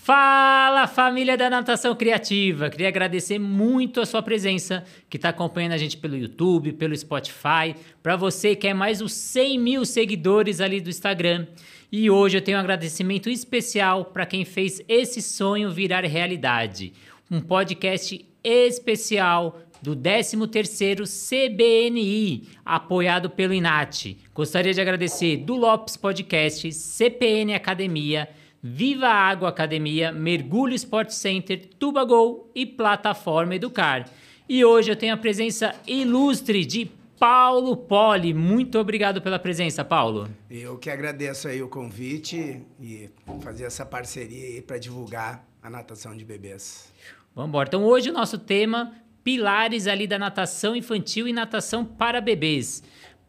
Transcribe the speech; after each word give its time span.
Fala 0.00 0.88
família 0.88 1.36
da 1.36 1.48
Natação 1.48 1.94
Criativa! 1.94 2.68
Queria 2.68 2.88
agradecer 2.88 3.38
muito 3.38 4.00
a 4.00 4.06
sua 4.06 4.20
presença, 4.20 4.84
que 5.08 5.16
está 5.16 5.28
acompanhando 5.28 5.72
a 5.72 5.76
gente 5.76 5.96
pelo 5.96 6.16
YouTube, 6.16 6.72
pelo 6.72 6.96
Spotify, 6.96 7.76
para 8.02 8.16
você 8.16 8.56
que 8.56 8.66
é 8.66 8.74
mais 8.74 9.00
os 9.00 9.12
100 9.12 9.58
mil 9.60 9.84
seguidores 9.84 10.60
ali 10.60 10.80
do 10.80 10.90
Instagram. 10.90 11.46
E 11.92 12.10
hoje 12.10 12.38
eu 12.38 12.42
tenho 12.42 12.56
um 12.56 12.60
agradecimento 12.60 13.30
especial 13.30 14.06
para 14.06 14.26
quem 14.26 14.44
fez 14.44 14.82
esse 14.88 15.22
sonho 15.22 15.70
virar 15.70 16.04
realidade. 16.04 16.92
Um 17.30 17.40
podcast 17.40 18.26
especial 18.42 19.60
do 19.80 19.94
13º 19.94 21.04
CBNI, 21.04 22.48
apoiado 22.64 23.28
pelo 23.28 23.52
INAT. 23.52 24.16
Gostaria 24.34 24.72
de 24.72 24.80
agradecer 24.80 25.36
do 25.38 25.54
Lopes 25.54 25.96
Podcast, 25.96 26.72
CPN 26.72 27.54
Academia, 27.54 28.28
Viva 28.64 29.08
Água 29.08 29.48
Academia, 29.48 30.12
Mergulho 30.12 30.72
Sport 30.76 31.10
Center, 31.10 31.66
Tubagol 31.80 32.48
e 32.54 32.64
Plataforma 32.64 33.56
Educar. 33.56 34.08
E 34.48 34.64
hoje 34.64 34.92
eu 34.92 34.94
tenho 34.94 35.12
a 35.12 35.16
presença 35.16 35.74
ilustre 35.84 36.64
de 36.64 36.88
Paulo 37.18 37.76
Poli. 37.76 38.32
Muito 38.32 38.78
obrigado 38.78 39.20
pela 39.20 39.36
presença, 39.36 39.84
Paulo. 39.84 40.28
Eu 40.48 40.78
que 40.78 40.90
agradeço 40.90 41.48
aí 41.48 41.60
o 41.60 41.68
convite 41.68 42.62
e 42.80 43.10
fazer 43.40 43.64
essa 43.64 43.84
parceria 43.84 44.46
aí 44.46 44.62
para 44.62 44.78
divulgar 44.78 45.44
a 45.60 45.68
natação 45.68 46.16
de 46.16 46.24
bebês. 46.24 46.92
Vamos 47.34 47.48
embora. 47.48 47.68
Então 47.68 47.82
hoje 47.82 48.10
o 48.10 48.12
nosso 48.12 48.38
tema 48.38 48.94
pilares 49.24 49.88
ali 49.88 50.06
da 50.06 50.20
natação 50.20 50.76
infantil 50.76 51.26
e 51.26 51.32
natação 51.32 51.84
para 51.84 52.20
bebês. 52.20 52.82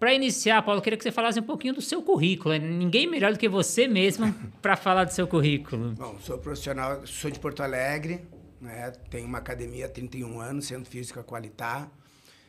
Para 0.03 0.13
iniciar, 0.13 0.61
Paulo, 0.63 0.79
eu 0.79 0.83
queria 0.83 0.97
que 0.97 1.03
você 1.03 1.13
falasse 1.13 1.39
um 1.39 1.43
pouquinho 1.43 1.73
do 1.73 1.81
seu 1.81 2.01
currículo. 2.01 2.53
Ninguém 2.57 3.09
melhor 3.09 3.31
do 3.31 3.39
que 3.39 3.47
você 3.47 3.87
mesmo 3.87 4.35
para 4.61 4.75
falar 4.75 5.05
do 5.05 5.13
seu 5.13 5.25
currículo. 5.25 5.93
Bom, 5.93 6.19
sou 6.19 6.37
profissional, 6.37 7.07
sou 7.07 7.31
de 7.31 7.39
Porto 7.39 7.63
Alegre, 7.63 8.19
né? 8.59 8.91
tenho 9.09 9.25
uma 9.25 9.37
academia 9.37 9.85
há 9.85 9.87
31 9.87 10.41
anos, 10.41 10.65
Centro 10.65 10.91
Físico 10.91 11.23
Qualitar. 11.23 11.89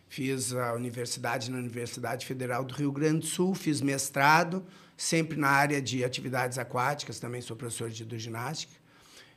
Fiz 0.08 0.52
a 0.52 0.72
universidade 0.72 1.48
na 1.48 1.58
Universidade 1.58 2.27
Federal 2.27 2.64
do 2.64 2.74
Rio 2.74 2.91
Grande 2.91 3.20
do 3.20 3.27
Sul, 3.27 3.55
fiz 3.55 3.80
mestrado, 3.80 4.66
sempre 4.96 5.39
na 5.39 5.50
área 5.50 5.80
de 5.80 6.02
atividades 6.05 6.58
aquáticas, 6.58 7.20
também 7.20 7.41
sou 7.41 7.56
professor 7.56 7.89
de 7.89 8.02
hidroginástica. 8.02 8.74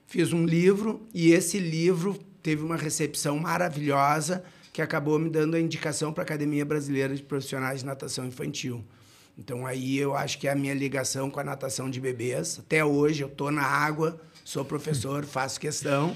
Fiz 0.07 0.33
um 0.33 0.43
livro 0.43 1.07
e 1.13 1.33
esse 1.33 1.59
livro 1.59 2.17
teve 2.41 2.63
uma 2.63 2.77
recepção 2.77 3.37
maravilhosa 3.37 4.43
que 4.77 4.81
acabou 4.83 5.17
me 5.17 5.27
dando 5.27 5.55
a 5.55 5.59
indicação 5.59 6.13
para 6.13 6.21
a 6.21 6.25
Academia 6.25 6.63
Brasileira 6.63 7.15
de 7.15 7.23
Profissionais 7.23 7.79
de 7.79 7.85
Natação 7.87 8.27
Infantil. 8.27 8.85
Então 9.35 9.65
aí 9.65 9.97
eu 9.97 10.15
acho 10.15 10.37
que 10.37 10.47
é 10.47 10.51
a 10.51 10.55
minha 10.55 10.75
ligação 10.75 11.31
com 11.31 11.39
a 11.39 11.43
natação 11.43 11.89
de 11.89 11.99
bebês. 11.99 12.59
Até 12.59 12.85
hoje 12.85 13.23
eu 13.23 13.27
estou 13.27 13.49
na 13.49 13.63
água, 13.63 14.21
sou 14.45 14.63
professor, 14.63 15.25
faço 15.25 15.59
questão. 15.59 16.15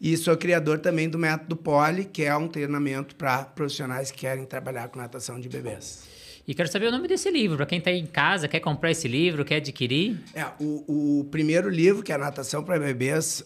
E 0.00 0.16
sou 0.16 0.36
criador 0.36 0.78
também 0.78 1.08
do 1.08 1.18
método 1.18 1.56
Poli, 1.56 2.04
que 2.04 2.22
é 2.22 2.36
um 2.36 2.46
treinamento 2.46 3.16
para 3.16 3.42
profissionais 3.42 4.12
que 4.12 4.18
querem 4.18 4.46
trabalhar 4.46 4.86
com 4.86 5.00
natação 5.00 5.40
de 5.40 5.48
bebês. 5.48 6.04
E 6.46 6.54
quero 6.54 6.70
saber 6.70 6.86
o 6.86 6.92
nome 6.92 7.08
desse 7.08 7.28
livro, 7.28 7.56
para 7.56 7.66
quem 7.66 7.78
está 7.78 7.90
em 7.90 8.06
casa, 8.06 8.46
quer 8.46 8.60
comprar 8.60 8.92
esse 8.92 9.08
livro, 9.08 9.44
quer 9.44 9.56
adquirir. 9.56 10.22
É, 10.32 10.46
o, 10.60 11.18
o 11.18 11.24
primeiro 11.24 11.68
livro, 11.68 12.04
que 12.04 12.12
é 12.12 12.16
Natação 12.16 12.62
para 12.62 12.78
Bebês, 12.78 13.44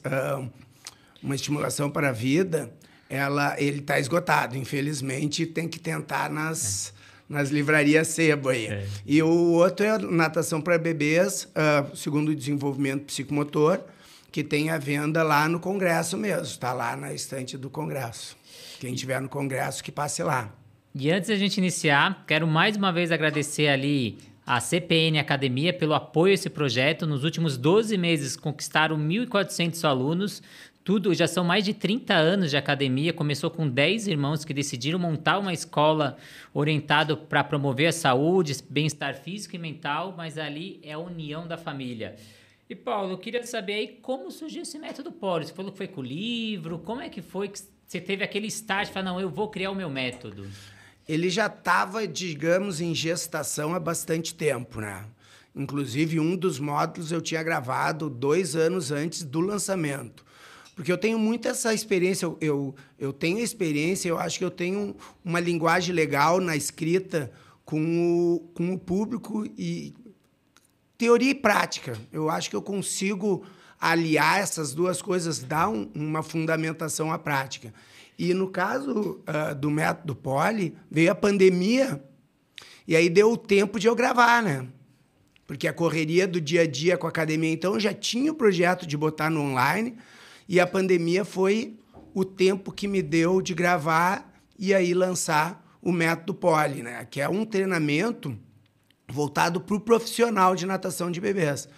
uma 1.23 1.35
estimulação 1.35 1.91
para 1.91 2.11
a 2.11 2.13
vida, 2.13 2.71
ela, 3.11 3.61
ele 3.61 3.81
está 3.81 3.99
esgotado. 3.99 4.57
Infelizmente, 4.57 5.45
tem 5.45 5.69
que 5.69 5.81
tentar 5.81 6.31
nas, 6.31 6.95
é. 7.29 7.35
nas 7.35 7.51
livrarias 7.51 8.07
sebo 8.09 8.49
aí. 8.49 8.67
É. 8.67 8.87
E 9.05 9.21
o 9.21 9.29
outro 9.29 9.85
é 9.85 9.99
natação 9.99 10.61
para 10.61 10.79
bebês, 10.79 11.45
uh, 11.47 11.97
segundo 11.97 12.29
o 12.29 12.35
desenvolvimento 12.35 13.07
psicomotor, 13.07 13.81
que 14.31 14.45
tem 14.45 14.71
a 14.71 14.79
venda 14.79 15.25
lá 15.25 15.49
no 15.49 15.59
Congresso 15.59 16.17
mesmo. 16.17 16.45
Está 16.45 16.73
lá 16.73 16.97
na 16.97 17.13
estante 17.13 17.59
do 17.59 17.69
Congresso. 17.69 18.37
Quem 18.79 18.95
estiver 18.95 19.21
no 19.21 19.29
Congresso, 19.29 19.83
que 19.83 19.91
passe 19.91 20.23
lá. 20.23 20.55
E 20.95 21.11
antes 21.11 21.29
da 21.29 21.37
gente 21.37 21.59
iniciar, 21.59 22.25
quero 22.27 22.47
mais 22.47 22.77
uma 22.77 22.93
vez 22.93 23.11
agradecer 23.13 23.69
ali 23.69 24.19
a 24.47 24.59
CPN 24.59 25.19
Academia 25.21 25.73
pelo 25.73 25.95
apoio 25.95 26.33
a 26.33 26.35
esse 26.35 26.51
projeto. 26.51 27.07
Nos 27.07 27.23
últimos 27.23 27.57
12 27.57 27.97
meses 27.97 28.37
conquistaram 28.37 28.99
1.400 28.99 29.85
alunos, 29.89 30.43
tudo, 30.91 31.15
já 31.15 31.29
são 31.29 31.45
mais 31.45 31.65
de 31.65 31.73
30 31.73 32.13
anos 32.15 32.51
de 32.51 32.57
academia. 32.57 33.13
Começou 33.13 33.49
com 33.49 33.69
10 33.69 34.09
irmãos 34.09 34.45
que 34.45 34.53
decidiram 34.53 34.99
montar 34.99 35.39
uma 35.39 35.53
escola 35.53 36.17
orientada 36.53 37.17
para 37.17 37.45
promover 37.45 37.87
a 37.87 37.93
saúde, 37.93 38.57
bem-estar 38.69 39.15
físico 39.15 39.55
e 39.55 39.59
mental, 39.61 40.13
mas 40.17 40.37
ali 40.37 40.81
é 40.83 40.95
a 40.95 40.99
união 40.99 41.47
da 41.47 41.57
família. 41.57 42.17
E 42.69 42.75
Paulo, 42.75 43.13
eu 43.13 43.19
queria 43.19 43.47
saber 43.47 43.75
aí 43.75 43.99
como 44.03 44.33
surgiu 44.33 44.63
esse 44.63 44.81
método 44.81 45.13
Poli. 45.13 45.47
Você 45.47 45.55
falou 45.55 45.71
que 45.71 45.79
foi 45.79 45.87
com 45.87 46.01
o 46.01 46.05
livro, 46.05 46.81
como 46.81 47.01
é 47.01 47.09
que 47.09 47.23
foi 47.23 47.47
que 47.47 47.61
você 47.87 48.01
teve 48.01 48.25
aquele 48.25 48.49
estágio 48.49 48.93
para 48.93 49.01
não, 49.01 49.21
eu 49.21 49.31
vou 49.31 49.49
criar 49.49 49.71
o 49.71 49.77
meu 49.77 49.89
método? 49.89 50.45
Ele 51.09 51.31
já 51.31 51.47
estava, 51.47 52.05
digamos, 52.05 52.81
em 52.81 52.93
gestação 52.97 53.77
há 53.77 53.79
bastante 53.79 54.35
tempo, 54.35 54.81
né? 54.81 55.07
Inclusive, 55.55 56.19
um 56.19 56.35
dos 56.35 56.59
módulos 56.59 57.13
eu 57.13 57.21
tinha 57.21 57.45
gravado 57.45 58.11
dois 58.11 58.57
anos 58.57 58.91
antes 58.91 59.23
do 59.23 59.39
lançamento. 59.39 60.29
Porque 60.81 60.91
eu 60.91 60.97
tenho 60.97 61.19
muito 61.19 61.47
essa 61.47 61.75
experiência, 61.75 62.25
eu, 62.25 62.39
eu, 62.41 62.75
eu 62.99 63.13
tenho 63.13 63.39
experiência, 63.39 64.09
eu 64.09 64.19
acho 64.19 64.39
que 64.39 64.45
eu 64.47 64.51
tenho 64.51 64.97
uma 65.23 65.39
linguagem 65.39 65.95
legal 65.95 66.41
na 66.41 66.57
escrita 66.57 67.31
com 67.67 67.83
o, 68.35 68.41
com 68.55 68.73
o 68.73 68.79
público 68.79 69.45
e 69.59 69.93
teoria 70.97 71.33
e 71.33 71.35
prática. 71.35 71.99
Eu 72.11 72.31
acho 72.31 72.49
que 72.49 72.57
eu 72.57 72.63
consigo 72.63 73.45
aliar 73.79 74.41
essas 74.41 74.73
duas 74.73 75.03
coisas, 75.03 75.41
dar 75.41 75.69
um, 75.69 75.91
uma 75.95 76.23
fundamentação 76.23 77.13
à 77.13 77.19
prática. 77.19 77.75
E 78.19 78.33
no 78.33 78.49
caso 78.49 79.21
uh, 79.29 79.55
do 79.55 79.71
método 79.71 80.17
Poli, 80.17 80.75
veio 80.91 81.13
a 81.13 81.15
pandemia 81.15 82.03
e 82.89 82.97
aí 82.97 83.11
deu 83.11 83.33
o 83.33 83.37
tempo 83.37 83.79
de 83.79 83.87
eu 83.87 83.95
gravar, 83.95 84.43
né? 84.43 84.67
Porque 85.47 85.69
a 85.69 85.75
correria 85.75 86.27
do 86.27 86.41
dia 86.41 86.63
a 86.63 86.67
dia 86.67 86.97
com 86.97 87.07
a 87.07 87.11
academia, 87.11 87.53
então 87.53 87.75
eu 87.75 87.81
já 87.81 87.93
tinha 87.93 88.33
o 88.33 88.35
projeto 88.35 88.87
de 88.87 88.97
botar 88.97 89.29
no 89.29 89.43
online, 89.43 89.95
e 90.51 90.59
a 90.59 90.67
pandemia 90.67 91.25
foi 91.25 91.79
o 92.13 92.25
tempo 92.25 92.73
que 92.73 92.89
me 92.89 93.01
deu 93.01 93.41
de 93.41 93.55
gravar 93.55 94.35
e 94.59 94.75
aí 94.75 94.93
lançar 94.93 95.79
o 95.81 95.93
método 95.93 96.35
Poli, 96.35 96.83
né? 96.83 97.07
que 97.09 97.21
é 97.21 97.29
um 97.29 97.45
treinamento 97.45 98.37
voltado 99.09 99.61
para 99.61 99.77
o 99.77 99.81
profissional 99.81 100.57
de 100.57 100.67
natação 100.67 101.09
de 101.09 101.21
bebês. 101.21 101.69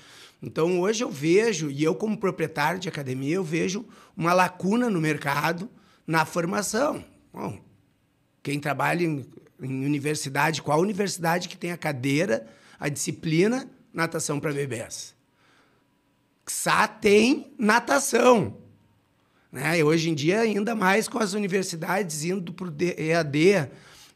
Então, 0.43 0.81
hoje 0.81 1.05
eu 1.05 1.11
vejo, 1.11 1.71
e 1.71 1.85
eu 1.85 1.95
como 1.95 2.17
proprietário 2.17 2.81
de 2.81 2.89
academia, 2.89 3.35
eu 3.35 3.45
vejo 3.45 3.85
uma 4.17 4.33
lacuna 4.33 4.89
no 4.89 5.03
mercado 5.03 5.69
na 6.07 6.25
formação. 6.25 7.05
Bom, 7.31 7.61
quem 8.43 8.59
trabalha 8.59 9.05
em, 9.05 9.27
em 9.61 9.85
universidade, 9.85 10.63
qual 10.63 10.81
universidade 10.81 11.47
que 11.47 11.59
tem 11.59 11.73
a 11.73 11.77
cadeira, 11.77 12.47
a 12.81 12.89
disciplina 12.89 13.71
natação 13.93 14.41
para 14.41 14.51
bebês? 14.51 15.15
XA 16.49 16.89
tem 16.89 17.53
natação. 17.59 18.62
Né? 19.53 19.81
E 19.81 19.85
hoje 19.85 20.09
em 20.09 20.15
dia, 20.15 20.41
ainda 20.41 20.75
mais 20.75 21.07
com 21.07 21.19
as 21.19 21.35
universidades 21.35 22.25
indo 22.25 22.55
para 22.55 22.69
o 22.69 22.75
EAD. 22.81 23.69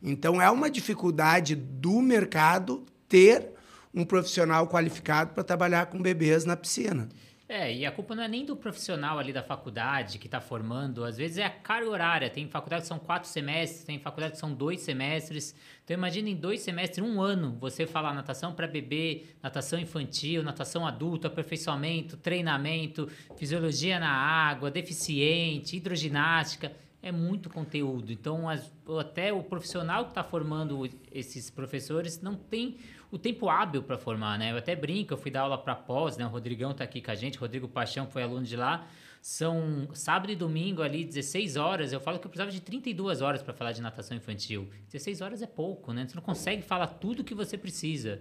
Então, 0.02 0.40
é 0.40 0.50
uma 0.50 0.70
dificuldade 0.70 1.54
do 1.54 2.00
mercado 2.00 2.86
ter 3.06 3.50
um 3.94 4.04
profissional 4.04 4.66
qualificado 4.66 5.34
para 5.34 5.44
trabalhar 5.44 5.86
com 5.86 6.00
bebês 6.00 6.44
na 6.44 6.56
piscina. 6.56 7.08
É, 7.48 7.72
e 7.72 7.86
a 7.86 7.92
culpa 7.92 8.12
não 8.16 8.24
é 8.24 8.28
nem 8.28 8.44
do 8.44 8.56
profissional 8.56 9.20
ali 9.20 9.32
da 9.32 9.42
faculdade 9.42 10.18
que 10.18 10.26
está 10.26 10.40
formando, 10.40 11.04
às 11.04 11.16
vezes 11.16 11.38
é 11.38 11.44
a 11.44 11.50
carga 11.50 11.88
horária. 11.88 12.28
Tem 12.28 12.48
faculdade 12.48 12.82
que 12.82 12.88
são 12.88 12.98
quatro 12.98 13.28
semestres, 13.28 13.84
tem 13.84 14.00
faculdade 14.00 14.32
que 14.32 14.40
são 14.40 14.52
dois 14.52 14.80
semestres. 14.80 15.54
Então 15.84 15.94
imagina 15.94 16.28
em 16.28 16.34
dois 16.34 16.60
semestres, 16.62 17.06
um 17.06 17.20
ano, 17.20 17.56
você 17.60 17.86
falar 17.86 18.12
natação 18.14 18.52
para 18.52 18.66
bebê, 18.66 19.26
natação 19.40 19.78
infantil, 19.78 20.42
natação 20.42 20.84
adulto, 20.84 21.28
aperfeiçoamento, 21.28 22.16
treinamento, 22.16 23.08
fisiologia 23.36 24.00
na 24.00 24.10
água, 24.10 24.68
deficiente, 24.68 25.76
hidroginástica. 25.76 26.72
É 27.00 27.12
muito 27.12 27.48
conteúdo. 27.48 28.10
Então, 28.10 28.48
as, 28.48 28.72
até 28.98 29.32
o 29.32 29.40
profissional 29.40 30.06
que 30.06 30.10
está 30.10 30.24
formando 30.24 30.90
esses 31.12 31.48
professores 31.48 32.20
não 32.20 32.34
tem 32.34 32.78
o 33.10 33.18
tempo 33.18 33.48
hábil 33.48 33.82
para 33.82 33.96
formar, 33.96 34.38
né? 34.38 34.52
Eu 34.52 34.56
até 34.56 34.74
brinco, 34.74 35.14
eu 35.14 35.18
fui 35.18 35.30
dar 35.30 35.42
aula 35.42 35.58
para 35.58 35.74
pós, 35.74 36.16
né? 36.16 36.26
O 36.26 36.28
Rodrigão 36.28 36.72
está 36.72 36.84
aqui 36.84 37.00
com 37.00 37.10
a 37.10 37.14
gente, 37.14 37.38
Rodrigo 37.38 37.68
Paixão 37.68 38.06
foi 38.06 38.22
aluno 38.22 38.44
de 38.44 38.56
lá. 38.56 38.86
São 39.22 39.88
sábado 39.92 40.30
e 40.30 40.36
domingo 40.36 40.82
ali, 40.82 41.04
16 41.04 41.56
horas. 41.56 41.92
Eu 41.92 42.00
falo 42.00 42.18
que 42.18 42.26
eu 42.26 42.30
precisava 42.30 42.50
de 42.50 42.60
32 42.60 43.22
horas 43.22 43.42
para 43.42 43.52
falar 43.52 43.72
de 43.72 43.82
natação 43.82 44.16
infantil. 44.16 44.68
16 44.86 45.20
horas 45.20 45.42
é 45.42 45.46
pouco, 45.46 45.92
né? 45.92 46.06
Você 46.06 46.14
não 46.14 46.22
consegue 46.22 46.62
falar 46.62 46.86
tudo 46.86 47.24
que 47.24 47.34
você 47.34 47.58
precisa. 47.58 48.20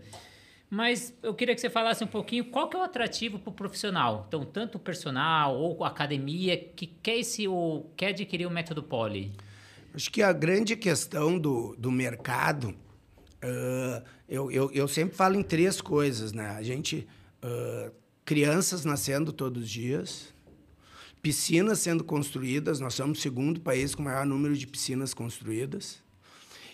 Mas 0.70 1.16
eu 1.22 1.34
queria 1.34 1.54
que 1.54 1.62
você 1.62 1.70
falasse 1.70 2.04
um 2.04 2.08
pouquinho 2.08 2.46
qual 2.46 2.68
que 2.68 2.76
é 2.76 2.80
o 2.80 2.84
atrativo 2.84 3.38
para 3.38 3.52
o 3.52 3.54
profissional. 3.54 4.26
Então, 4.28 4.44
tanto 4.44 4.76
o 4.76 4.80
personal 4.80 5.56
ou 5.56 5.84
a 5.84 5.90
academia 5.90 6.58
que 6.58 6.88
quer, 6.88 7.18
esse, 7.18 7.48
ou 7.48 7.94
quer 7.96 8.08
adquirir 8.08 8.48
o 8.48 8.52
método 8.52 8.82
Poli. 8.82 9.32
Acho 9.94 10.12
que 10.12 10.22
a 10.22 10.34
grande 10.34 10.76
questão 10.76 11.38
do, 11.38 11.76
do 11.78 11.92
mercado 11.92 12.76
Uh, 13.46 14.04
eu, 14.28 14.52
eu, 14.52 14.72
eu, 14.72 14.88
sempre 14.88 15.16
falo 15.16 15.36
em 15.36 15.44
três 15.44 15.80
coisas, 15.80 16.34
né? 16.34 16.50
A 16.50 16.64
gente... 16.64 17.08
Uh, 17.44 17.92
crianças 18.26 18.84
nascendo 18.84 19.32
todos 19.32 19.64
os 19.64 19.70
dias, 19.70 20.34
piscinas 21.22 21.80
sendo 21.80 22.04
construídas, 22.04 22.80
nós 22.80 22.96
somos 22.96 23.20
o 23.20 23.22
segundo 23.22 23.62
país 23.62 23.94
com 23.94 24.02
o 24.02 24.06
maior 24.06 24.26
número 24.26 24.58
de 24.58 24.66
piscinas 24.66 25.14
construídas. 25.14 26.04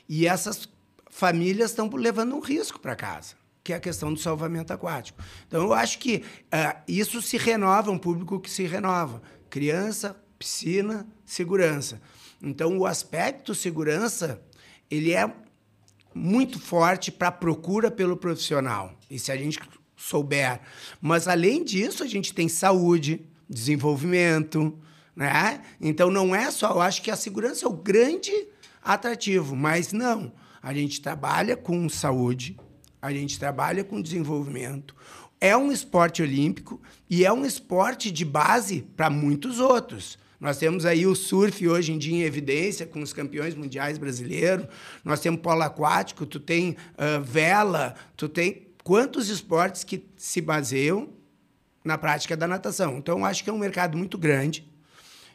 E 0.07 0.25
essas 0.25 0.67
famílias 1.09 1.71
estão 1.71 1.89
levando 1.89 2.35
um 2.35 2.39
risco 2.39 2.79
para 2.79 2.95
casa, 2.95 3.35
que 3.63 3.73
é 3.73 3.75
a 3.75 3.79
questão 3.79 4.13
do 4.13 4.19
salvamento 4.19 4.71
aquático. 4.71 5.21
Então, 5.45 5.61
eu 5.61 5.73
acho 5.73 5.99
que 5.99 6.23
uh, 6.47 6.81
isso 6.87 7.21
se 7.21 7.37
renova, 7.37 7.91
um 7.91 7.97
público 7.97 8.39
que 8.39 8.49
se 8.49 8.63
renova. 8.63 9.21
Criança, 9.49 10.15
piscina, 10.39 11.05
segurança. 11.25 12.01
Então, 12.41 12.77
o 12.77 12.85
aspecto 12.85 13.53
segurança, 13.53 14.41
ele 14.89 15.11
é 15.11 15.31
muito 16.13 16.59
forte 16.59 17.11
para 17.11 17.29
a 17.29 17.31
procura 17.31 17.89
pelo 17.89 18.17
profissional. 18.17 18.93
E 19.09 19.17
se 19.17 19.31
a 19.31 19.37
gente 19.37 19.59
souber. 19.95 20.59
Mas, 20.99 21.27
além 21.27 21.63
disso, 21.63 22.03
a 22.03 22.07
gente 22.07 22.33
tem 22.33 22.47
saúde, 22.47 23.25
desenvolvimento, 23.49 24.77
né? 25.15 25.61
Então, 25.79 26.09
não 26.09 26.35
é 26.35 26.49
só... 26.49 26.71
Eu 26.71 26.81
acho 26.81 27.01
que 27.01 27.11
a 27.11 27.15
segurança 27.15 27.65
é 27.65 27.69
o 27.69 27.73
grande 27.73 28.31
atrativo, 28.83 29.55
mas 29.55 29.93
não. 29.93 30.33
A 30.61 30.73
gente 30.73 31.01
trabalha 31.01 31.55
com 31.55 31.87
saúde, 31.89 32.57
a 33.01 33.11
gente 33.11 33.39
trabalha 33.39 33.83
com 33.83 34.01
desenvolvimento. 34.01 34.95
É 35.39 35.57
um 35.57 35.71
esporte 35.71 36.21
olímpico 36.21 36.79
e 37.09 37.25
é 37.25 37.33
um 37.33 37.45
esporte 37.45 38.11
de 38.11 38.23
base 38.23 38.83
para 38.95 39.09
muitos 39.09 39.59
outros. 39.59 40.19
Nós 40.41 40.57
temos 40.57 40.87
aí 40.87 41.05
o 41.05 41.13
surf 41.13 41.67
hoje 41.67 41.93
em 41.93 41.99
dia 41.99 42.15
em 42.15 42.23
evidência, 42.23 42.87
com 42.87 42.99
os 42.99 43.13
campeões 43.13 43.53
mundiais 43.53 43.99
brasileiros. 43.99 44.65
Nós 45.05 45.19
temos 45.19 45.39
polo 45.39 45.61
aquático, 45.61 46.25
tu 46.25 46.39
tem 46.39 46.71
uh, 46.71 47.23
vela, 47.23 47.93
tu 48.17 48.27
tem 48.27 48.69
quantos 48.83 49.29
esportes 49.29 49.83
que 49.83 50.03
se 50.17 50.41
baseiam 50.41 51.09
na 51.85 51.95
prática 51.95 52.35
da 52.35 52.47
natação. 52.47 52.97
Então, 52.97 53.23
acho 53.23 53.43
que 53.43 53.51
é 53.51 53.53
um 53.53 53.59
mercado 53.59 53.95
muito 53.95 54.17
grande. 54.17 54.67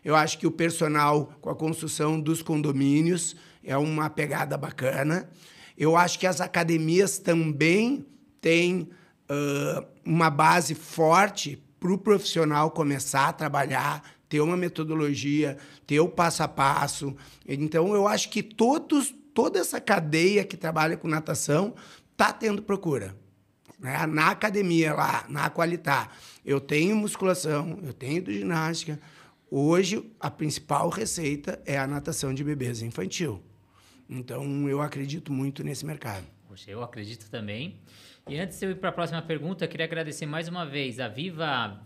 Eu 0.05 0.17
acho 0.17 0.38
que 0.38 0.47
o 0.47 0.50
personal, 0.50 1.32
com 1.41 1.50
a 1.50 1.55
construção 1.55 2.20
dos 2.20 2.43
condomínios, 2.43 3.37
é 3.62 3.76
uma 3.76 4.11
pegada 4.11 4.58
bacana. 4.58 5.31
Eu 5.79 5.97
acho 5.97 6.19
que 6.19 6.26
as 6.26 6.41
academias 6.41 7.17
também 7.17 8.05
têm 8.41 8.91
uh, 9.31 9.87
uma 10.05 10.31
base 10.31 10.75
forte 10.75 11.62
para 11.79 11.93
o 11.93 11.99
profissional 11.99 12.70
começar 12.73 13.29
a 13.29 13.32
trabalhar, 13.32 14.03
ter 14.28 14.40
uma 14.40 14.56
metodologia, 14.56 15.56
ter 15.87 16.00
o 16.00 16.08
passo 16.08 16.43
a 16.43 16.49
passo. 16.49 17.17
Então, 17.46 17.94
eu 17.94 18.08
acho 18.08 18.28
que 18.28 18.43
todos, 18.43 19.14
toda 19.32 19.58
essa 19.58 19.81
cadeia 19.81 20.44
que 20.44 20.56
trabalha 20.56 20.96
com 20.96 21.08
natação 21.08 21.75
está 22.12 22.32
tendo 22.32 22.62
procura. 22.62 23.17
Né? 23.78 24.06
Na 24.06 24.31
academia 24.31 24.94
lá, 24.94 25.25
na 25.28 25.50
Qualitá, 25.50 26.08
eu 26.44 26.61
tenho 26.61 26.96
musculação, 26.96 27.78
eu 27.82 27.93
tenho 27.93 28.25
ginástica. 28.31 28.99
Hoje, 29.50 30.11
a 30.19 30.31
principal 30.31 30.88
receita 30.88 31.61
é 31.64 31.79
a 31.79 31.87
natação 31.87 32.34
de 32.34 32.43
bebês 32.43 32.82
infantil. 32.82 33.43
Então, 34.08 34.69
eu 34.69 34.81
acredito 34.81 35.32
muito 35.32 35.62
nesse 35.62 35.84
mercado. 35.84 36.25
Poxa, 36.49 36.70
eu 36.70 36.82
acredito 36.82 37.29
também. 37.31 37.81
E 38.29 38.38
antes 38.38 38.58
de 38.58 38.67
eu 38.67 38.70
ir 38.70 38.76
para 38.76 38.88
a 38.88 38.93
próxima 38.93 39.22
pergunta, 39.22 39.64
eu 39.64 39.69
queria 39.69 39.87
agradecer 39.87 40.26
mais 40.26 40.49
uma 40.49 40.64
vez 40.64 40.99
a 40.99 41.06
Viva, 41.06 41.81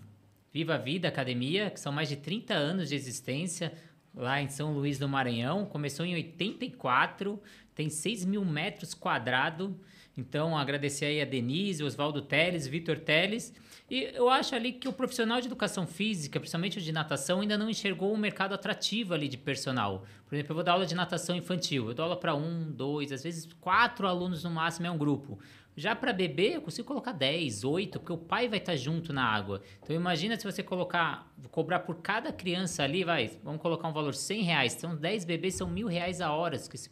Viva 0.52 0.76
Vida 0.76 1.08
Academia, 1.08 1.70
que 1.70 1.78
são 1.78 1.92
mais 1.92 2.08
de 2.08 2.16
30 2.16 2.54
anos 2.54 2.88
de 2.88 2.94
existência 2.94 3.72
lá 4.14 4.42
em 4.42 4.48
São 4.48 4.72
Luís 4.72 4.98
do 4.98 5.08
Maranhão. 5.08 5.64
Começou 5.64 6.04
em 6.04 6.14
84, 6.14 7.40
tem 7.74 7.88
6 7.88 8.24
mil 8.24 8.44
metros 8.44 8.92
quadrados. 8.94 9.70
Então, 10.16 10.58
agradecer 10.58 11.06
aí 11.06 11.20
a 11.22 11.24
Denise, 11.24 11.82
Oswaldo 11.84 12.20
Teles, 12.20 12.66
Vitor 12.66 12.98
Teles. 12.98 13.54
E 13.88 14.10
eu 14.14 14.28
acho 14.28 14.54
ali 14.54 14.72
que 14.72 14.88
o 14.88 14.92
profissional 14.92 15.40
de 15.40 15.46
educação 15.46 15.86
física, 15.86 16.38
principalmente 16.38 16.78
o 16.78 16.80
de 16.80 16.92
natação, 16.92 17.40
ainda 17.40 17.56
não 17.56 17.70
enxergou 17.70 18.12
um 18.12 18.16
mercado 18.16 18.54
atrativo 18.54 19.14
ali 19.14 19.28
de 19.28 19.36
personal. 19.36 20.04
Por 20.26 20.34
exemplo, 20.34 20.52
eu 20.52 20.54
vou 20.54 20.64
dar 20.64 20.72
aula 20.72 20.86
de 20.86 20.94
natação 20.94 21.34
infantil. 21.34 21.88
Eu 21.88 21.94
dou 21.94 22.04
aula 22.04 22.16
para 22.16 22.34
um, 22.34 22.70
dois, 22.70 23.12
às 23.12 23.22
vezes 23.22 23.48
quatro 23.60 24.06
alunos 24.06 24.44
no 24.44 24.50
máximo 24.50 24.86
é 24.86 24.90
um 24.90 24.98
grupo. 24.98 25.38
Já 25.76 25.94
para 25.94 26.12
bebê, 26.12 26.56
eu 26.56 26.60
consigo 26.60 26.86
colocar 26.86 27.12
10, 27.12 27.64
8, 27.64 28.00
porque 28.00 28.12
o 28.12 28.18
pai 28.18 28.48
vai 28.48 28.58
estar 28.58 28.72
tá 28.72 28.76
junto 28.76 29.12
na 29.12 29.24
água. 29.24 29.62
Então 29.82 29.94
imagina 29.94 30.38
se 30.38 30.44
você 30.44 30.62
colocar, 30.62 31.32
cobrar 31.50 31.80
por 31.80 31.96
cada 31.96 32.32
criança 32.32 32.82
ali, 32.82 33.04
vai, 33.04 33.30
vamos 33.42 33.62
colocar 33.62 33.88
um 33.88 33.92
valor 33.92 34.14
100 34.14 34.42
reais. 34.42 34.74
Então 34.74 34.96
10 34.96 35.24
bebês 35.24 35.54
são 35.54 35.68
mil 35.68 35.86
reais 35.86 36.20
a 36.20 36.32
hora 36.32 36.58
que 36.58 36.76
esse 36.76 36.90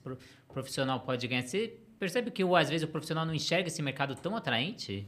profissional 0.48 1.00
pode 1.00 1.26
ganhar. 1.26 1.42
Você 1.42 1.76
percebe 1.98 2.30
que 2.30 2.42
às 2.42 2.69
vezes 2.70 2.84
o 2.84 2.90
profissional 2.90 3.26
não 3.26 3.34
enxerga 3.34 3.69
esse 3.69 3.82
mercado 3.82 4.14
tão 4.14 4.36
atraente? 4.36 5.06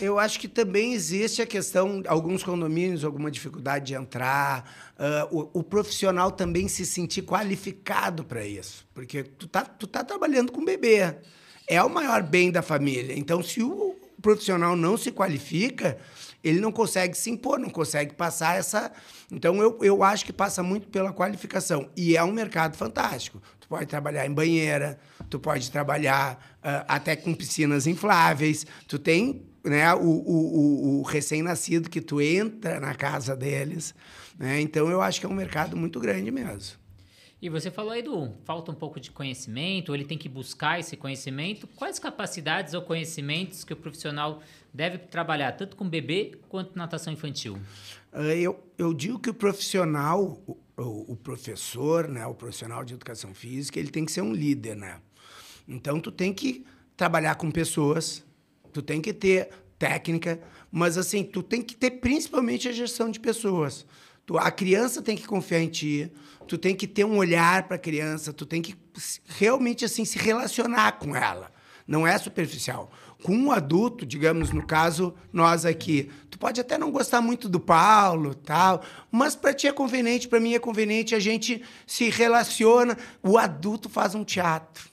Eu 0.00 0.18
acho 0.18 0.40
que 0.40 0.48
também 0.48 0.94
existe 0.94 1.42
a 1.42 1.46
questão, 1.46 2.02
alguns 2.06 2.42
condomínios, 2.42 3.04
alguma 3.04 3.30
dificuldade 3.30 3.86
de 3.86 3.94
entrar, 3.94 4.94
uh, 4.98 5.36
o, 5.54 5.60
o, 5.60 5.62
profissional 5.62 6.32
também 6.32 6.68
se 6.68 6.86
sentir 6.86 7.20
qualificado 7.22 8.24
para 8.24 8.46
isso, 8.46 8.88
porque 8.94 9.22
tu 9.22 9.46
tá, 9.46 9.62
tu 9.62 9.86
tá 9.86 10.02
trabalhando 10.02 10.52
com 10.52 10.64
bebê, 10.64 11.18
é 11.70 11.80
o 11.80 11.88
maior 11.88 12.20
bem 12.20 12.50
da 12.50 12.62
família. 12.62 13.16
Então, 13.16 13.40
se 13.44 13.62
o 13.62 13.94
profissional 14.20 14.74
não 14.74 14.96
se 14.96 15.12
qualifica, 15.12 15.96
ele 16.42 16.58
não 16.58 16.72
consegue 16.72 17.16
se 17.16 17.30
impor, 17.30 17.60
não 17.60 17.70
consegue 17.70 18.12
passar 18.12 18.58
essa. 18.58 18.90
Então, 19.30 19.62
eu, 19.62 19.78
eu 19.80 20.02
acho 20.02 20.24
que 20.24 20.32
passa 20.32 20.64
muito 20.64 20.88
pela 20.88 21.12
qualificação. 21.12 21.88
E 21.96 22.16
é 22.16 22.24
um 22.24 22.32
mercado 22.32 22.76
fantástico. 22.76 23.40
Tu 23.60 23.68
pode 23.68 23.86
trabalhar 23.86 24.26
em 24.26 24.32
banheira, 24.32 24.98
tu 25.30 25.38
pode 25.38 25.70
trabalhar 25.70 26.34
uh, 26.56 26.84
até 26.88 27.14
com 27.14 27.32
piscinas 27.32 27.86
infláveis, 27.86 28.66
tu 28.88 28.98
tem 28.98 29.46
né, 29.62 29.94
o, 29.94 30.00
o, 30.00 30.98
o 30.98 31.02
recém-nascido 31.02 31.88
que 31.88 32.00
tu 32.00 32.20
entra 32.20 32.80
na 32.80 32.96
casa 32.96 33.36
deles. 33.36 33.94
Né? 34.36 34.60
Então, 34.60 34.90
eu 34.90 35.00
acho 35.00 35.20
que 35.20 35.26
é 35.26 35.28
um 35.28 35.34
mercado 35.34 35.76
muito 35.76 36.00
grande 36.00 36.32
mesmo. 36.32 36.79
E 37.42 37.48
você 37.48 37.70
falou 37.70 37.92
aí 37.92 38.02
do 38.02 38.32
falta 38.44 38.70
um 38.70 38.74
pouco 38.74 39.00
de 39.00 39.10
conhecimento, 39.10 39.94
ele 39.94 40.04
tem 40.04 40.18
que 40.18 40.28
buscar 40.28 40.78
esse 40.78 40.96
conhecimento. 40.96 41.66
Quais 41.68 41.98
capacidades 41.98 42.74
ou 42.74 42.82
conhecimentos 42.82 43.64
que 43.64 43.72
o 43.72 43.76
profissional 43.76 44.42
deve 44.72 44.98
trabalhar, 44.98 45.52
tanto 45.52 45.74
com 45.74 45.88
bebê 45.88 46.38
quanto 46.48 46.76
natação 46.76 47.12
infantil? 47.12 47.58
Ah, 48.12 48.34
eu, 48.34 48.62
eu 48.76 48.92
digo 48.92 49.18
que 49.18 49.30
o 49.30 49.34
profissional, 49.34 50.42
o, 50.46 51.12
o, 51.12 51.16
professor, 51.16 52.08
né, 52.08 52.26
o 52.26 52.34
profissional 52.34 52.84
de 52.84 52.94
educação 52.94 53.34
física, 53.34 53.78
ele 53.78 53.90
tem 53.90 54.04
que 54.04 54.12
ser 54.12 54.20
um 54.20 54.32
líder, 54.32 54.76
né? 54.76 55.00
Então, 55.66 56.00
tu 56.00 56.10
tem 56.10 56.34
que 56.34 56.66
trabalhar 56.96 57.36
com 57.36 57.50
pessoas, 57.50 58.24
Tu 58.72 58.82
tem 58.82 59.00
que 59.00 59.12
ter 59.12 59.48
técnica, 59.78 60.40
mas 60.70 60.96
assim, 60.96 61.24
tu 61.24 61.42
tem 61.42 61.62
que 61.62 61.74
ter 61.74 61.90
principalmente 61.92 62.68
a 62.68 62.72
gestão 62.72 63.10
de 63.10 63.18
pessoas. 63.18 63.86
Tu, 64.30 64.38
a 64.38 64.48
criança 64.48 65.02
tem 65.02 65.16
que 65.16 65.26
confiar 65.26 65.60
em 65.60 65.66
ti, 65.66 66.08
tu 66.46 66.56
tem 66.56 66.72
que 66.72 66.86
ter 66.86 67.04
um 67.04 67.16
olhar 67.16 67.64
para 67.64 67.74
a 67.74 67.80
criança, 67.80 68.32
tu 68.32 68.46
tem 68.46 68.62
que 68.62 68.76
realmente 69.26 69.84
assim 69.84 70.04
se 70.04 70.16
relacionar 70.18 71.00
com 71.00 71.16
ela. 71.16 71.50
Não 71.84 72.06
é 72.06 72.16
superficial. 72.16 72.92
Com 73.24 73.34
um 73.34 73.50
adulto, 73.50 74.06
digamos, 74.06 74.52
no 74.52 74.64
caso, 74.64 75.12
nós 75.32 75.64
aqui, 75.64 76.12
tu 76.30 76.38
pode 76.38 76.60
até 76.60 76.78
não 76.78 76.92
gostar 76.92 77.20
muito 77.20 77.48
do 77.48 77.58
Paulo, 77.58 78.32
tal, 78.32 78.84
mas 79.10 79.34
para 79.34 79.52
ti 79.52 79.66
é 79.66 79.72
conveniente, 79.72 80.28
para 80.28 80.38
mim 80.38 80.54
é 80.54 80.60
conveniente, 80.60 81.12
a 81.12 81.18
gente 81.18 81.60
se 81.84 82.08
relaciona. 82.08 82.96
O 83.24 83.36
adulto 83.36 83.88
faz 83.88 84.14
um 84.14 84.22
teatro. 84.22 84.88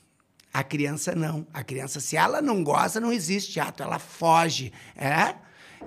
A 0.52 0.64
criança 0.64 1.14
não. 1.14 1.46
A 1.54 1.64
criança, 1.64 2.00
se 2.00 2.18
ela 2.18 2.42
não 2.42 2.64
gosta, 2.64 3.00
não 3.00 3.14
existe 3.14 3.54
teatro, 3.54 3.86
ela 3.86 4.00
foge. 4.00 4.74
É? 4.96 5.36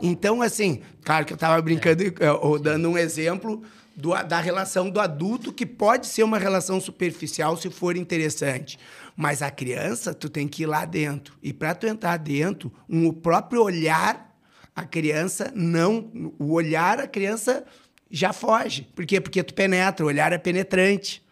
Então, 0.01 0.43
assim, 0.43 0.83
claro 1.05 1.27
que 1.27 1.33
eu 1.33 1.37
estava 1.37 1.61
brincando 1.61 2.03
ou 2.41 2.59
dando 2.59 2.89
um 2.89 2.99
exemplo 2.99 3.63
do, 3.97 4.11
da 4.23 4.41
relação 4.41 4.89
do 4.89 5.01
adulto, 5.01 5.53
que 5.53 5.67
pode 5.67 6.07
ser 6.07 6.23
uma 6.23 6.39
relação 6.39 6.81
superficial 6.81 7.57
se 7.57 7.71
for 7.71 7.97
interessante. 7.97 8.79
Mas 9.17 9.43
a 9.43 9.51
criança, 9.51 10.15
tu 10.15 10.29
tem 10.29 10.49
que 10.49 10.63
ir 10.63 10.67
lá 10.67 10.85
dentro. 10.85 11.35
E 11.43 11.53
para 11.53 11.75
tu 11.75 11.87
entrar 11.87 12.17
dentro, 12.17 12.73
um, 12.89 13.07
o 13.07 13.13
próprio 13.13 13.63
olhar, 13.63 14.35
a 14.75 14.85
criança 14.85 15.53
não. 15.55 16.11
O 16.39 16.53
olhar, 16.53 17.01
a 17.01 17.07
criança 17.07 17.65
já 18.11 18.33
foge. 18.33 18.89
Por 18.95 19.05
quê? 19.05 19.21
Porque 19.21 19.43
tu 19.43 19.55
penetra, 19.55 20.05
o 20.05 20.09
olhar 20.09 20.33
é 20.33 20.39
penetrante. 20.39 21.23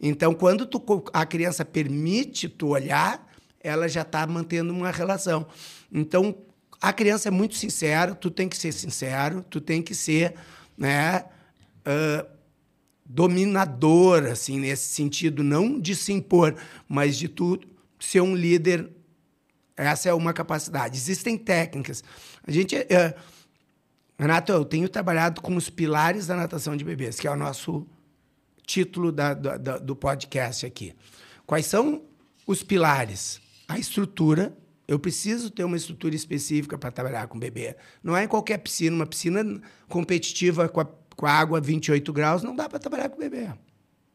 Então, 0.00 0.34
quando 0.34 0.66
tu, 0.66 0.82
a 1.12 1.24
criança 1.24 1.64
permite 1.64 2.48
tu 2.48 2.68
olhar, 2.68 3.26
ela 3.60 3.88
já 3.88 4.02
está 4.02 4.26
mantendo 4.26 4.72
uma 4.72 4.90
relação. 4.90 5.46
Então, 5.92 6.36
a 6.80 6.92
criança 6.92 7.28
é 7.28 7.30
muito 7.30 7.56
sincera, 7.56 8.14
tu 8.14 8.30
tem 8.30 8.48
que 8.48 8.56
ser 8.56 8.72
sincero, 8.72 9.44
tu 9.48 9.60
tem 9.60 9.82
que 9.82 9.94
ser 9.94 10.34
né, 10.76 11.24
uh, 11.86 12.26
dominador, 13.04 14.26
assim, 14.26 14.60
nesse 14.60 14.92
sentido, 14.92 15.42
não 15.42 15.80
de 15.80 15.96
se 15.96 16.12
impor, 16.12 16.54
mas 16.88 17.16
de 17.16 17.28
tu 17.28 17.58
ser 17.98 18.20
um 18.20 18.34
líder. 18.34 18.90
Essa 19.76 20.08
é 20.08 20.14
uma 20.14 20.32
capacidade. 20.32 20.96
Existem 20.96 21.36
técnicas. 21.36 22.02
A 22.46 22.50
gente. 22.50 22.76
Uh, 22.76 23.38
Renato, 24.20 24.50
eu 24.50 24.64
tenho 24.64 24.88
trabalhado 24.88 25.40
com 25.40 25.54
os 25.54 25.70
pilares 25.70 26.26
da 26.26 26.34
natação 26.34 26.76
de 26.76 26.84
bebês, 26.84 27.20
que 27.20 27.28
é 27.28 27.30
o 27.30 27.36
nosso 27.36 27.86
título 28.66 29.12
da, 29.12 29.32
da, 29.32 29.78
do 29.78 29.94
podcast 29.94 30.66
aqui. 30.66 30.92
Quais 31.46 31.66
são 31.66 32.02
os 32.46 32.62
pilares? 32.62 33.40
A 33.68 33.78
estrutura. 33.78 34.56
Eu 34.88 34.98
preciso 34.98 35.50
ter 35.50 35.64
uma 35.64 35.76
estrutura 35.76 36.16
específica 36.16 36.78
para 36.78 36.90
trabalhar 36.90 37.28
com 37.28 37.38
bebê. 37.38 37.76
Não 38.02 38.16
é 38.16 38.24
em 38.24 38.28
qualquer 38.28 38.56
piscina, 38.56 38.96
uma 38.96 39.06
piscina 39.06 39.60
competitiva 39.86 40.66
com 40.66 40.80
a, 40.80 40.86
com 41.14 41.26
a 41.26 41.30
água 41.30 41.58
a 41.58 41.60
28 41.60 42.10
graus, 42.10 42.42
não 42.42 42.56
dá 42.56 42.66
para 42.66 42.78
trabalhar 42.78 43.10
com 43.10 43.18
bebê. 43.18 43.50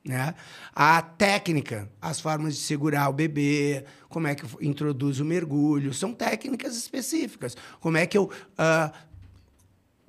Né? 0.03 0.33
A 0.73 1.01
técnica, 1.01 1.87
as 2.01 2.19
formas 2.19 2.55
de 2.55 2.61
segurar 2.61 3.07
o 3.07 3.13
bebê, 3.13 3.85
como 4.09 4.27
é 4.27 4.33
que 4.33 4.43
eu 4.43 4.49
introduzo 4.61 5.23
o 5.23 5.25
mergulho, 5.27 5.93
são 5.93 6.11
técnicas 6.11 6.75
específicas. 6.75 7.55
Como 7.79 7.95
é 7.95 8.07
que 8.07 8.17
eu 8.17 8.23
uh, 8.23 8.91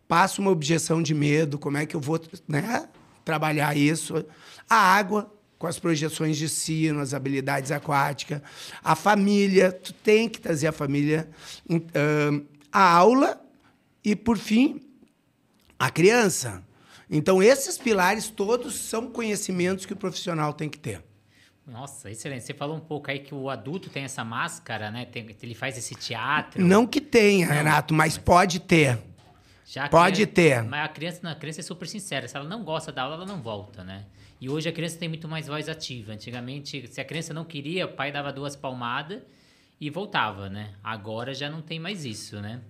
passo 0.08 0.40
uma 0.40 0.50
objeção 0.50 1.02
de 1.02 1.14
medo, 1.14 1.58
como 1.58 1.76
é 1.76 1.84
que 1.84 1.94
eu 1.94 2.00
vou 2.00 2.18
né, 2.48 2.88
trabalhar 3.22 3.76
isso. 3.76 4.24
A 4.68 4.76
água, 4.76 5.32
com 5.58 5.66
as 5.66 5.78
projeções 5.78 6.36
de 6.36 6.48
sino, 6.48 7.00
as 7.00 7.14
habilidades 7.14 7.70
aquáticas. 7.70 8.40
A 8.82 8.94
família, 8.94 9.72
tu 9.72 9.92
tem 9.92 10.28
que 10.28 10.40
trazer 10.40 10.66
a 10.66 10.72
família. 10.72 11.28
A 12.72 12.90
aula 12.90 13.40
e, 14.04 14.14
por 14.14 14.36
fim, 14.36 14.80
a 15.78 15.90
criança. 15.90 16.62
Então, 17.10 17.42
esses 17.42 17.78
pilares 17.78 18.28
todos 18.28 18.74
são 18.74 19.08
conhecimentos 19.08 19.86
que 19.86 19.92
o 19.92 19.96
profissional 19.96 20.52
tem 20.52 20.68
que 20.68 20.78
ter. 20.78 21.02
Nossa, 21.66 22.10
excelente. 22.10 22.44
Você 22.44 22.52
falou 22.52 22.76
um 22.76 22.80
pouco 22.80 23.10
aí 23.10 23.20
que 23.20 23.34
o 23.34 23.48
adulto 23.48 23.88
tem 23.88 24.04
essa 24.04 24.22
máscara, 24.22 24.90
né? 24.90 25.06
Tem, 25.06 25.26
ele 25.42 25.54
faz 25.54 25.78
esse 25.78 25.94
teatro. 25.94 26.62
Não 26.62 26.86
que 26.86 27.00
tenha, 27.00 27.46
não, 27.46 27.54
Renato, 27.54 27.94
mas, 27.94 28.16
mas 28.16 28.24
pode 28.24 28.60
ter. 28.60 28.98
pode 29.90 30.26
criança, 30.26 30.32
ter. 30.32 30.62
Mas 30.62 30.84
a 30.84 30.88
criança, 30.88 31.20
não, 31.22 31.30
a 31.30 31.34
criança 31.34 31.60
é 31.60 31.62
super 31.62 31.88
sincera. 31.88 32.28
Se 32.28 32.36
ela 32.36 32.46
não 32.46 32.62
gosta 32.62 32.92
da 32.92 33.02
aula, 33.02 33.14
ela 33.14 33.26
não 33.26 33.40
volta, 33.40 33.82
né? 33.82 34.04
E 34.40 34.48
hoje 34.48 34.68
a 34.68 34.72
criança 34.72 34.98
tem 34.98 35.08
muito 35.08 35.28
mais 35.28 35.46
voz 35.46 35.68
ativa. 35.68 36.12
Antigamente, 36.12 36.86
se 36.88 37.00
a 37.00 37.04
criança 37.04 37.32
não 37.32 37.44
queria, 37.44 37.86
o 37.86 37.92
pai 37.92 38.12
dava 38.12 38.32
duas 38.32 38.54
palmadas 38.54 39.22
e 39.80 39.90
voltava, 39.90 40.48
né? 40.48 40.74
Agora 40.82 41.34
já 41.34 41.50
não 41.50 41.62
tem 41.62 41.78
mais 41.78 42.04
isso, 42.04 42.40
né? 42.40 42.60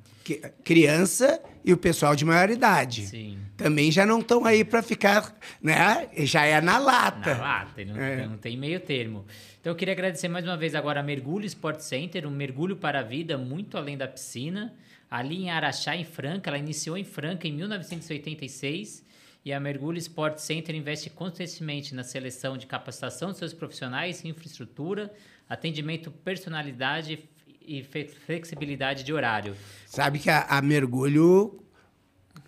criança 0.64 1.40
e 1.64 1.72
o 1.72 1.76
pessoal 1.76 2.16
de 2.16 2.24
maior 2.24 2.48
idade. 2.48 3.06
Sim. 3.06 3.38
Também 3.56 3.92
já 3.92 4.06
não 4.06 4.20
estão 4.20 4.44
aí 4.44 4.64
para 4.64 4.82
ficar, 4.82 5.36
né? 5.62 6.08
Já 6.18 6.44
é 6.46 6.60
na 6.60 6.78
lata. 6.78 7.34
Na 7.34 7.40
lata, 7.40 7.84
não, 7.84 7.96
é. 7.96 8.26
não 8.26 8.38
tem 8.38 8.56
meio 8.56 8.80
termo. 8.80 9.24
Então 9.60 9.72
eu 9.72 9.76
queria 9.76 9.92
agradecer 9.92 10.28
mais 10.28 10.44
uma 10.44 10.56
vez 10.56 10.74
agora 10.74 11.00
a 11.00 11.02
Mergulho 11.02 11.44
Sport 11.46 11.80
Center, 11.80 12.26
um 12.26 12.30
mergulho 12.30 12.76
para 12.76 13.00
a 13.00 13.02
vida 13.02 13.36
muito 13.36 13.76
além 13.76 13.96
da 13.96 14.08
piscina, 14.08 14.74
ali 15.10 15.42
em 15.42 15.50
Araxá, 15.50 15.94
em 15.94 16.04
Franca. 16.04 16.48
Ela 16.48 16.58
iniciou 16.58 16.96
em 16.96 17.04
Franca 17.04 17.46
em 17.46 17.52
1986 17.52 19.04
e 19.44 19.52
a 19.52 19.60
Mergulho 19.60 19.98
Sport 19.98 20.38
Center 20.38 20.74
investe 20.74 21.10
constantemente 21.10 21.94
na 21.94 22.02
seleção 22.02 22.56
de 22.56 22.66
capacitação 22.66 23.30
de 23.30 23.38
seus 23.38 23.52
profissionais, 23.52 24.24
infraestrutura, 24.24 25.12
atendimento 25.48 26.10
personalidade 26.10 27.28
e 27.60 27.82
flexibilidade 27.82 29.04
de 29.04 29.12
horário. 29.12 29.54
Sabe 29.86 30.18
que 30.18 30.30
a, 30.30 30.42
a 30.42 30.62
Mergulho 30.62 31.60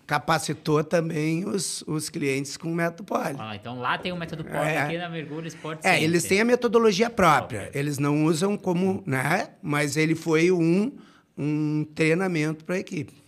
capacitou 0.06 0.82
também 0.84 1.44
os, 1.44 1.82
os 1.86 2.08
clientes 2.08 2.56
com 2.56 2.72
o 2.72 2.74
método 2.74 3.04
Poli. 3.04 3.36
Ah, 3.38 3.56
então 3.56 3.78
lá 3.78 3.98
tem 3.98 4.12
o 4.12 4.16
método 4.16 4.44
Poli, 4.44 4.56
é. 4.56 4.78
aqui 4.78 4.96
na 4.96 5.08
Mergulho 5.08 5.48
Sport 5.48 5.80
É, 5.84 6.02
eles 6.02 6.24
têm 6.24 6.40
a 6.40 6.44
metodologia 6.44 7.10
própria. 7.10 7.70
Eles 7.74 7.98
não 7.98 8.24
usam 8.24 8.56
como, 8.56 9.02
né? 9.04 9.50
Mas 9.60 9.96
ele 9.96 10.14
foi 10.14 10.50
um, 10.50 10.96
um 11.36 11.84
treinamento 11.94 12.64
para 12.64 12.76
a 12.76 12.78
equipe. 12.78 13.25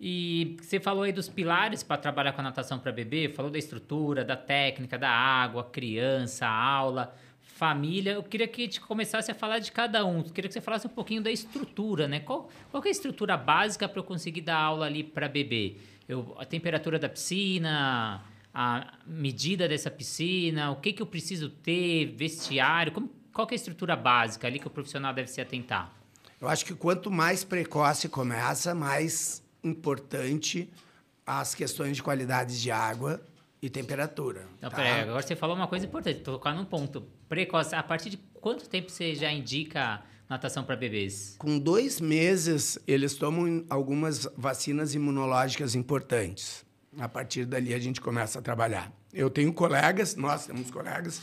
E 0.00 0.56
você 0.60 0.80
falou 0.80 1.02
aí 1.02 1.12
dos 1.12 1.28
pilares 1.28 1.82
para 1.82 1.98
trabalhar 1.98 2.32
com 2.32 2.40
a 2.40 2.44
natação 2.44 2.78
para 2.78 2.90
bebê, 2.90 3.28
falou 3.28 3.50
da 3.50 3.58
estrutura, 3.58 4.24
da 4.24 4.36
técnica, 4.36 4.96
da 4.96 5.10
água, 5.10 5.64
criança, 5.64 6.46
aula 6.46 7.14
família. 7.60 8.12
Eu 8.12 8.22
queria 8.22 8.48
que 8.48 8.62
gente 8.62 8.80
começasse 8.80 9.30
a 9.30 9.34
falar 9.34 9.58
de 9.58 9.70
cada 9.70 10.02
um. 10.06 10.20
Eu 10.20 10.24
queria 10.24 10.48
que 10.48 10.54
você 10.54 10.62
falasse 10.62 10.86
um 10.86 10.90
pouquinho 10.90 11.22
da 11.22 11.30
estrutura, 11.30 12.08
né? 12.08 12.20
Qual, 12.20 12.48
qual 12.70 12.82
é 12.82 12.88
a 12.88 12.90
estrutura 12.90 13.36
básica 13.36 13.86
para 13.86 14.00
eu 14.00 14.04
conseguir 14.04 14.40
dar 14.40 14.56
aula 14.56 14.86
ali 14.86 15.04
para 15.04 15.28
bebê? 15.28 15.76
Eu, 16.08 16.34
a 16.38 16.46
temperatura 16.46 16.98
da 16.98 17.06
piscina, 17.06 18.22
a 18.54 18.94
medida 19.06 19.68
dessa 19.68 19.90
piscina, 19.90 20.70
o 20.70 20.76
que, 20.76 20.94
que 20.94 21.02
eu 21.02 21.06
preciso 21.06 21.50
ter, 21.50 22.06
vestiário, 22.06 22.92
como, 22.92 23.10
qual 23.30 23.46
é 23.50 23.52
a 23.52 23.56
estrutura 23.56 23.94
básica 23.94 24.46
ali 24.46 24.58
que 24.58 24.66
o 24.66 24.70
profissional 24.70 25.12
deve 25.12 25.28
se 25.28 25.42
atentar? 25.42 25.92
Eu 26.40 26.48
acho 26.48 26.64
que 26.64 26.74
quanto 26.74 27.10
mais 27.10 27.44
precoce 27.44 28.08
começa, 28.08 28.74
mais 28.74 29.42
importante 29.62 30.70
as 31.26 31.54
questões 31.54 31.96
de 31.96 32.02
qualidades 32.02 32.60
de 32.60 32.70
água 32.70 33.20
e 33.62 33.68
temperatura. 33.68 34.46
Então, 34.58 34.70
tá? 34.70 34.76
peraí, 34.76 35.00
agora 35.02 35.22
você 35.22 35.36
falou 35.36 35.54
uma 35.54 35.68
coisa 35.68 35.86
importante, 35.86 36.20
tocar 36.20 36.54
num 36.54 36.64
ponto 36.64 37.02
precoce. 37.28 37.74
A 37.74 37.82
partir 37.82 38.10
de 38.10 38.16
quanto 38.16 38.68
tempo 38.68 38.90
você 38.90 39.14
já 39.14 39.30
indica 39.30 40.02
natação 40.28 40.64
para 40.64 40.76
bebês? 40.76 41.34
Com 41.38 41.58
dois 41.58 42.00
meses, 42.00 42.78
eles 42.86 43.14
tomam 43.14 43.64
algumas 43.68 44.26
vacinas 44.36 44.94
imunológicas 44.94 45.74
importantes. 45.74 46.64
A 46.98 47.08
partir 47.08 47.44
dali, 47.44 47.74
a 47.74 47.78
gente 47.78 48.00
começa 48.00 48.38
a 48.38 48.42
trabalhar. 48.42 48.92
Eu 49.12 49.28
tenho 49.28 49.52
colegas, 49.52 50.16
nós 50.16 50.46
temos 50.46 50.70
colegas, 50.70 51.20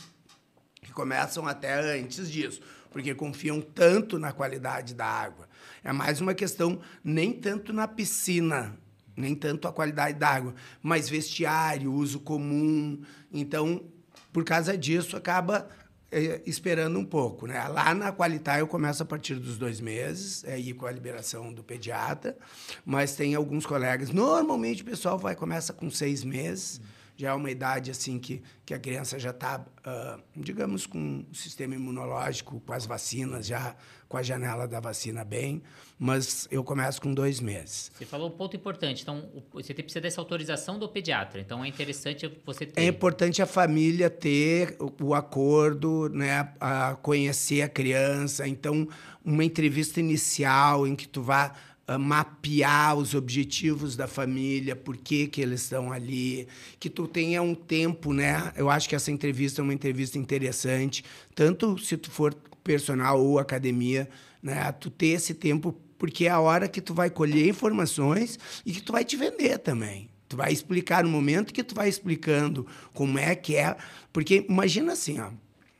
que 0.80 0.92
começam 0.92 1.46
até 1.46 1.98
antes 1.98 2.30
disso, 2.30 2.60
porque 2.90 3.14
confiam 3.14 3.60
tanto 3.60 4.18
na 4.18 4.32
qualidade 4.32 4.94
da 4.94 5.06
água. 5.06 5.47
É 5.88 5.92
mais 5.92 6.20
uma 6.20 6.34
questão, 6.34 6.80
nem 7.02 7.32
tanto 7.32 7.72
na 7.72 7.88
piscina, 7.88 8.78
nem 9.16 9.34
tanto 9.34 9.66
a 9.66 9.72
qualidade 9.72 10.18
da 10.18 10.28
água, 10.28 10.54
mas 10.82 11.08
vestiário, 11.08 11.90
uso 11.90 12.20
comum. 12.20 13.00
Então, 13.32 13.82
por 14.30 14.44
causa 14.44 14.76
disso, 14.76 15.16
acaba 15.16 15.66
é, 16.12 16.42
esperando 16.44 16.98
um 16.98 17.06
pouco. 17.06 17.46
Né? 17.46 17.66
Lá 17.68 17.94
na 17.94 18.12
Qualitar 18.12 18.58
eu 18.58 18.68
começo 18.68 19.02
a 19.02 19.06
partir 19.06 19.36
dos 19.36 19.56
dois 19.56 19.80
meses, 19.80 20.44
aí 20.44 20.74
com 20.74 20.84
a 20.84 20.90
liberação 20.90 21.54
do 21.54 21.64
pediatra, 21.64 22.36
mas 22.84 23.16
tem 23.16 23.34
alguns 23.34 23.64
colegas. 23.64 24.10
Normalmente 24.10 24.82
o 24.82 24.84
pessoal 24.84 25.18
vai 25.18 25.34
começa 25.34 25.72
com 25.72 25.90
seis 25.90 26.22
meses. 26.22 26.82
Já 27.18 27.30
é 27.30 27.34
uma 27.34 27.50
idade 27.50 27.90
assim 27.90 28.16
que, 28.16 28.40
que 28.64 28.72
a 28.72 28.78
criança 28.78 29.18
já 29.18 29.30
está, 29.30 29.58
uh, 29.58 30.22
digamos, 30.36 30.86
com 30.86 31.26
o 31.28 31.34
sistema 31.34 31.74
imunológico, 31.74 32.60
com 32.60 32.72
as 32.72 32.86
vacinas 32.86 33.44
já 33.44 33.74
com 34.08 34.16
a 34.16 34.22
janela 34.22 34.66
da 34.66 34.80
vacina 34.80 35.22
bem, 35.22 35.62
mas 35.98 36.48
eu 36.50 36.64
começo 36.64 37.00
com 37.00 37.12
dois 37.12 37.40
meses. 37.40 37.90
Você 37.94 38.06
falou 38.06 38.28
um 38.28 38.32
ponto 38.32 38.56
importante. 38.56 39.02
Então, 39.02 39.28
você 39.52 39.74
precisa 39.74 40.00
dessa 40.00 40.20
autorização 40.20 40.78
do 40.78 40.88
pediatra. 40.88 41.40
Então, 41.40 41.62
é 41.62 41.68
interessante 41.68 42.30
você 42.44 42.64
ter. 42.64 42.80
É 42.80 42.86
importante 42.86 43.42
a 43.42 43.46
família 43.46 44.08
ter 44.08 44.76
o, 44.80 45.08
o 45.08 45.14
acordo, 45.14 46.08
né, 46.08 46.54
a 46.58 46.96
conhecer 47.02 47.62
a 47.62 47.68
criança. 47.68 48.48
Então, 48.48 48.88
uma 49.22 49.44
entrevista 49.44 50.00
inicial 50.00 50.86
em 50.86 50.96
que 50.96 51.06
tu 51.06 51.20
vá 51.20 51.52
mapear 51.96 52.96
os 52.96 53.14
objetivos 53.14 53.96
da 53.96 54.06
família, 54.06 54.76
por 54.76 54.96
que, 54.96 55.26
que 55.26 55.40
eles 55.40 55.62
estão 55.62 55.90
ali, 55.90 56.46
que 56.78 56.90
tu 56.90 57.08
tenha 57.08 57.40
um 57.40 57.54
tempo, 57.54 58.12
né? 58.12 58.52
Eu 58.56 58.68
acho 58.68 58.88
que 58.88 58.94
essa 58.94 59.10
entrevista 59.10 59.62
é 59.62 59.64
uma 59.64 59.72
entrevista 59.72 60.18
interessante, 60.18 61.02
tanto 61.34 61.78
se 61.78 61.96
tu 61.96 62.10
for 62.10 62.34
personal 62.62 63.24
ou 63.24 63.38
academia, 63.38 64.08
né? 64.42 64.70
Tu 64.72 64.90
ter 64.90 65.08
esse 65.08 65.32
tempo, 65.32 65.74
porque 65.96 66.26
é 66.26 66.30
a 66.30 66.40
hora 66.40 66.68
que 66.68 66.80
tu 66.80 66.92
vai 66.92 67.08
colher 67.08 67.48
informações 67.48 68.38
e 68.66 68.72
que 68.72 68.82
tu 68.82 68.92
vai 68.92 69.04
te 69.04 69.16
vender 69.16 69.58
também. 69.58 70.10
Tu 70.28 70.36
vai 70.36 70.52
explicar 70.52 71.02
no 71.02 71.08
momento 71.08 71.54
que 71.54 71.64
tu 71.64 71.74
vai 71.74 71.88
explicando 71.88 72.66
como 72.92 73.18
é 73.18 73.34
que 73.34 73.56
é. 73.56 73.74
Porque 74.12 74.44
imagina 74.46 74.92
assim, 74.92 75.18
ó, 75.18 75.30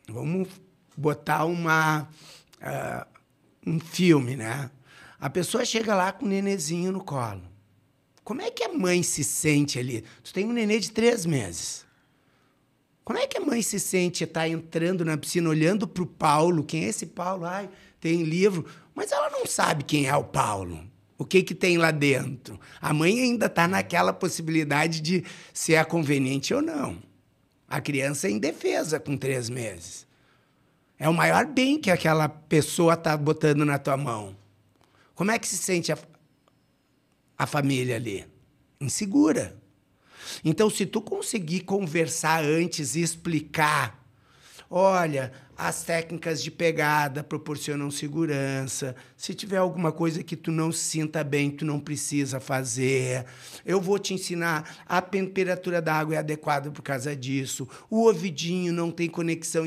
vamos 0.09 0.49
botar 0.97 1.45
uma, 1.45 2.09
uh, 2.63 3.07
um 3.67 3.79
filme, 3.79 4.37
né? 4.37 4.71
A 5.21 5.29
pessoa 5.29 5.65
chega 5.65 5.95
lá 5.95 6.13
com 6.13 6.25
o 6.25 6.29
nenezinho 6.29 6.93
no 6.93 7.03
colo. 7.03 7.43
Como 8.23 8.43
é 8.43 8.51
que 8.51 8.63
a 8.63 8.73
mãe 8.73 9.03
se 9.03 9.25
sente 9.25 9.79
ali? 9.79 10.05
Tu 10.23 10.33
tem 10.33 10.47
um 10.47 10.53
nenê 10.53 10.79
de 10.79 10.93
três 10.93 11.25
meses. 11.27 11.87
Como 13.05 13.19
é 13.19 13.27
que 13.27 13.39
a 13.39 13.41
mãe 13.41 13.63
se 13.63 13.81
sente 13.81 14.23
estar 14.23 14.41
tá 14.41 14.49
entrando 14.49 15.05
na 15.05 15.17
piscina, 15.17 15.49
olhando 15.49 15.89
para 15.89 16.03
o 16.03 16.07
Paulo? 16.07 16.63
Quem 16.63 16.85
é 16.85 16.89
esse 16.89 17.07
Paulo? 17.07 17.47
Ai, 17.47 17.69
tem 17.99 18.23
livro. 18.23 18.67
Mas 18.95 19.11
ela 19.11 19.31
não 19.31 19.47
sabe 19.47 19.83
quem 19.83 20.07
é 20.07 20.15
o 20.15 20.23
Paulo. 20.23 20.87
O 21.17 21.25
que, 21.25 21.43
que 21.43 21.55
tem 21.55 21.79
lá 21.79 21.91
dentro? 21.91 22.61
A 22.81 22.93
mãe 22.93 23.19
ainda 23.19 23.47
está 23.47 23.67
naquela 23.67 24.13
possibilidade 24.13 25.01
de 25.01 25.25
se 25.53 25.75
é 25.75 25.83
conveniente 25.83 26.53
ou 26.53 26.61
não. 26.63 27.03
A 27.67 27.81
criança 27.81 28.29
é 28.29 28.31
indefesa 28.31 29.01
com 29.01 29.17
três 29.17 29.51
meses. 29.51 30.07
É 30.99 31.09
o 31.09 31.15
maior 31.15 31.47
bem 31.47 31.79
que 31.81 31.91
aquela 31.91 32.29
pessoa 32.29 32.95
está 32.95 33.17
botando 33.17 33.65
na 33.65 33.79
tua 33.79 33.97
mão. 33.97 34.37
Como 35.19 35.33
é 35.33 35.39
que 35.41 35.49
se 35.49 35.57
sente 35.57 35.91
a, 35.91 35.99
a 37.37 37.45
família 37.45 37.97
ali? 37.97 38.25
Insegura. 38.81 39.61
Então, 40.45 40.71
se 40.71 40.87
tu 40.87 41.03
conseguir 41.03 41.63
conversar 41.63 42.45
antes 42.45 42.95
e 42.95 43.01
explicar, 43.01 43.98
olha, 44.71 45.33
as 45.59 45.83
técnicas 45.83 46.41
de 46.41 46.53
pegada 46.53 47.25
proporcionam 47.25 47.91
segurança. 47.91 48.95
Se 49.17 49.35
tiver 49.35 49.57
alguma 49.57 49.91
coisa 49.91 50.23
que 50.23 50.37
tu 50.37 50.53
não 50.53 50.71
se 50.71 50.79
sinta 50.79 51.25
bem, 51.25 51.51
tu 51.51 51.65
não 51.65 51.81
precisa 51.81 52.39
fazer. 52.39 53.25
Eu 53.67 53.81
vou 53.81 53.99
te 53.99 54.15
ensinar. 54.15 54.79
A 54.87 55.03
temperatura 55.03 55.83
da 55.83 55.95
água 55.95 56.15
é 56.15 56.19
adequada 56.19 56.71
por 56.71 56.83
causa 56.83 57.17
disso. 57.17 57.69
O 57.91 58.05
ouvidinho 58.05 58.73
não 58.73 58.93
tem 58.93 59.09
conexão 59.09 59.65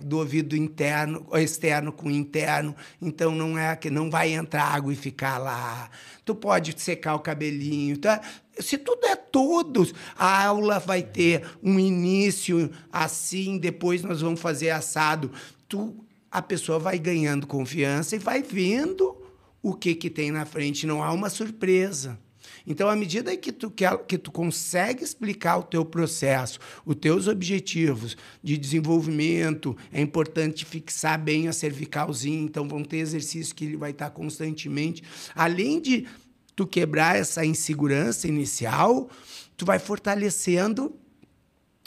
do 0.00 0.18
ouvido 0.18 0.54
interno, 0.54 1.26
externo 1.34 1.90
com 1.90 2.08
interno, 2.08 2.76
então 3.00 3.34
não 3.34 3.58
é 3.58 3.74
que 3.74 3.90
não 3.90 4.08
vai 4.08 4.32
entrar 4.32 4.62
água 4.62 4.92
e 4.92 4.96
ficar 4.96 5.38
lá. 5.38 5.90
Tu 6.24 6.36
pode 6.36 6.80
secar 6.80 7.16
o 7.16 7.20
cabelinho, 7.20 7.98
tá? 7.98 8.20
Se 8.58 8.76
tu 8.76 8.96
der 8.96 9.16
todos, 9.16 9.94
a 10.16 10.46
aula 10.46 10.78
vai 10.78 11.02
ter 11.02 11.42
um 11.62 11.78
início 11.78 12.70
assim, 12.92 13.58
depois 13.58 14.02
nós 14.02 14.20
vamos 14.20 14.40
fazer 14.40 14.70
assado. 14.70 15.30
Tu, 15.68 15.94
a 16.30 16.42
pessoa 16.42 16.78
vai 16.78 16.98
ganhando 16.98 17.46
confiança 17.46 18.16
e 18.16 18.18
vai 18.18 18.42
vendo 18.42 19.16
o 19.62 19.74
que, 19.74 19.94
que 19.94 20.10
tem 20.10 20.30
na 20.30 20.44
frente. 20.44 20.86
Não 20.86 21.02
há 21.02 21.12
uma 21.12 21.30
surpresa. 21.30 22.18
Então, 22.66 22.88
à 22.88 22.96
medida 22.96 23.36
que 23.36 23.52
tu, 23.52 23.70
que, 23.70 23.84
que 24.06 24.18
tu 24.18 24.30
consegue 24.30 25.02
explicar 25.02 25.58
o 25.58 25.62
teu 25.62 25.84
processo, 25.84 26.58
os 26.84 26.94
teus 26.94 27.26
objetivos 27.26 28.16
de 28.42 28.56
desenvolvimento, 28.56 29.76
é 29.92 30.00
importante 30.00 30.64
fixar 30.64 31.20
bem 31.20 31.48
a 31.48 31.52
cervicalzinha, 31.52 32.42
então 32.42 32.68
vão 32.68 32.84
ter 32.84 32.98
exercícios 32.98 33.52
que 33.52 33.64
ele 33.64 33.76
vai 33.76 33.90
estar 33.90 34.10
constantemente. 34.10 35.02
Além 35.34 35.80
de 35.80 36.06
tu 36.54 36.66
quebrar 36.66 37.16
essa 37.16 37.44
insegurança 37.44 38.28
inicial, 38.28 39.08
tu 39.56 39.64
vai 39.64 39.78
fortalecendo 39.78 40.94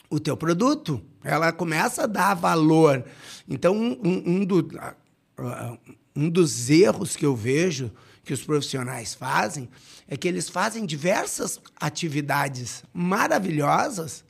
o 0.10 0.20
teu 0.20 0.36
produto. 0.36 1.02
Ela 1.24 1.52
começa 1.52 2.04
a 2.04 2.08
dar 2.08 2.34
valor. 2.34 3.04
Então, 3.48 3.76
um, 3.76 4.24
um, 4.26 4.46
do, 4.46 4.70
um 6.16 6.30
dos 6.30 6.70
erros 6.70 7.16
que 7.16 7.26
eu 7.26 7.36
vejo 7.36 7.92
que 8.24 8.34
os 8.34 8.44
profissionais 8.44 9.14
fazem 9.14 9.70
é 10.08 10.18
que 10.18 10.28
eles 10.28 10.50
fazem 10.50 10.86
diversas 10.86 11.60
atividades 11.80 12.84
maravilhosas 12.94 14.24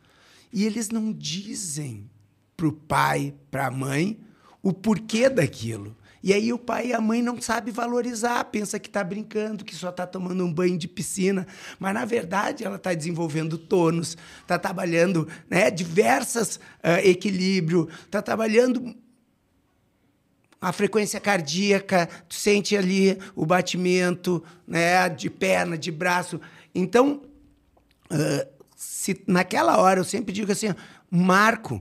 e 0.51 0.65
eles 0.65 0.89
não 0.89 1.11
dizem 1.11 2.09
para 2.55 2.67
o 2.67 2.71
pai, 2.71 3.33
para 3.51 3.67
a 3.67 3.71
mãe, 3.71 4.19
o 4.61 4.71
porquê 4.71 5.29
daquilo. 5.29 5.95
E 6.25 6.33
aí 6.33 6.51
o 6.51 6.57
pai 6.57 6.87
e 6.87 6.93
a 6.93 6.99
mãe 6.99 7.21
não 7.21 7.39
sabem 7.39 7.71
valorizar, 7.71 8.43
pensa 8.45 8.79
que 8.79 8.87
está 8.87 9.03
brincando, 9.03 9.63
que 9.63 9.75
só 9.75 9.89
está 9.89 10.07
tomando 10.07 10.43
um 10.43 10.51
banho 10.51 10.75
de 10.75 10.87
piscina, 10.87 11.45
mas 11.77 11.93
na 11.93 12.03
verdade 12.03 12.63
ela 12.63 12.77
está 12.77 12.95
desenvolvendo 12.95 13.59
tônus, 13.59 14.17
está 14.41 14.57
trabalhando 14.57 15.27
né, 15.47 15.69
diversas 15.69 16.55
uh, 16.55 16.97
equilíbrio, 17.03 17.87
está 18.05 18.23
trabalhando 18.23 18.95
a 20.59 20.71
frequência 20.71 21.19
cardíaca, 21.19 22.09
tu 22.27 22.33
sente 22.33 22.75
ali 22.75 23.19
o 23.35 23.45
batimento 23.45 24.43
né, 24.67 25.07
de 25.07 25.29
perna, 25.29 25.77
de 25.77 25.91
braço. 25.91 26.41
Então, 26.73 27.21
uh, 28.11 28.65
se 28.75 29.21
naquela 29.27 29.77
hora 29.77 29.99
eu 29.99 30.03
sempre 30.03 30.33
digo 30.33 30.51
assim, 30.51 30.73
Marco, 31.07 31.79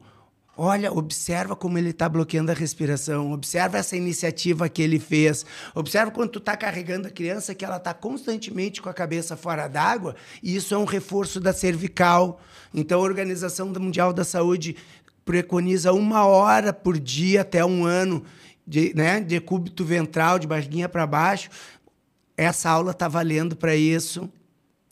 Olha, 0.56 0.92
observa 0.92 1.56
como 1.56 1.78
ele 1.78 1.90
está 1.90 2.08
bloqueando 2.08 2.52
a 2.52 2.54
respiração, 2.54 3.32
observa 3.32 3.76
essa 3.76 3.96
iniciativa 3.96 4.68
que 4.68 4.82
ele 4.82 5.00
fez, 5.00 5.44
observa 5.74 6.12
quando 6.12 6.30
tu 6.30 6.38
está 6.38 6.56
carregando 6.56 7.08
a 7.08 7.10
criança 7.10 7.56
que 7.56 7.64
ela 7.64 7.76
está 7.76 7.92
constantemente 7.92 8.80
com 8.80 8.88
a 8.88 8.94
cabeça 8.94 9.36
fora 9.36 9.66
d'água, 9.66 10.14
e 10.40 10.54
isso 10.54 10.72
é 10.72 10.78
um 10.78 10.84
reforço 10.84 11.40
da 11.40 11.52
cervical. 11.52 12.40
Então, 12.72 13.00
a 13.00 13.02
Organização 13.02 13.66
Mundial 13.66 14.12
da 14.12 14.24
Saúde 14.24 14.76
preconiza 15.24 15.92
uma 15.92 16.24
hora 16.24 16.72
por 16.72 17.00
dia 17.00 17.40
até 17.40 17.64
um 17.64 17.84
ano 17.84 18.22
de, 18.64 18.94
né, 18.94 19.20
de 19.20 19.40
cúbito 19.40 19.84
ventral, 19.84 20.38
de 20.38 20.46
barriguinha 20.46 20.88
para 20.88 21.04
baixo. 21.04 21.50
Essa 22.36 22.70
aula 22.70 22.92
está 22.92 23.08
valendo 23.08 23.56
para 23.56 23.74
isso. 23.74 24.30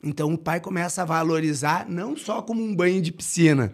Então, 0.03 0.33
o 0.33 0.37
pai 0.37 0.59
começa 0.59 1.01
a 1.01 1.05
valorizar 1.05 1.85
não 1.87 2.17
só 2.17 2.41
como 2.41 2.61
um 2.61 2.75
banho 2.75 3.01
de 3.01 3.13
piscina, 3.13 3.73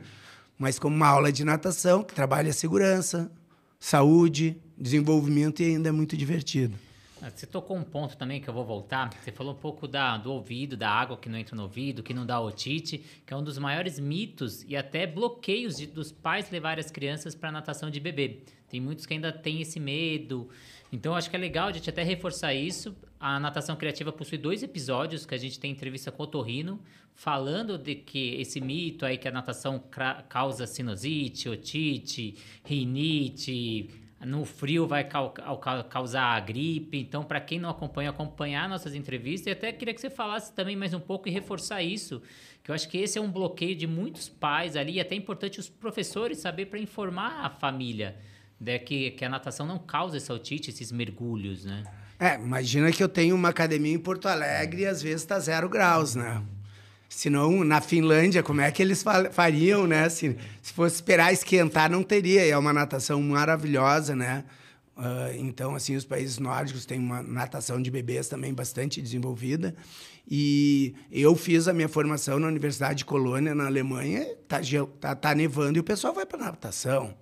mas 0.60 0.78
como 0.78 0.94
uma 0.94 1.08
aula 1.08 1.32
de 1.32 1.46
natação 1.46 2.04
que 2.04 2.13
trabalha 2.13 2.51
segurança, 2.51 3.32
saúde, 3.80 4.58
desenvolvimento 4.78 5.62
e 5.62 5.66
ainda 5.68 5.88
é 5.88 5.92
muito 5.92 6.18
divertido. 6.18 6.75
Ah, 7.22 7.30
você 7.30 7.46
tocou 7.46 7.76
um 7.76 7.84
ponto 7.84 8.15
também 8.15 8.39
que 8.39 8.50
eu 8.50 8.54
vou 8.54 8.63
voltar. 8.63 9.10
Você 9.13 9.30
falou 9.30 9.54
um 9.54 9.58
pouco 9.58 9.88
da, 9.88 10.17
do 10.17 10.32
ouvido, 10.32 10.78
da 10.78 10.89
água 10.89 11.17
que 11.17 11.28
não 11.28 11.38
entra 11.38 11.54
no 11.54 11.63
ouvido, 11.63 12.02
que 12.02 12.13
não 12.13 12.26
dá 12.26 12.39
otite, 12.39 13.04
que 13.26 13.34
é 13.34 13.36
um 13.36 13.43
dos 13.43 13.58
maiores 13.58 14.00
mitos 14.00 14.63
e 14.63 14.76
até 14.78 15.06
bloqueios 15.06 15.76
de, 15.76 15.86
dos 15.86 16.13
pais 16.13 16.50
levarem 16.50 16.80
as 16.80 16.89
crianças 16.89 17.36
para 17.36 17.52
natação 17.52 17.89
de 17.89 18.00
bebê. 18.00 18.39
Tem 18.70 18.80
muitos 18.80 19.06
que 19.06 19.13
ainda 19.13 19.34
têm 19.34 19.62
esse 19.62 19.82
medo. 19.82 20.50
Então, 20.93 21.13
acho 21.13 21.30
que 21.30 21.36
é 21.36 21.39
legal 21.39 21.67
a 21.67 21.72
gente 21.74 21.89
até 21.89 22.04
reforçar 22.04 22.54
isso. 22.54 22.96
A 23.20 23.38
natação 23.38 23.76
criativa 23.76 24.13
possui 24.13 24.38
dois 24.38 24.63
episódios 24.63 25.26
que 25.26 25.36
a 25.36 25.38
gente 25.38 25.60
tem 25.60 25.72
entrevista 25.72 26.12
com 26.12 26.24
o 26.24 26.28
Torrino, 26.28 26.80
falando 27.13 27.78
de 27.78 27.96
que 27.96 28.36
esse 28.36 28.62
mito 28.62 29.06
aí 29.06 29.17
que 29.17 29.28
a 29.28 29.32
natação 29.32 29.84
causa 30.30 30.65
sinusite, 30.65 31.50
otite, 31.50 32.36
rinite, 32.63 33.89
no 34.25 34.43
frio 34.45 34.86
vai 34.86 35.08
causar 35.89 36.36
a 36.36 36.39
gripe. 36.39 36.97
Então, 36.97 37.23
para 37.23 37.39
quem 37.39 37.60
não 37.60 37.69
acompanha, 37.69 38.10
acompanhar 38.10 38.67
nossas 38.67 38.93
entrevistas. 38.93 39.47
E 39.47 39.51
até 39.51 39.71
queria 39.71 39.93
que 39.93 40.01
você 40.01 40.10
falasse 40.10 40.53
também 40.53 40.75
mais 40.75 40.93
um 40.93 40.99
pouco 40.99 41.27
e 41.27 41.32
reforçar 41.32 41.82
isso, 41.82 42.21
que 42.63 42.71
eu 42.71 42.75
acho 42.75 42.89
que 42.89 42.97
esse 42.97 43.17
é 43.17 43.21
um 43.21 43.32
bloqueio 43.32 43.75
de 43.75 43.88
muitos 43.88 44.27
pais 44.27 44.75
ali, 44.75 44.93
e 44.93 44.99
até 44.99 45.15
é 45.15 45.17
importante 45.17 45.60
os 45.60 45.69
professores 45.69 46.39
saber 46.39 46.65
para 46.65 46.79
informar 46.79 47.45
a 47.45 47.49
família 47.49 48.17
né, 48.60 48.77
que, 48.77 49.12
que 49.12 49.23
a 49.23 49.29
natação 49.29 49.65
não 49.65 49.79
causa 49.79 50.17
essa 50.17 50.34
otite, 50.34 50.69
esses 50.69 50.91
mergulhos, 50.91 51.63
né? 51.63 51.84
É, 52.19 52.36
imagina 52.36 52.91
que 52.91 53.01
eu 53.01 53.08
tenho 53.08 53.34
uma 53.34 53.47
academia 53.47 53.93
em 53.93 53.99
Porto 53.99 54.27
Alegre 54.27 54.82
e 54.82 54.86
às 54.86 55.01
vezes 55.01 55.21
está 55.21 55.39
zero 55.39 55.69
graus, 55.69 56.15
né? 56.15 56.43
Senão, 57.10 57.63
na 57.63 57.82
Finlândia, 57.82 58.43
como 58.43 58.62
é 58.62 58.72
que 58.72 58.84
eles 58.84 59.04
fariam, 59.32 59.88
né? 59.88 60.08
Se, 60.10 60.38
se 60.62 60.72
fosse 60.72 60.95
esperar 60.95 61.34
esquentar, 61.34 61.89
não 61.89 62.04
teria. 62.04 62.45
E 62.45 62.52
é 62.52 62.58
uma 62.58 62.72
natação 62.72 63.19
maravilhosa, 63.22 64.15
né? 64.15 64.45
Uh, 64.95 65.34
então, 65.39 65.76
assim, 65.76 65.95
os 65.95 66.06
países 66.06 66.38
nórdicos 66.38 66.86
têm 66.86 67.00
uma 67.00 67.24
natação 67.24 67.82
de 67.82 67.89
bebês 67.89 68.28
também 68.28 68.54
bastante 68.54 69.02
desenvolvida. 69.02 69.76
E 70.30 70.93
eu 71.12 71.36
fiz 71.36 71.67
a 71.67 71.74
minha 71.74 71.89
formação 71.89 72.38
na 72.38 72.48
Universidade 72.48 73.00
de 73.00 73.06
Colônia, 73.06 73.56
na 73.56 73.65
Alemanha. 73.65 74.28
Tá, 74.48 74.60
tá, 75.00 75.15
tá 75.15 75.34
nevando 75.34 75.80
e 75.80 75.82
o 75.82 75.84
pessoal 75.84 76.13
vai 76.13 76.28
para 76.28 76.45
natação. 76.45 77.15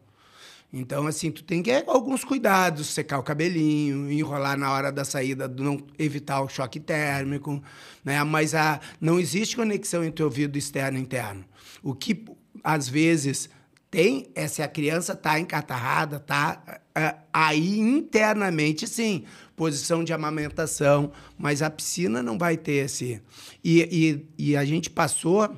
Então, 0.72 1.08
assim, 1.08 1.32
tu 1.32 1.44
tem 1.44 1.64
que 1.64 1.72
ter 1.72 1.90
alguns 1.90 2.26
cuidados, 2.26 2.88
secar 2.88 3.20
o 3.20 3.24
cabelinho, 3.24 4.12
enrolar 4.12 4.58
na 4.58 4.72
hora 4.72 4.92
da 4.92 5.06
saída, 5.06 5.48
não 5.48 5.82
evitar 5.98 6.42
o 6.42 6.50
choque 6.50 6.80
térmico, 6.80 7.64
né? 8.04 8.22
Mas 8.24 8.54
a, 8.54 8.80
não 9.00 9.18
existe 9.18 9.56
conexão 9.56 10.04
entre 10.04 10.24
o 10.24 10.26
ouvido 10.26 10.58
externo 10.58 10.98
e 10.98 11.02
interno. 11.02 11.46
O 11.82 11.96
que, 11.96 12.26
às 12.64 12.90
vezes, 12.90 13.50
tem 13.90 14.28
é 14.36 14.48
se 14.48 14.62
a 14.62 14.68
criança 14.68 15.14
está 15.14 15.40
encatarrada, 15.40 16.20
tá 16.20 16.82
é, 16.94 17.16
aí 17.32 17.80
internamente, 17.80 18.86
sim, 18.86 19.24
posição 19.56 20.04
de 20.04 20.12
amamentação, 20.12 21.12
mas 21.38 21.62
a 21.62 21.70
piscina 21.70 22.22
não 22.22 22.38
vai 22.38 22.58
ter 22.58 22.86
esse. 22.86 23.22
E, 23.64 24.28
e, 24.38 24.50
e 24.50 24.58
a 24.58 24.66
gente 24.66 24.90
passou 24.90 25.50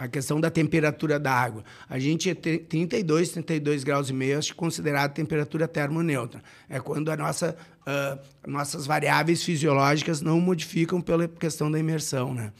a 0.00 0.08
questão 0.08 0.40
da 0.40 0.50
temperatura 0.50 1.20
da 1.20 1.30
água. 1.30 1.62
A 1.86 1.98
gente 1.98 2.30
é 2.30 2.34
32, 2.34 3.32
32 3.32 3.84
graus 3.84 4.08
e 4.08 4.14
meio, 4.14 4.38
acho 4.38 4.56
considerado 4.56 5.12
temperatura 5.12 5.68
termoneutra. 5.68 6.42
É 6.70 6.80
quando 6.80 7.10
a 7.10 7.16
nossa, 7.18 7.54
uh, 7.82 8.50
nossas 8.50 8.86
variáveis 8.86 9.44
fisiológicas 9.44 10.22
não 10.22 10.40
modificam 10.40 11.02
pela 11.02 11.28
questão 11.28 11.70
da 11.70 11.78
imersão, 11.78 12.32
né? 12.32 12.50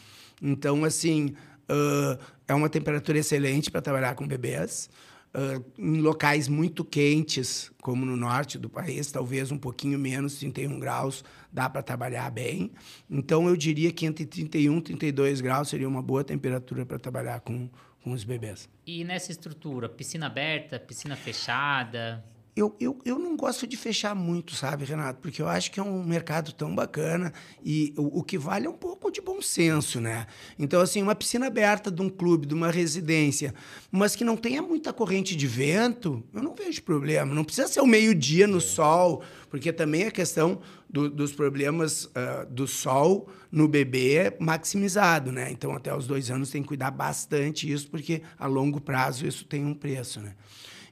Então, 0.43 0.85
assim, 0.85 1.35
uh, 1.71 2.23
é 2.47 2.53
uma 2.53 2.69
temperatura 2.69 3.19
excelente 3.19 3.71
para 3.71 3.81
trabalhar 3.81 4.15
com 4.15 4.29
bebês. 4.29 4.91
Uh, 5.33 5.65
em 5.79 6.01
locais 6.01 6.49
muito 6.49 6.85
quentes, 6.85 7.71
como 7.81 8.05
no 8.05 8.17
norte 8.17 8.59
do 8.59 8.69
país, 8.69 9.13
talvez 9.13 9.53
um 9.53 9.59
pouquinho 9.59 9.97
menos, 9.97 10.41
31 10.41 10.81
graus, 10.81 11.25
dá 11.53 11.71
para 11.71 11.83
trabalhar 11.83 12.29
bem. 12.31 12.73
Então, 13.09 13.49
eu 13.49 13.57
diria 13.57 13.93
que 13.93 14.07
entre 14.07 14.27
31 14.27 14.79
e 14.79 14.83
32 14.83 15.41
graus 15.41 15.69
seria 15.69 15.89
uma 15.89 16.03
boa 16.03 16.25
temperatura 16.25 16.85
para 16.85 16.99
trabalhar 16.99 17.41
com, 17.41 17.71
com 18.03 18.11
os 18.11 18.25
bebês. 18.25 18.69
E 18.85 19.05
nessa 19.05 19.31
estrutura, 19.31 19.89
piscina 19.89 20.27
aberta, 20.27 20.81
piscina 20.81 21.15
fechada? 21.15 22.25
Eu, 22.61 22.77
eu, 22.81 22.99
eu 23.05 23.19
não 23.19 23.37
gosto 23.37 23.67
de 23.67 23.77
fechar 23.77 24.15
muito, 24.15 24.55
sabe, 24.55 24.85
Renato? 24.85 25.21
Porque 25.21 25.41
eu 25.41 25.49
acho 25.49 25.71
que 25.71 25.81
é 25.81 25.83
um 25.83 26.05
mercado 26.05 26.53
tão 26.53 26.75
bacana 26.75 27.33
e 27.65 27.95
o, 27.97 28.21
o, 28.21 28.23
que 28.23 28.37
vale 28.39 28.67
é 28.67 28.71
um 28.71 28.77
pouco 28.77 29.11
de 29.11 29.21
bom 29.21 29.41
senso, 29.41 30.01
né? 30.01 30.27
Então, 30.59 30.81
assim, 30.81 31.03
uma 31.03 31.15
piscina 31.15 31.47
aberta 31.47 31.91
de 31.91 32.03
um 32.03 32.09
clube, 32.09 32.47
de 32.47 32.55
uma 32.55 32.71
residência, 32.71 33.55
mas 33.91 34.15
que 34.15 34.25
não 34.25 34.37
tenha 34.37 34.63
muita 34.63 34.93
corrente 34.93 35.35
de 35.35 35.47
vento, 35.47 36.23
eu 36.35 36.43
não 36.43 36.55
vejo 36.55 36.83
problema. 36.83 37.35
Não 37.35 37.45
precisa 37.45 37.69
ser 37.69 37.81
o 37.81 37.87
meio-dia 37.87 38.47
no 38.47 38.59
é. 38.59 38.61
sol, 38.61 39.23
porque 39.49 39.73
também 39.73 40.05
a 40.05 40.11
questão 40.11 40.61
do, 40.89 41.09
dos 41.09 41.33
problemas 41.33 42.05
uh, 42.05 42.47
do 42.51 42.67
sol 42.67 43.29
no 43.51 43.67
bebê 43.67 44.15
é 44.15 44.37
maximizado, 44.39 45.33
né? 45.33 45.51
Então, 45.51 45.73
até 45.73 45.95
os 45.95 46.07
dois 46.07 46.31
anos 46.31 46.51
tem 46.51 46.63
que 46.63 46.69
cuidar 46.69 46.91
bastante 46.91 47.71
isso, 47.71 47.89
porque 47.89 48.23
a 48.39 48.47
longo 48.47 48.81
prazo 48.81 49.27
isso 49.27 49.45
tem 49.45 49.65
um 49.65 49.75
preço, 49.75 50.21
né? 50.21 50.35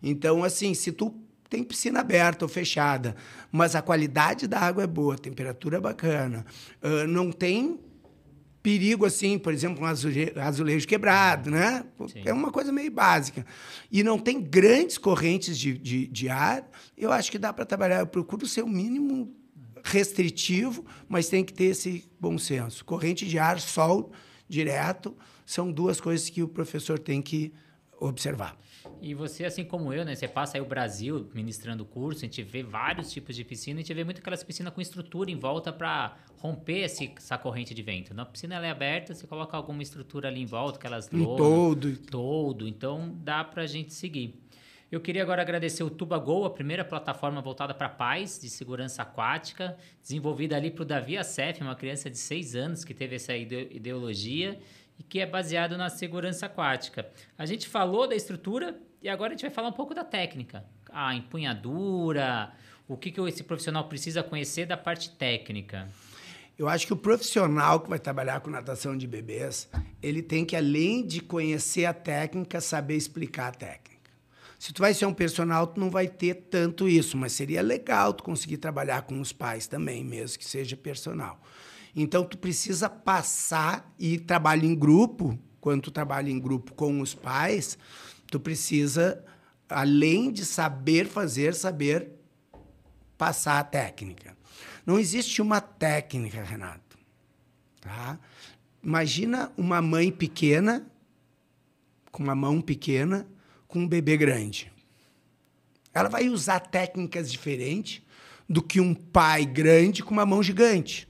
Então, 0.02 0.44
assim, 0.44 0.74
se 0.74 0.92
tu 0.92 1.27
tem 1.48 1.64
piscina 1.64 2.00
aberta 2.00 2.44
ou 2.44 2.48
fechada, 2.48 3.16
mas 3.50 3.74
a 3.74 3.82
qualidade 3.82 4.46
da 4.46 4.60
água 4.60 4.84
é 4.84 4.86
boa, 4.86 5.14
a 5.14 5.18
temperatura 5.18 5.78
é 5.78 5.80
bacana, 5.80 6.44
uh, 6.82 7.06
não 7.06 7.32
tem 7.32 7.80
perigo 8.62 9.06
assim, 9.06 9.38
por 9.38 9.52
exemplo, 9.52 9.82
um 9.82 9.86
azulejo, 9.86 10.38
azulejo 10.38 10.86
quebrado, 10.86 11.50
né? 11.50 11.84
Sim. 12.08 12.22
É 12.26 12.32
uma 12.32 12.50
coisa 12.50 12.70
meio 12.70 12.90
básica. 12.90 13.46
E 13.90 14.02
não 14.02 14.18
tem 14.18 14.40
grandes 14.42 14.98
correntes 14.98 15.58
de, 15.58 15.78
de, 15.78 16.06
de 16.06 16.28
ar, 16.28 16.68
eu 16.96 17.10
acho 17.10 17.30
que 17.30 17.38
dá 17.38 17.52
para 17.52 17.64
trabalhar. 17.64 18.00
Eu 18.00 18.06
procuro 18.06 18.46
ser 18.46 18.62
o 18.62 18.68
mínimo 18.68 19.34
restritivo, 19.82 20.84
mas 21.08 21.28
tem 21.28 21.44
que 21.44 21.52
ter 21.52 21.66
esse 21.66 22.04
bom 22.20 22.36
senso. 22.36 22.84
Corrente 22.84 23.26
de 23.26 23.38
ar, 23.38 23.58
sol, 23.60 24.12
direto, 24.48 25.16
são 25.46 25.72
duas 25.72 26.00
coisas 26.00 26.28
que 26.28 26.42
o 26.42 26.48
professor 26.48 26.98
tem 26.98 27.22
que 27.22 27.52
observar. 27.98 28.56
E 29.00 29.14
você, 29.14 29.44
assim 29.44 29.64
como 29.64 29.92
eu, 29.92 30.04
né? 30.04 30.14
Você 30.14 30.26
passa 30.26 30.56
aí 30.56 30.60
o 30.60 30.64
Brasil 30.64 31.28
ministrando 31.34 31.84
curso, 31.84 32.24
a 32.24 32.26
gente 32.26 32.42
vê 32.42 32.62
vários 32.62 33.12
tipos 33.12 33.36
de 33.36 33.44
piscina, 33.44 33.80
a 33.80 33.82
gente 33.82 33.94
vê 33.94 34.04
muito 34.04 34.18
aquelas 34.18 34.42
piscinas 34.42 34.72
com 34.72 34.80
estrutura 34.80 35.30
em 35.30 35.36
volta 35.36 35.72
para 35.72 36.16
romper 36.38 36.84
esse, 36.84 37.12
essa 37.16 37.38
corrente 37.38 37.74
de 37.74 37.82
vento. 37.82 38.14
Na 38.14 38.24
piscina 38.24 38.56
ela 38.56 38.66
é 38.66 38.70
aberta, 38.70 39.14
você 39.14 39.26
coloca 39.26 39.56
alguma 39.56 39.82
estrutura 39.82 40.28
ali 40.28 40.42
em 40.42 40.46
volta, 40.46 40.78
aquelas 40.78 41.08
um 41.12 41.36
todo. 41.36 41.96
Todo. 41.96 42.68
Então 42.68 43.16
dá 43.22 43.44
para 43.44 43.62
a 43.62 43.66
gente 43.66 43.92
seguir. 43.92 44.34
Eu 44.90 45.02
queria 45.02 45.22
agora 45.22 45.42
agradecer 45.42 45.82
o 45.82 45.90
TubaGo, 45.90 46.46
a 46.46 46.50
primeira 46.50 46.82
plataforma 46.82 47.42
voltada 47.42 47.74
para 47.74 47.90
paz 47.90 48.40
de 48.40 48.48
segurança 48.48 49.02
aquática, 49.02 49.76
desenvolvida 50.00 50.56
ali 50.56 50.70
para 50.70 50.82
o 50.82 50.86
Davi 50.86 51.18
Assef, 51.18 51.60
uma 51.60 51.76
criança 51.76 52.08
de 52.08 52.16
6 52.16 52.56
anos 52.56 52.84
que 52.84 52.94
teve 52.94 53.16
essa 53.16 53.36
ideologia 53.36 54.58
e 54.98 55.02
que 55.02 55.20
é 55.20 55.26
baseado 55.26 55.76
na 55.76 55.88
segurança 55.88 56.46
aquática. 56.46 57.08
A 57.36 57.46
gente 57.46 57.68
falou 57.68 58.08
da 58.08 58.16
estrutura 58.16 58.78
e 59.00 59.08
agora 59.08 59.32
a 59.32 59.36
gente 59.36 59.42
vai 59.42 59.50
falar 59.50 59.68
um 59.68 59.72
pouco 59.72 59.94
da 59.94 60.04
técnica. 60.04 60.64
A 60.90 61.14
empunhadura, 61.14 62.52
o 62.88 62.96
que, 62.96 63.10
que 63.10 63.20
esse 63.20 63.44
profissional 63.44 63.84
precisa 63.84 64.22
conhecer 64.22 64.66
da 64.66 64.76
parte 64.76 65.10
técnica. 65.10 65.88
Eu 66.58 66.68
acho 66.68 66.86
que 66.86 66.92
o 66.92 66.96
profissional 66.96 67.78
que 67.78 67.88
vai 67.88 68.00
trabalhar 68.00 68.40
com 68.40 68.50
natação 68.50 68.96
de 68.96 69.06
bebês, 69.06 69.68
ele 70.02 70.22
tem 70.22 70.44
que, 70.44 70.56
além 70.56 71.06
de 71.06 71.20
conhecer 71.20 71.84
a 71.84 71.94
técnica, 71.94 72.60
saber 72.60 72.96
explicar 72.96 73.48
a 73.48 73.52
técnica. 73.52 73.88
Se 74.58 74.72
tu 74.72 74.82
vai 74.82 74.92
ser 74.92 75.06
um 75.06 75.14
personal, 75.14 75.68
tu 75.68 75.78
não 75.78 75.88
vai 75.88 76.08
ter 76.08 76.34
tanto 76.34 76.88
isso, 76.88 77.16
mas 77.16 77.32
seria 77.32 77.62
legal 77.62 78.12
tu 78.12 78.24
conseguir 78.24 78.56
trabalhar 78.56 79.02
com 79.02 79.20
os 79.20 79.32
pais 79.32 79.68
também, 79.68 80.02
mesmo 80.02 80.36
que 80.36 80.44
seja 80.44 80.76
personal. 80.76 81.40
Então 81.94 82.24
tu 82.24 82.38
precisa 82.38 82.88
passar 82.88 83.92
e 83.98 84.18
trabalho 84.18 84.64
em 84.64 84.74
grupo, 84.74 85.38
quando 85.60 85.82
tu 85.82 85.90
trabalha 85.90 86.30
em 86.30 86.38
grupo 86.38 86.74
com 86.74 87.00
os 87.00 87.14
pais, 87.14 87.76
tu 88.30 88.38
precisa 88.38 89.24
além 89.68 90.32
de 90.32 90.44
saber 90.44 91.06
fazer, 91.06 91.54
saber 91.54 92.10
passar 93.16 93.58
a 93.58 93.64
técnica. 93.64 94.36
Não 94.86 94.98
existe 94.98 95.42
uma 95.42 95.60
técnica, 95.60 96.42
Renato. 96.42 96.96
Tá? 97.80 98.18
Imagina 98.82 99.52
uma 99.56 99.82
mãe 99.82 100.10
pequena 100.10 100.86
com 102.10 102.22
uma 102.22 102.34
mão 102.34 102.60
pequena 102.60 103.28
com 103.66 103.80
um 103.80 103.88
bebê 103.88 104.16
grande. 104.16 104.72
Ela 105.92 106.08
vai 106.08 106.28
usar 106.28 106.60
técnicas 106.60 107.30
diferentes 107.30 108.02
do 108.48 108.62
que 108.62 108.80
um 108.80 108.94
pai 108.94 109.44
grande 109.44 110.02
com 110.02 110.12
uma 110.12 110.24
mão 110.24 110.42
gigante. 110.42 111.07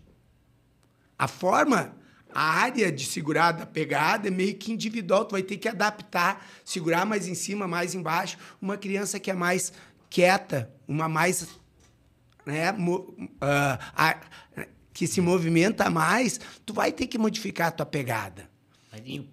A 1.19 1.27
forma, 1.27 1.97
a 2.33 2.43
área 2.61 2.93
de 2.93 3.05
segurar 3.05 3.53
da 3.53 3.67
pegada 3.67 4.29
é 4.29 4.31
meio 4.31 4.55
que 4.57 4.73
individual, 4.73 5.25
tu 5.25 5.33
vai 5.33 5.43
ter 5.43 5.57
que 5.57 5.69
adaptar, 5.69 6.47
segurar 6.65 7.05
mais 7.05 7.27
em 7.27 7.35
cima, 7.35 7.67
mais 7.67 7.95
embaixo. 7.95 8.39
Uma 8.61 8.77
criança 8.77 9.19
que 9.19 9.31
é 9.31 9.35
mais 9.35 9.73
quieta, 10.09 10.71
uma 10.87 11.09
mais 11.09 11.49
né, 12.47 12.71
uh, 12.73 13.79
a, 13.95 14.17
que 14.93 15.07
se 15.07 15.21
movimenta 15.21 15.91
mais, 15.91 16.41
tu 16.65 16.73
vai 16.73 16.93
ter 16.93 17.07
que 17.07 17.19
modificar 17.19 17.69
a 17.69 17.73
tua 17.73 17.87
pegada. 17.87 18.48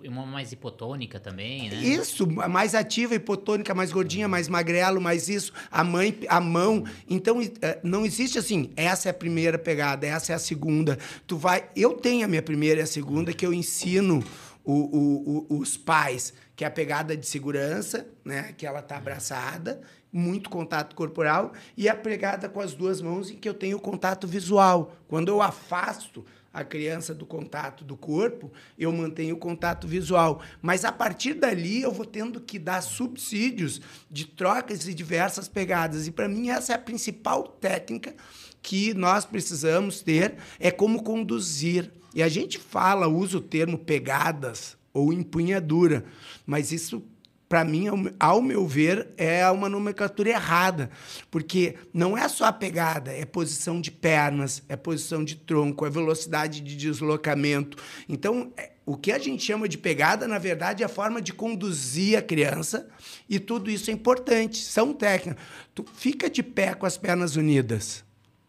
Uma 0.04 0.26
mais 0.26 0.52
hipotônica 0.52 1.20
também, 1.20 1.70
né? 1.70 1.76
Isso, 1.78 2.28
mais 2.28 2.76
ativa, 2.76 3.16
hipotônica, 3.16 3.74
mais 3.74 3.92
gordinha, 3.92 4.28
mais 4.28 4.48
magrelo, 4.48 5.02
mais 5.02 5.30
isso. 5.30 5.54
A 5.72 5.84
mãe, 5.84 6.18
a 6.28 6.40
mão. 6.40 6.84
Então, 7.10 7.42
eh, 7.42 7.80
não 7.84 8.06
existe 8.06 8.38
assim, 8.38 8.70
essa 8.76 9.10
é 9.10 9.12
a 9.12 9.14
primeira 9.14 9.58
pegada, 9.58 10.06
essa 10.06 10.34
é 10.34 10.36
a 10.36 10.40
segunda. 10.40 10.98
Tu 11.28 11.38
vai. 11.38 11.70
Eu 11.76 11.94
tenho 11.94 12.26
a 12.26 12.28
minha 12.28 12.42
primeira 12.42 12.82
e 12.82 12.84
a 12.84 12.88
segunda 12.88 13.34
que 13.34 13.46
eu 13.46 13.54
ensino 13.54 14.24
o, 14.64 14.74
o, 14.74 15.46
o, 15.50 15.60
os 15.60 15.78
pais, 15.78 16.34
que 16.56 16.64
é 16.64 16.68
a 16.68 16.72
pegada 16.72 17.16
de 17.16 17.28
segurança, 17.28 18.08
né? 18.24 18.54
Que 18.58 18.66
ela 18.66 18.82
tá 18.82 18.98
abraçada, 18.98 19.82
muito 20.12 20.50
contato 20.50 20.96
corporal, 20.96 21.54
e 21.78 21.88
a 21.88 21.96
pegada 21.96 22.50
com 22.50 22.60
as 22.60 22.74
duas 22.74 23.02
mãos 23.02 23.30
em 23.30 23.36
que 23.36 23.48
eu 23.48 23.54
tenho 23.54 23.80
contato 23.80 24.28
visual. 24.28 24.96
Quando 25.08 25.30
eu 25.30 25.42
afasto 25.42 26.26
a 26.56 26.64
criança 26.64 27.14
do 27.14 27.26
contato 27.26 27.84
do 27.84 27.98
corpo, 27.98 28.50
eu 28.80 28.90
mantenho 28.90 29.36
o 29.36 29.38
contato 29.38 29.90
visual. 29.90 30.42
Mas 30.62 30.86
a 30.86 30.92
partir 30.92 31.34
dali 31.34 31.82
eu 31.82 31.92
vou 31.92 32.06
tendo 32.06 32.40
que 32.40 32.58
dar 32.58 32.82
subsídios 32.82 33.82
de 34.10 34.26
trocas 34.26 34.88
e 34.88 34.94
diversas 34.94 35.50
pegadas. 35.50 36.08
E 36.08 36.12
para 36.12 36.30
mim 36.30 36.50
essa 36.50 36.72
é 36.72 36.76
a 36.78 36.80
principal 36.80 37.44
técnica 37.44 38.16
que 38.62 38.94
nós 38.94 39.26
precisamos 39.26 40.02
ter, 40.02 40.38
é 40.58 40.72
como 40.72 41.04
conduzir. 41.04 41.92
E 42.14 42.24
a 42.24 42.30
gente 42.30 42.58
fala, 42.58 43.06
usa 43.06 43.38
o 43.38 43.42
termo 43.42 43.78
pegadas 43.78 44.78
ou 44.94 45.12
empunhadura, 45.12 46.06
mas 46.46 46.72
isso 46.72 47.04
para 47.48 47.64
mim, 47.64 47.86
ao 48.20 48.42
meu 48.42 48.68
ver, 48.68 49.10
é 49.18 49.50
uma 49.52 49.70
nomenclatura 49.70 50.30
errada, 50.30 50.90
porque 51.30 51.76
não 51.94 52.18
é 52.18 52.28
só 52.28 52.46
a 52.46 52.54
pegada, 52.54 53.12
é 53.12 53.24
posição 53.24 53.80
de 53.80 53.92
pernas, 53.92 54.64
é 54.68 54.76
posição 54.76 55.24
de 55.24 55.36
tronco, 55.36 55.86
é 55.86 55.90
velocidade 55.90 56.62
de 56.62 56.76
deslocamento. 56.76 57.78
Então, 58.10 58.52
é, 58.58 58.72
o 58.86 58.98
que 58.98 59.12
a 59.12 59.20
gente 59.20 59.44
chama 59.44 59.68
de 59.68 59.78
pegada, 59.78 60.28
na 60.28 60.40
verdade, 60.40 60.82
é 60.82 60.86
a 60.86 60.90
forma 60.90 61.22
de 61.22 61.34
conduzir 61.34 62.18
a 62.18 62.22
criança, 62.22 62.88
e 63.30 63.40
tudo 63.40 63.70
isso 63.70 63.92
é 63.92 63.94
importante, 63.94 64.58
são 64.58 64.94
técnicas. 64.94 65.44
Tu 65.74 65.86
fica 65.94 66.30
de 66.30 66.42
pé 66.42 66.74
com 66.74 66.86
as 66.86 66.98
pernas 66.98 67.36
unidas 67.36 68.05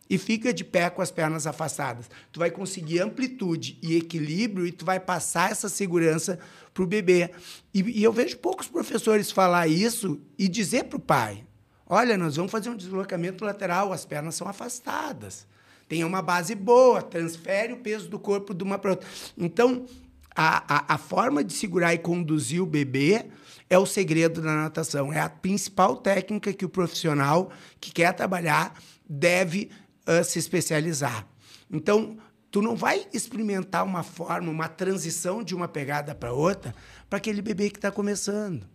e 0.08 0.18
fica 0.18 0.52
de 0.52 0.64
pé 0.64 0.88
com 0.88 1.02
as 1.02 1.10
pernas 1.10 1.46
afastadas. 1.46 2.08
Tu 2.32 2.38
vai 2.38 2.50
conseguir 2.50 3.00
amplitude 3.00 3.78
e 3.82 3.96
equilíbrio 3.96 4.66
e 4.66 4.72
tu 4.72 4.84
vai 4.84 5.00
passar 5.00 5.50
essa 5.50 5.68
segurança 5.68 6.38
para 6.72 6.82
o 6.82 6.86
bebê. 6.86 7.30
E, 7.72 8.00
e, 8.00 8.02
eu 8.02 8.12
vejo 8.12 8.38
poucos 8.38 8.68
professores 8.68 9.30
falar 9.30 9.66
isso 9.66 10.20
e 10.38 10.48
dizer 10.48 10.84
para 10.84 10.96
o 10.96 11.00
pai: 11.00 11.44
olha, 11.86 12.16
nós 12.16 12.36
vamos 12.36 12.52
fazer 12.52 12.70
um 12.70 12.76
deslocamento 12.76 13.44
lateral, 13.44 13.92
as 13.92 14.04
pernas 14.04 14.34
são 14.34 14.48
afastadas. 14.48 15.46
Tem 15.88 16.02
uma 16.04 16.20
base 16.20 16.54
boa, 16.54 17.00
transfere 17.00 17.72
o 17.72 17.78
peso 17.78 18.08
do 18.08 18.18
corpo 18.18 18.52
de 18.52 18.64
uma 18.64 18.78
para 18.78 18.90
outra. 18.92 19.08
Então, 19.38 19.86
a, 20.34 20.92
a, 20.92 20.94
a 20.94 20.98
forma 20.98 21.42
de 21.42 21.52
segurar 21.52 21.94
e 21.94 21.98
conduzir 21.98 22.60
o 22.60 22.66
bebê 22.66 23.26
é 23.70 23.78
o 23.78 23.86
segredo 23.86 24.42
da 24.42 24.54
natação. 24.54 25.12
É 25.12 25.20
a 25.20 25.28
principal 25.28 25.96
técnica 25.96 26.52
que 26.52 26.64
o 26.64 26.68
profissional 26.68 27.50
que 27.80 27.92
quer 27.92 28.12
trabalhar 28.12 28.74
deve 29.08 29.70
uh, 30.06 30.24
se 30.24 30.38
especializar. 30.38 31.26
Então, 31.70 32.16
tu 32.50 32.62
não 32.62 32.76
vai 32.76 33.06
experimentar 33.12 33.84
uma 33.84 34.02
forma, 34.02 34.50
uma 34.50 34.68
transição 34.68 35.42
de 35.42 35.54
uma 35.54 35.68
pegada 35.68 36.14
para 36.14 36.32
outra 36.32 36.74
para 37.08 37.18
aquele 37.18 37.42
bebê 37.42 37.70
que 37.70 37.78
está 37.78 37.90
começando. 37.90 38.66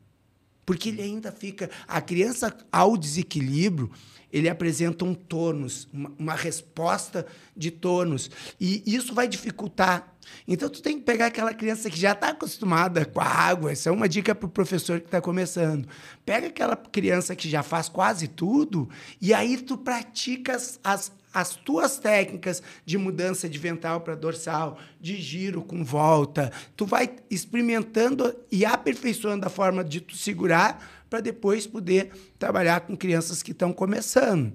Porque 0.66 0.90
ele 0.90 1.02
ainda 1.02 1.32
fica. 1.32 1.70
A 1.88 2.00
criança, 2.00 2.56
ao 2.72 2.96
desequilíbrio, 2.96 3.92
ele 4.32 4.48
apresenta 4.48 5.04
um 5.04 5.14
tônus, 5.14 5.88
uma, 5.92 6.12
uma, 6.18 6.36
resposta 6.36 7.26
de 7.56 7.72
tônus. 7.72 8.30
E 8.60 8.84
isso 8.86 9.14
vai 9.14 9.28
dificultar. 9.28 10.14
Então, 10.48 10.70
tu 10.70 10.82
tem 10.82 10.98
que 10.98 11.04
pegar 11.04 11.26
aquela 11.26 11.54
criança 11.54 11.90
que 11.90 12.00
já 12.00 12.14
está 12.14 12.30
acostumada 12.30 13.04
com 13.04 13.20
a 13.20 13.26
água. 13.26 13.72
Essa 13.72 13.90
é 13.90 13.92
uma 13.92 14.08
dica 14.08 14.34
para 14.34 14.46
o 14.46 14.50
professor 14.50 15.00
que 15.00 15.08
está 15.08 15.20
começando. 15.20 15.88
Pega 16.26 16.48
aquela 16.48 16.76
criança 16.76 17.36
que 17.36 17.50
já 17.50 17.64
faz 17.64 17.90
quase 17.90 18.28
tudo 18.28 18.88
e 19.20 19.34
aí 19.34 19.58
tu 19.58 19.78
praticas 19.78 20.80
as, 20.84 21.12
as 21.12 21.21
tuas 21.64 21.98
técnicas 21.98 22.62
de 22.86 22.98
mudança 22.98 23.48
de 23.48 23.58
ventral 23.58 24.02
para 24.02 24.16
dorsal, 24.16 24.78
de 25.00 25.16
giro 25.16 25.62
com 25.62 25.84
volta, 25.84 26.52
tu 26.76 26.86
vai 26.86 27.16
experimentando 27.30 28.36
e 28.52 28.66
aperfeiçoando 28.66 29.46
a 29.46 29.50
forma 29.50 29.84
de 29.84 30.02
tu 30.02 30.16
segurar 30.16 31.04
para 31.10 31.20
depois 31.20 31.68
poder 31.68 32.12
trabalhar 32.38 32.82
com 32.82 32.96
crianças 32.96 33.44
que 33.44 33.52
estão 33.52 33.74
começando. 33.74 34.54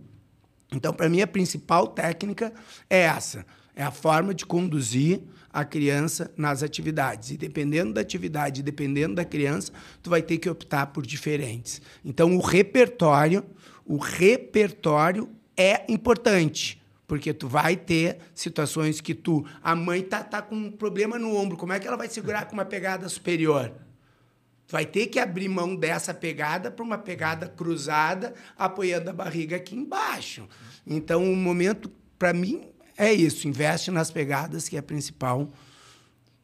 Então, 0.72 0.92
para 0.92 1.08
mim, 1.08 1.20
a 1.20 1.26
principal 1.26 1.86
técnica 1.88 2.52
é 2.88 3.00
essa: 3.00 3.46
é 3.74 3.82
a 3.82 3.90
forma 3.90 4.34
de 4.34 4.44
conduzir 4.44 5.20
a 5.52 5.64
criança 5.64 6.30
nas 6.36 6.62
atividades. 6.62 7.30
E 7.30 7.36
dependendo 7.36 7.94
da 7.94 8.00
atividade, 8.00 8.62
dependendo 8.62 9.14
da 9.14 9.24
criança, 9.24 9.72
tu 10.02 10.10
vai 10.10 10.22
ter 10.22 10.38
que 10.38 10.50
optar 10.50 10.86
por 10.88 11.06
diferentes. 11.06 11.80
Então, 12.04 12.36
o 12.36 12.40
repertório, 12.40 13.44
o 13.84 13.96
repertório 13.96 15.28
é 15.56 15.84
importante, 15.88 16.82
porque 17.06 17.32
tu 17.32 17.48
vai 17.48 17.76
ter 17.76 18.18
situações 18.34 19.00
que 19.00 19.14
tu, 19.14 19.46
a 19.62 19.74
mãe 19.74 20.02
tá, 20.02 20.22
tá 20.22 20.42
com 20.42 20.54
um 20.54 20.70
problema 20.70 21.18
no 21.18 21.36
ombro, 21.36 21.56
como 21.56 21.72
é 21.72 21.80
que 21.80 21.86
ela 21.86 21.96
vai 21.96 22.08
segurar 22.08 22.46
com 22.46 22.54
uma 22.54 22.64
pegada 22.64 23.08
superior? 23.08 23.72
Tu 24.66 24.72
vai 24.72 24.84
ter 24.84 25.06
que 25.06 25.18
abrir 25.20 25.48
mão 25.48 25.76
dessa 25.76 26.12
pegada 26.12 26.70
para 26.70 26.84
uma 26.84 26.98
pegada 26.98 27.48
cruzada, 27.48 28.34
apoiando 28.58 29.10
a 29.10 29.12
barriga 29.12 29.56
aqui 29.56 29.76
embaixo. 29.76 30.48
Então, 30.84 31.32
o 31.32 31.36
momento, 31.36 31.88
para 32.18 32.32
mim, 32.32 32.68
é 32.98 33.12
isso. 33.12 33.46
Investe 33.46 33.92
nas 33.92 34.10
pegadas, 34.10 34.68
que 34.68 34.74
é 34.74 34.80
a 34.80 34.82
principal 34.82 35.48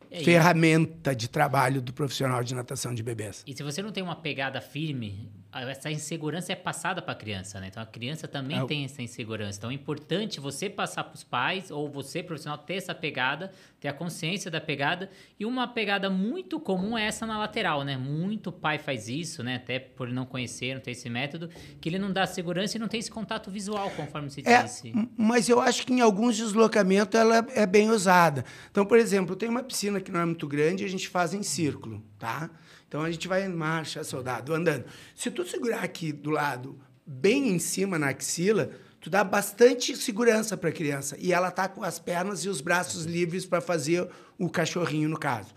é 0.08 0.22
ferramenta 0.22 1.16
de 1.16 1.28
trabalho 1.28 1.82
do 1.82 1.92
profissional 1.92 2.44
de 2.44 2.54
natação 2.54 2.94
de 2.94 3.02
bebês. 3.02 3.42
E 3.44 3.56
se 3.56 3.62
você 3.62 3.82
não 3.82 3.90
tem 3.90 4.02
uma 4.02 4.14
pegada 4.14 4.60
firme, 4.60 5.28
essa 5.52 5.90
insegurança 5.90 6.52
é 6.52 6.56
passada 6.56 7.02
para 7.02 7.12
a 7.12 7.14
criança, 7.14 7.60
né? 7.60 7.68
Então 7.68 7.82
a 7.82 7.86
criança 7.86 8.26
também 8.26 8.58
é. 8.58 8.64
tem 8.64 8.84
essa 8.84 9.02
insegurança. 9.02 9.58
Então 9.58 9.70
é 9.70 9.74
importante 9.74 10.40
você 10.40 10.70
passar 10.70 11.04
para 11.04 11.14
os 11.14 11.22
pais 11.22 11.70
ou 11.70 11.90
você 11.90 12.22
profissional 12.22 12.56
ter 12.56 12.76
essa 12.76 12.94
pegada, 12.94 13.52
ter 13.78 13.88
a 13.88 13.92
consciência 13.92 14.50
da 14.50 14.60
pegada 14.60 15.10
e 15.38 15.44
uma 15.44 15.68
pegada 15.68 16.08
muito 16.08 16.58
comum 16.58 16.96
é 16.96 17.04
essa 17.04 17.26
na 17.26 17.38
lateral, 17.38 17.84
né? 17.84 17.98
Muito 17.98 18.50
pai 18.50 18.78
faz 18.78 19.08
isso, 19.08 19.42
né? 19.42 19.56
Até 19.56 19.78
por 19.78 20.08
não 20.08 20.24
conhecer, 20.24 20.74
não 20.74 20.80
ter 20.80 20.92
esse 20.92 21.10
método, 21.10 21.50
que 21.80 21.88
ele 21.88 21.98
não 21.98 22.10
dá 22.10 22.26
segurança 22.26 22.78
e 22.78 22.80
não 22.80 22.88
tem 22.88 23.00
esse 23.00 23.10
contato 23.10 23.50
visual, 23.50 23.90
conforme 23.90 24.30
você 24.30 24.42
é, 24.46 24.62
disse. 24.62 24.92
Mas 25.16 25.50
eu 25.50 25.60
acho 25.60 25.86
que 25.86 25.92
em 25.92 26.00
alguns 26.00 26.38
deslocamentos 26.38 27.14
ela 27.18 27.46
é 27.54 27.66
bem 27.66 27.90
usada. 27.90 28.44
Então, 28.70 28.86
por 28.86 28.98
exemplo, 28.98 29.36
tem 29.36 29.50
uma 29.50 29.62
piscina 29.62 30.00
que 30.00 30.10
não 30.10 30.20
é 30.20 30.24
muito 30.24 30.48
grande 30.48 30.82
e 30.82 30.86
a 30.86 30.88
gente 30.88 31.08
faz 31.08 31.34
em 31.34 31.42
círculo, 31.42 32.02
tá? 32.18 32.50
Então 32.92 33.00
a 33.00 33.10
gente 33.10 33.26
vai 33.26 33.42
em 33.42 33.48
marcha, 33.48 34.04
soldado, 34.04 34.52
andando. 34.52 34.84
Se 35.16 35.30
tu 35.30 35.46
segurar 35.48 35.82
aqui 35.82 36.12
do 36.12 36.28
lado, 36.28 36.78
bem 37.06 37.48
em 37.48 37.58
cima 37.58 37.98
na 37.98 38.08
axila, 38.08 38.68
tu 39.00 39.08
dá 39.08 39.24
bastante 39.24 39.96
segurança 39.96 40.58
para 40.58 40.68
a 40.68 40.72
criança 40.72 41.16
e 41.18 41.32
ela 41.32 41.50
tá 41.50 41.70
com 41.70 41.82
as 41.82 41.98
pernas 41.98 42.44
e 42.44 42.50
os 42.50 42.60
braços 42.60 43.06
livres 43.06 43.46
para 43.46 43.62
fazer 43.62 44.06
o 44.38 44.46
cachorrinho 44.46 45.08
no 45.08 45.18
caso. 45.18 45.54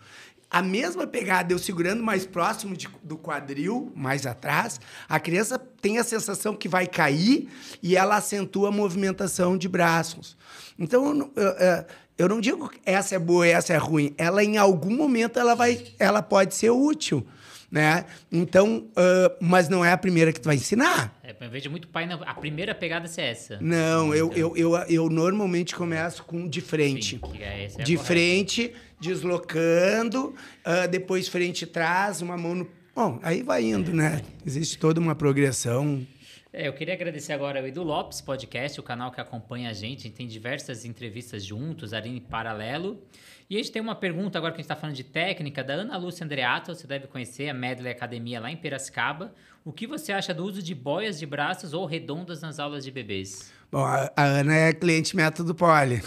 A 0.50 0.62
mesma 0.62 1.06
pegada 1.06 1.52
eu 1.52 1.60
segurando 1.60 2.02
mais 2.02 2.26
próximo 2.26 2.74
de, 2.74 2.88
do 3.04 3.18
quadril, 3.18 3.92
mais 3.94 4.26
atrás, 4.26 4.80
a 5.10 5.20
criança 5.20 5.60
tem 5.60 5.98
a 5.98 6.06
sensação 6.06 6.56
que 6.56 6.70
vai 6.70 6.88
cair 6.88 7.50
e 7.84 7.98
ela 7.98 8.16
acentua 8.16 8.70
a 8.70 8.72
movimentação 8.72 9.58
de 9.58 9.68
braços. 9.68 10.38
Então, 10.80 11.06
eu, 11.06 11.34
eu, 11.36 11.44
eu 11.44 11.86
não 12.30 12.40
digo 12.40 12.70
que 12.70 12.80
essa 12.86 13.16
é 13.16 13.20
boa 13.20 13.46
e 13.46 13.52
essa 13.52 13.74
é 13.74 13.78
ruim. 13.78 14.14
Ela, 14.18 14.44
em 14.44 14.58
algum 14.58 14.96
momento, 14.96 15.38
ela, 15.38 15.54
vai, 15.54 15.86
ela 16.00 16.22
pode 16.22 16.56
ser 16.56 16.70
útil. 16.70 17.26
Né? 17.70 18.06
Então, 18.32 18.88
uh, 18.92 19.36
mas 19.42 19.68
não 19.68 19.84
é 19.84 19.92
a 19.92 19.98
primeira 19.98 20.32
que 20.32 20.40
tu 20.40 20.46
vai 20.46 20.56
ensinar. 20.56 21.14
É, 21.22 21.36
eu 21.38 21.50
vejo 21.50 21.70
muito 21.70 21.90
pai, 21.90 22.08
a 22.26 22.34
primeira 22.36 22.74
pegada 22.74 23.10
é 23.18 23.30
essa. 23.32 23.58
Não, 23.60 24.14
eu, 24.16 24.32
eu, 24.34 24.56
eu, 24.56 24.76
eu, 24.88 25.10
normalmente 25.10 25.76
começo 25.76 26.24
com 26.24 26.48
de 26.48 26.62
frente. 26.62 27.20
Sim, 27.20 27.42
é, 27.42 27.66
é 27.66 27.84
de 27.84 27.98
frente, 27.98 28.72
deslocando, 28.98 30.34
uh, 30.66 30.88
depois 30.90 31.28
frente 31.28 31.64
e 31.64 31.66
trás, 31.66 32.22
uma 32.22 32.38
mão 32.38 32.56
no. 32.56 32.68
Bom, 32.96 33.20
aí 33.22 33.44
vai 33.44 33.64
indo, 33.66 33.94
né? 33.94 34.22
Existe 34.46 34.78
toda 34.78 35.02
uma 35.02 35.16
progressão. 35.16 36.08
É, 36.58 36.70
eu 36.70 36.72
queria 36.72 36.94
agradecer 36.94 37.34
agora 37.34 37.60
ao 37.60 37.68
Edu 37.68 37.84
Lopes 37.84 38.22
Podcast, 38.22 38.80
o 38.80 38.84
canal 38.84 39.12
que 39.12 39.20
acompanha 39.20 39.70
a 39.70 39.74
gente. 39.74 40.00
A 40.00 40.04
gente 40.04 40.16
tem 40.16 40.26
diversas 40.26 40.86
entrevistas 40.86 41.44
juntos, 41.44 41.92
ali 41.92 42.10
em 42.10 42.22
paralelo. 42.22 43.04
E 43.50 43.56
a 43.56 43.58
gente 43.58 43.74
tem 43.74 43.82
uma 43.82 43.94
pergunta 43.94 44.38
agora 44.38 44.54
que 44.54 44.60
a 44.60 44.62
gente 44.62 44.72
está 44.72 44.76
falando 44.78 44.96
de 44.96 45.04
técnica, 45.04 45.62
da 45.62 45.74
Ana 45.74 45.98
Lúcia 45.98 46.24
Andreato, 46.24 46.74
você 46.74 46.88
deve 46.88 47.08
conhecer, 47.08 47.50
a 47.50 47.54
Medley 47.54 47.92
Academia 47.92 48.40
lá 48.40 48.50
em 48.50 48.56
Piracicaba. 48.56 49.36
O 49.66 49.74
que 49.74 49.86
você 49.86 50.14
acha 50.14 50.34
do 50.34 50.46
uso 50.46 50.64
de 50.64 50.74
boias 50.74 51.20
de 51.20 51.26
braços 51.26 51.74
ou 51.74 51.86
redondas 51.86 52.40
nas 52.40 52.58
aulas 52.58 52.86
de 52.86 52.92
bebês? 52.92 53.52
Bom, 53.70 53.84
a, 53.84 54.10
Ana 54.16 54.56
é 54.56 54.72
cliente 54.72 55.14
método 55.14 55.54
Poli. 55.54 56.02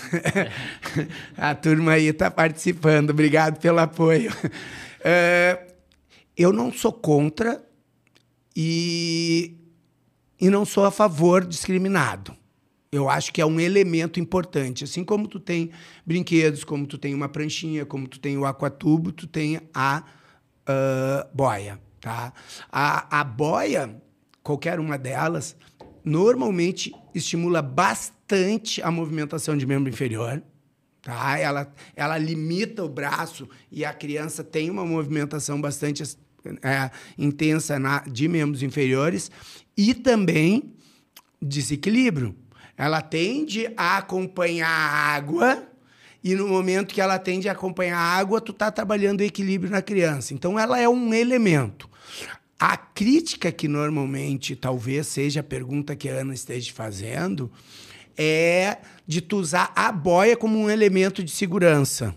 A 1.37 1.55
turma 1.55 1.93
aí 1.93 2.07
está 2.07 2.31
participando. 2.31 3.11
Obrigado 3.11 3.61
pelo 3.61 3.81
apoio. 3.81 4.33
É, 5.05 5.75
eu 6.35 6.55
não 6.55 6.73
sou 6.73 6.93
contra 6.93 7.63
e 8.57 9.58
e 10.41 10.49
não 10.51 10.65
sou 10.65 10.85
a 10.85 10.91
favor 10.91 11.45
discriminado. 11.45 12.37
Eu 12.91 13.09
acho 13.09 13.33
que 13.33 13.41
é 13.41 13.47
um 13.47 13.61
elemento 13.61 14.19
importante. 14.19 14.85
Assim 14.85 15.05
como 15.05 15.29
tu 15.29 15.39
tem 15.39 15.71
brinquedos, 16.07 16.65
como 16.65 16.87
tu 16.87 16.97
tem 16.97 17.15
uma 17.15 17.29
pranchinha, 17.29 17.85
como 17.85 18.09
tu 18.09 18.19
tem 18.19 18.39
o 18.39 18.47
aquatubo, 18.47 19.13
tu 19.13 19.27
tem 19.27 19.61
a 19.75 20.03
uh, 20.63 21.29
boia. 21.35 21.79
Tá? 22.01 22.33
A, 22.73 23.21
a 23.21 23.25
boia, 23.25 24.01
qualquer 24.43 24.81
uma 24.81 24.97
delas, 24.97 25.55
normalmente 26.03 26.95
estimula 27.15 27.61
bastante 27.61 28.81
a 28.81 28.91
movimentação 28.91 29.57
de 29.57 29.67
membro 29.67 29.91
inferior. 29.91 30.43
Tá? 31.03 31.39
Ela, 31.39 31.73
ela 31.95 32.17
limita 32.17 32.83
o 32.85 32.89
braço 32.89 33.49
e 33.71 33.85
a 33.85 33.93
criança 33.93 34.43
tem 34.43 34.71
uma 34.71 34.87
movimentação 34.87 35.61
bastante 35.61 36.03
é, 36.63 36.91
intensa 37.17 37.79
na, 37.79 38.01
de 38.01 38.29
membros 38.29 38.63
inferiores 38.63 39.31
e 39.77 39.95
também 39.95 40.75
desequilíbrio. 41.41 42.35
Ela 42.77 43.01
tende 43.01 43.73
a 43.77 43.99
acompanhar 43.99 44.69
a 44.69 45.15
água 45.15 45.69
e 46.23 46.35
no 46.35 46.49
momento 46.49 46.95
que 46.95 47.01
ela 47.01 47.19
tende 47.19 47.49
a 47.49 47.53
acompanhar 47.53 47.97
a 47.97 48.19
água, 48.19 48.41
tu 48.41 48.53
está 48.53 48.71
trabalhando 48.71 49.21
o 49.21 49.25
equilíbrio 49.25 49.71
na 49.71 49.81
criança. 49.81 50.35
Então 50.35 50.59
ela 50.59 50.79
é 50.79 50.89
um 50.89 51.15
elemento. 51.15 51.89
A 52.59 52.77
crítica 52.77 53.53
que 53.53 53.69
normalmente 53.69 54.57
talvez 54.57 55.07
seja 55.07 55.41
a 55.41 55.45
pergunta 55.45 55.95
que 55.95 56.09
a 56.09 56.15
Ana 56.15 56.35
esteja 56.35 56.73
fazendo 56.73 57.51
é 58.17 58.79
de 59.07 59.21
tu 59.21 59.37
usar 59.37 59.73
a 59.77 59.93
boia 59.93 60.37
como 60.37 60.59
um 60.59 60.69
elemento 60.69 61.23
de 61.23 61.31
segurança. 61.31 62.15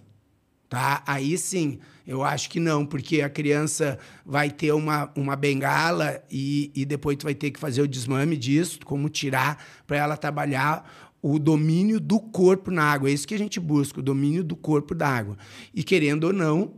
Tá? 0.68 1.04
Aí 1.06 1.38
sim, 1.38 1.80
eu 2.06 2.24
acho 2.24 2.50
que 2.50 2.60
não, 2.60 2.86
porque 2.86 3.22
a 3.22 3.30
criança 3.30 3.98
vai 4.26 4.50
ter 4.50 4.72
uma, 4.72 5.12
uma 5.16 5.36
bengala 5.36 6.22
e, 6.30 6.72
e 6.76 6.86
depois 6.86 7.18
tu 7.18 7.24
vai 7.24 7.36
ter 7.36 7.52
que 7.52 7.60
fazer 7.60 7.82
o 7.82 7.88
desmame 7.88 8.36
disso, 8.36 8.80
como 8.84 9.10
tirar 9.10 9.64
para 9.86 9.98
ela 9.98 10.18
trabalhar 10.18 10.90
o 11.22 11.38
domínio 11.38 12.00
do 12.00 12.20
corpo 12.20 12.72
na 12.72 12.84
água. 12.84 13.10
É 13.10 13.14
isso 13.14 13.28
que 13.28 13.36
a 13.36 13.38
gente 13.38 13.60
busca, 13.60 14.00
o 14.00 14.04
domínio 14.04 14.44
do 14.44 14.56
corpo 14.56 14.96
da 14.96 15.08
água. 15.08 15.38
E 15.74 15.84
querendo 15.84 16.26
ou 16.26 16.34
não, 16.34 16.74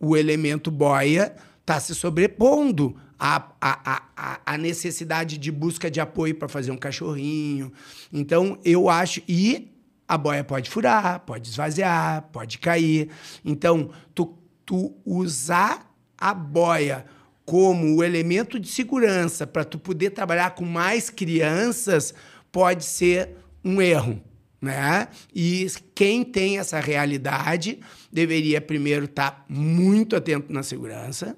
o 0.00 0.16
elemento 0.16 0.70
boia 0.70 1.34
está 1.60 1.78
se 1.78 1.94
sobrepondo 1.94 2.96
à, 3.18 3.50
à, 3.60 4.02
à, 4.16 4.40
à 4.44 4.58
necessidade 4.58 5.38
de 5.38 5.50
busca 5.50 5.90
de 5.90 6.00
apoio 6.00 6.34
para 6.34 6.48
fazer 6.48 6.70
um 6.70 6.76
cachorrinho. 6.76 7.72
Então, 8.12 8.58
eu 8.64 8.88
acho. 8.88 9.20
E 9.28 9.70
a 10.06 10.18
boia 10.18 10.44
pode 10.44 10.68
furar, 10.68 11.20
pode 11.20 11.48
esvaziar, 11.48 12.28
pode 12.32 12.58
cair. 12.58 13.08
Então, 13.44 13.90
tu 14.14 14.38
tu 14.64 14.96
usar 15.04 15.94
a 16.16 16.32
boia 16.32 17.04
como 17.44 17.96
o 17.96 18.02
elemento 18.02 18.58
de 18.58 18.68
segurança 18.68 19.46
para 19.46 19.64
tu 19.64 19.78
poder 19.78 20.10
trabalhar 20.10 20.54
com 20.54 20.64
mais 20.64 21.10
crianças 21.10 22.14
pode 22.50 22.84
ser 22.84 23.30
um 23.62 23.82
erro, 23.82 24.22
né? 24.60 25.08
E 25.34 25.66
quem 25.94 26.24
tem 26.24 26.58
essa 26.58 26.80
realidade 26.80 27.80
deveria 28.10 28.60
primeiro 28.60 29.04
estar 29.04 29.30
tá 29.30 29.44
muito 29.48 30.16
atento 30.16 30.52
na 30.52 30.62
segurança 30.62 31.36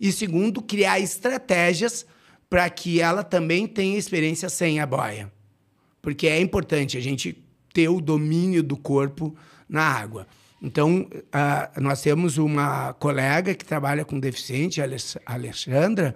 e 0.00 0.10
segundo 0.10 0.60
criar 0.60 0.98
estratégias 0.98 2.04
para 2.50 2.68
que 2.68 3.00
ela 3.00 3.22
também 3.22 3.66
tenha 3.66 3.98
experiência 3.98 4.48
sem 4.48 4.80
a 4.80 4.86
boia. 4.86 5.32
Porque 6.02 6.26
é 6.26 6.40
importante 6.40 6.98
a 6.98 7.00
gente 7.00 7.42
ter 7.72 7.88
o 7.88 8.00
domínio 8.00 8.62
do 8.62 8.76
corpo 8.76 9.34
na 9.68 9.82
água. 9.82 10.26
Então, 10.64 11.06
uh, 11.12 11.80
nós 11.80 12.00
temos 12.00 12.38
uma 12.38 12.94
colega 12.94 13.54
que 13.54 13.66
trabalha 13.66 14.02
com 14.02 14.18
deficiente, 14.18 14.80
a 14.80 14.88
Alexandra, 15.26 16.14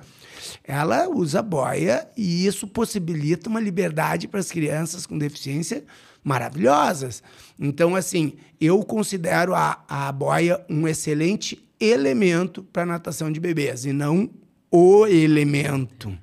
ela 0.64 1.06
usa 1.06 1.42
boia 1.42 2.08
e 2.16 2.46
isso 2.46 2.66
possibilita 2.66 3.50
uma 3.50 3.60
liberdade 3.60 4.26
para 4.26 4.40
as 4.40 4.50
crianças 4.50 5.04
com 5.04 5.18
deficiência 5.18 5.84
maravilhosas. 6.24 7.22
Então, 7.60 7.94
assim, 7.94 8.38
eu 8.58 8.82
considero 8.84 9.54
a, 9.54 9.84
a 9.86 10.10
boia 10.12 10.64
um 10.66 10.88
excelente 10.88 11.62
elemento 11.78 12.62
para 12.62 12.86
natação 12.86 13.30
de 13.30 13.38
bebês 13.38 13.84
e 13.84 13.92
não 13.92 14.30
o 14.70 15.06
elemento. 15.06 16.18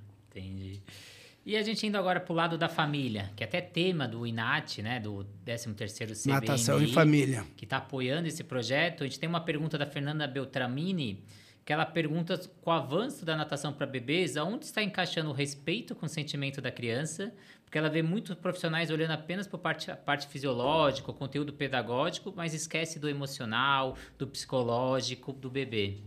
E 1.45 1.55
a 1.55 1.61
gente 1.61 1.85
indo 1.85 1.95
agora 1.95 2.19
para 2.19 2.33
o 2.33 2.35
lado 2.35 2.57
da 2.57 2.67
família, 2.67 3.31
que 3.35 3.43
é 3.43 3.47
até 3.47 3.61
tema 3.61 4.07
do 4.07 4.25
INAT, 4.25 4.81
né, 4.81 4.99
do 4.99 5.27
13º 5.45 6.15
CBMI. 6.15 6.33
Natação 6.33 6.81
e 6.81 6.91
Família. 6.91 7.45
Que 7.55 7.65
está 7.65 7.77
apoiando 7.77 8.27
esse 8.27 8.43
projeto. 8.43 9.03
A 9.03 9.07
gente 9.07 9.19
tem 9.19 9.29
uma 9.29 9.41
pergunta 9.41 9.77
da 9.77 9.85
Fernanda 9.85 10.25
Beltramini, 10.25 11.23
que 11.63 11.71
ela 11.71 11.85
pergunta, 11.85 12.35
com 12.61 12.71
o 12.71 12.73
avanço 12.73 13.23
da 13.23 13.35
natação 13.35 13.71
para 13.71 13.85
bebês, 13.85 14.37
aonde 14.37 14.65
está 14.65 14.81
encaixando 14.81 15.29
o 15.29 15.33
respeito 15.33 15.93
com 15.93 16.07
o 16.07 16.09
sentimento 16.09 16.61
da 16.61 16.71
criança? 16.71 17.31
Porque 17.63 17.77
ela 17.77 17.89
vê 17.91 18.01
muitos 18.01 18.33
profissionais 18.35 18.89
olhando 18.89 19.11
apenas 19.11 19.45
para 19.45 19.57
a 19.57 19.61
parte, 19.61 19.91
a 19.91 19.95
parte 19.95 20.27
fisiológica, 20.27 21.11
o 21.11 21.13
conteúdo 21.13 21.53
pedagógico, 21.53 22.33
mas 22.35 22.55
esquece 22.55 22.97
do 22.97 23.07
emocional, 23.07 23.95
do 24.17 24.25
psicológico 24.25 25.31
do 25.31 25.51
bebê. 25.51 25.97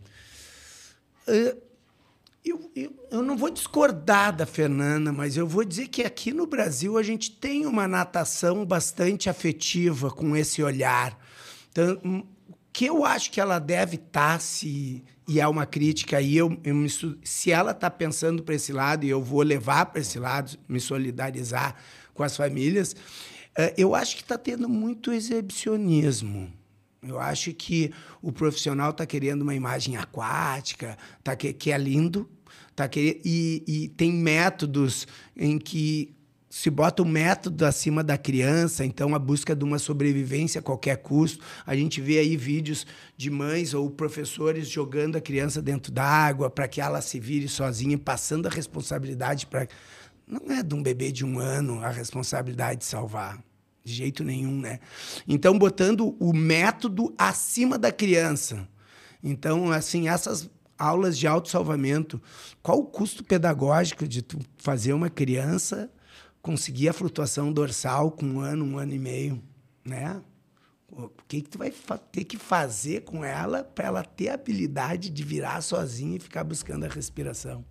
Uh 1.29 1.68
eu, 2.49 2.71
eu, 2.75 3.09
eu, 3.11 3.23
não 3.23 3.37
vou 3.37 3.51
discordar 3.51 4.35
da 4.35 4.47
Fernanda, 4.47 5.13
mas 5.13 5.37
eu 5.37 5.47
vou 5.47 5.65
dizer 5.65 5.89
que 5.89 6.03
aqui 6.03 6.33
no 6.33 6.47
Brasil 6.47 6.99
a 6.99 7.03
gente 7.03 7.31
tem 7.31 7.67
uma 7.67 7.89
natação 7.89 8.65
bastante 8.65 9.29
afetiva 9.29 10.11
com 10.11 10.37
esse 10.37 10.63
olhar. 10.63 11.19
Então, 11.71 12.01
hum, 12.05 12.25
que 12.73 12.87
eu 12.87 13.05
acho 13.05 13.31
que 13.31 13.41
ela 13.41 13.59
deve 13.59 13.97
estar, 13.97 14.35
tá, 14.35 14.39
se, 14.39 15.03
e 15.27 15.41
é 15.41 15.49
uma 15.49 15.67
crítica 15.67 16.19
aí, 16.19 16.37
eu, 16.37 16.59
eu 16.63 16.75
me, 16.75 16.89
se 17.25 17.51
ela 17.51 17.73
está 17.73 17.91
pensando 17.91 18.43
para 18.43 18.55
esse 18.55 18.73
lado, 18.73 19.05
e 19.05 19.09
eu 19.09 19.23
vou 19.23 19.43
levar 19.43 19.87
para 19.87 20.01
esse 20.01 20.19
lado, 20.19 20.57
me 20.69 20.81
solidarizar 20.81 21.75
com 22.15 22.23
as 22.23 22.37
famílias, 22.37 22.95
eh, 23.57 23.75
eu 23.77 23.95
acho 23.95 24.17
que 24.17 24.23
está 24.23 24.39
tendo 24.39 24.69
muito 24.69 25.13
exibicionismo. 25.13 26.53
Eu 27.03 27.19
acho 27.19 27.53
que 27.53 27.93
o 28.21 28.33
profissional 28.33 28.91
está 28.91 29.07
querendo 29.07 29.43
uma 29.43 29.55
imagem 29.55 29.97
aquática, 29.97 30.99
tá 31.23 31.37
que, 31.37 31.53
que 31.53 31.71
é 31.71 31.79
lindo, 31.79 32.29
tá 32.87 32.91
e, 32.97 33.65
e 33.67 33.89
tem 33.89 34.13
métodos 34.13 35.07
em 35.37 35.59
que 35.59 36.15
se 36.51 36.71
bota 36.71 37.03
o 37.03 37.07
método 37.07 37.67
acima 37.67 38.03
da 38.03 38.17
criança, 38.17 38.85
então 38.85 39.15
a 39.15 39.19
busca 39.19 39.55
de 39.55 39.65
uma 39.65 39.79
sobrevivência 39.79 40.61
a 40.61 40.63
qualquer 40.63 40.97
custo. 40.97 41.45
A 41.67 41.77
gente 41.77 42.01
vê 42.01 42.19
aí 42.19 42.37
vídeos 42.37 42.87
de 43.17 43.31
mães 43.31 43.75
ou 43.75 43.91
professores 43.91 44.69
jogando 44.69 45.17
a 45.17 45.21
criança 45.21 45.61
dentro 45.61 45.93
da 45.93 46.05
água 46.05 46.49
para 46.49 46.67
que 46.67 46.81
ela 46.81 47.01
se 47.03 47.21
vire 47.21 47.49
sozinha, 47.49 47.99
passando 47.99 48.47
a 48.47 48.51
responsabilidade 48.51 49.47
para. 49.47 49.69
Não 50.27 50.55
é 50.55 50.63
de 50.63 50.75
um 50.75 50.83
bebê 50.83 51.13
de 51.13 51.25
um 51.25 51.39
ano 51.39 51.81
a 51.81 51.91
responsabilidade 51.91 52.81
de 52.81 52.87
salvar. 52.87 53.43
De 53.85 53.93
jeito 53.95 54.23
nenhum, 54.23 54.61
né? 54.61 54.81
Então, 55.27 55.59
botando 55.59 56.15
o 56.21 56.35
método 56.35 57.15
acima 57.17 57.79
da 57.79 57.91
criança. 57.91 58.69
Então, 59.23 59.73
assim, 59.73 60.09
essas 60.09 60.51
aulas 60.79 61.19
de 61.19 61.27
autossalvamento, 61.27 62.21
qual 62.63 62.79
o 62.79 62.87
custo 62.87 63.25
pedagógico 63.25 64.07
de 64.07 64.23
tu 64.23 64.39
fazer 64.57 64.93
uma 64.93 65.11
criança 65.11 65.91
conseguir 66.41 66.89
a 66.89 66.93
flutuação 66.93 67.53
dorsal 67.53 68.11
com 68.11 68.25
um 68.25 68.41
ano, 68.41 68.65
um 68.65 68.79
ano 68.79 68.95
e 68.95 68.99
meio, 68.99 69.43
né? 69.85 70.23
O 70.91 71.11
que, 71.29 71.43
que 71.43 71.51
tu 71.51 71.59
vai 71.59 71.73
ter 72.11 72.25
que 72.25 72.39
fazer 72.39 73.03
com 73.03 73.23
ela 73.23 73.63
para 73.63 73.87
ela 73.87 74.03
ter 74.03 74.31
a 74.31 74.35
habilidade 74.35 75.11
de 75.11 75.23
virar 75.23 75.61
sozinha 75.61 76.17
e 76.17 76.21
ficar 76.21 76.45
buscando 76.45 76.85
a 76.85 76.89
respiração? 76.89 77.65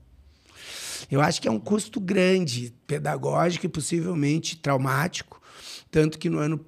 Eu 1.09 1.21
acho 1.21 1.41
que 1.41 1.47
é 1.47 1.51
um 1.51 1.59
custo 1.59 1.99
grande, 1.99 2.73
pedagógico 2.85 3.65
e 3.65 3.69
possivelmente 3.69 4.57
traumático, 4.57 5.41
tanto 5.89 6.19
que 6.19 6.29
no 6.29 6.37
ano, 6.37 6.63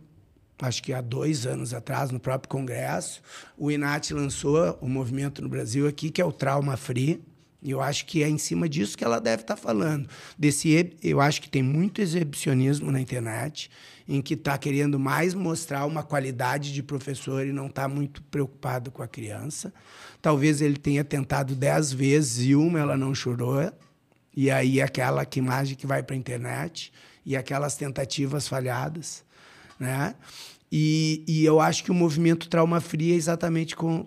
acho 0.62 0.84
que 0.84 0.93
há 0.93 1.02
dois 1.02 1.45
anos 1.45 1.74
atrás, 1.74 2.12
no 2.12 2.19
próprio 2.19 2.50
Congresso, 2.50 3.22
o 3.58 3.72
INAT 3.72 4.13
lançou 4.13 4.78
o 4.82 4.86
um 4.86 4.89
movimento 4.89 5.41
no 5.41 5.50
Brasil 5.50 5.88
aqui, 5.88 6.10
que 6.10 6.22
é 6.22 6.26
o 6.26 6.32
Trauma 6.32 6.76
Free, 6.78 7.22
e 7.62 7.72
eu 7.72 7.82
acho 7.82 8.06
que 8.06 8.24
é 8.24 8.30
em 8.30 8.38
cima 8.38 8.69
disso 8.69 8.98
que 8.98 9.04
ela 9.04 9.19
deve 9.19 9.41
estar 9.41 9.58
falando. 9.58 10.08
Desse, 10.38 10.95
eu 11.04 11.19
acho 11.19 11.41
que 11.41 11.50
tem 11.50 11.62
muito 11.62 12.02
exibicionismo 12.02 12.89
na 12.91 13.02
internet, 13.02 13.69
em 14.08 14.22
que 14.22 14.34
está 14.34 14.58
querendo 14.58 14.98
mais 14.98 15.34
mostrar 15.34 15.86
uma 15.86 16.02
qualidade 16.02 16.74
de 16.74 16.82
professor 16.82 17.45
e 17.45 17.52
não 17.52 17.67
está 17.67 17.88
muito 17.88 18.24
preocupado 18.24 18.89
com 18.91 19.04
a 19.04 19.08
criança. 19.08 19.74
Talvez 20.22 20.62
ele 20.62 20.78
tenha 20.78 21.04
tentado 21.04 21.54
dez 21.54 21.91
vezes 21.91 22.45
e 22.45 22.56
uma 22.56 22.80
ela 22.80 22.98
não 22.98 23.13
chorou. 23.13 23.72
E 24.36 24.50
aí 24.50 24.82
aquela 24.82 25.26
que 25.26 25.39
imagem 25.39 25.76
que 25.76 25.86
vai 25.86 26.02
para 26.02 26.15
a 26.15 26.17
internet 26.17 26.93
e 27.26 27.36
aquelas 27.36 27.76
tentativas 27.76 28.48
falhadas, 28.48 29.24
né? 29.78 30.15
E, 30.71 31.23
e 31.27 31.45
eu 31.45 31.60
acho 31.60 31.84
que 31.84 31.91
o 31.91 31.95
movimento 31.95 32.47
trauma 32.47 32.79
fria 32.79 33.13
é 33.13 33.17
exatamente 33.17 33.75
com, 33.75 34.05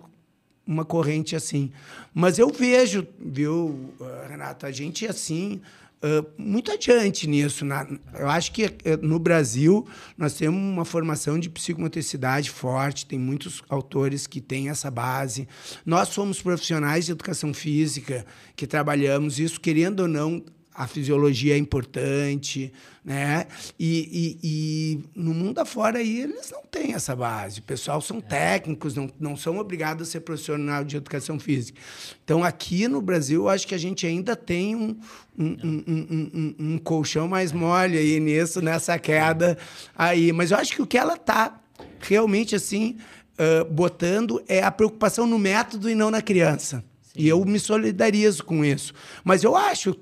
uma 0.65 0.85
corrente 0.85 1.35
assim. 1.35 1.71
Mas 2.13 2.39
eu 2.39 2.49
vejo, 2.49 3.05
viu, 3.19 3.93
eh, 3.99 4.27
Renato, 4.29 4.65
a 4.65 4.71
gente 4.71 5.05
assim. 5.07 5.61
Uh, 6.03 6.27
muito 6.37 6.69
adiante 6.69 7.25
nisso. 7.27 7.63
Na, 7.63 7.87
eu 8.19 8.29
acho 8.29 8.51
que 8.51 8.65
uh, 8.65 8.71
no 9.01 9.17
Brasil 9.17 9.87
nós 10.17 10.33
temos 10.33 10.59
uma 10.59 10.83
formação 10.83 11.39
de 11.39 11.49
psicomotricidade 11.49 12.51
forte, 12.51 13.05
tem 13.05 13.17
muitos 13.17 13.63
autores 13.69 14.27
que 14.27 14.41
têm 14.41 14.67
essa 14.67 14.91
base. 14.91 15.47
Nós 15.85 16.09
somos 16.09 16.41
profissionais 16.41 17.05
de 17.05 17.13
educação 17.13 17.53
física 17.53 18.25
que 18.53 18.67
trabalhamos 18.67 19.39
isso, 19.39 19.61
querendo 19.61 20.01
ou 20.01 20.07
não, 20.09 20.43
a 20.75 20.87
fisiologia 20.87 21.53
é 21.53 21.57
importante, 21.57 22.73
né? 23.05 23.45
E, 23.77 24.39
e, 24.41 24.47
e, 24.47 25.19
no 25.19 25.33
mundo 25.33 25.59
afora 25.59 25.99
aí 25.99 26.21
eles 26.21 26.49
não 26.51 26.63
têm 26.63 26.93
essa 26.93 27.15
base. 27.15 27.59
O 27.59 27.63
pessoal 27.63 28.01
são 28.01 28.19
técnicos, 28.19 28.95
não, 28.95 29.09
não 29.19 29.37
são 29.37 29.57
obrigados 29.57 30.07
a 30.07 30.11
ser 30.11 30.21
profissional 30.21 30.83
de 30.83 30.97
educação 30.97 31.39
física. 31.39 31.79
Então, 32.23 32.43
aqui 32.43 32.87
no 32.87 33.01
Brasil, 33.01 33.43
eu 33.43 33.49
acho 33.49 33.67
que 33.67 33.75
a 33.75 33.77
gente 33.77 34.07
ainda 34.07 34.35
tem 34.35 34.75
um, 34.75 34.97
um, 35.37 35.57
um, 35.63 36.29
um, 36.33 36.55
um 36.59 36.77
colchão 36.77 37.27
mais 37.27 37.51
mole 37.51 37.97
aí 37.97 38.19
nisso, 38.19 38.61
nessa 38.61 38.97
queda 38.97 39.57
aí. 39.95 40.31
Mas 40.31 40.51
eu 40.51 40.57
acho 40.57 40.73
que 40.73 40.81
o 40.81 40.87
que 40.87 40.97
ela 40.97 41.15
está 41.15 41.59
realmente 41.99 42.55
assim 42.55 42.97
uh, 43.33 43.65
botando 43.65 44.41
é 44.47 44.63
a 44.63 44.71
preocupação 44.71 45.27
no 45.27 45.37
método 45.37 45.89
e 45.89 45.95
não 45.95 46.09
na 46.09 46.21
criança. 46.21 46.83
E 47.15 47.27
eu 47.27 47.43
me 47.45 47.59
solidarizo 47.59 48.43
com 48.43 48.65
isso. 48.65 48.91
Mas 49.23 49.43
eu 49.43 49.55
acho 49.55 49.91
uh, 49.91 49.95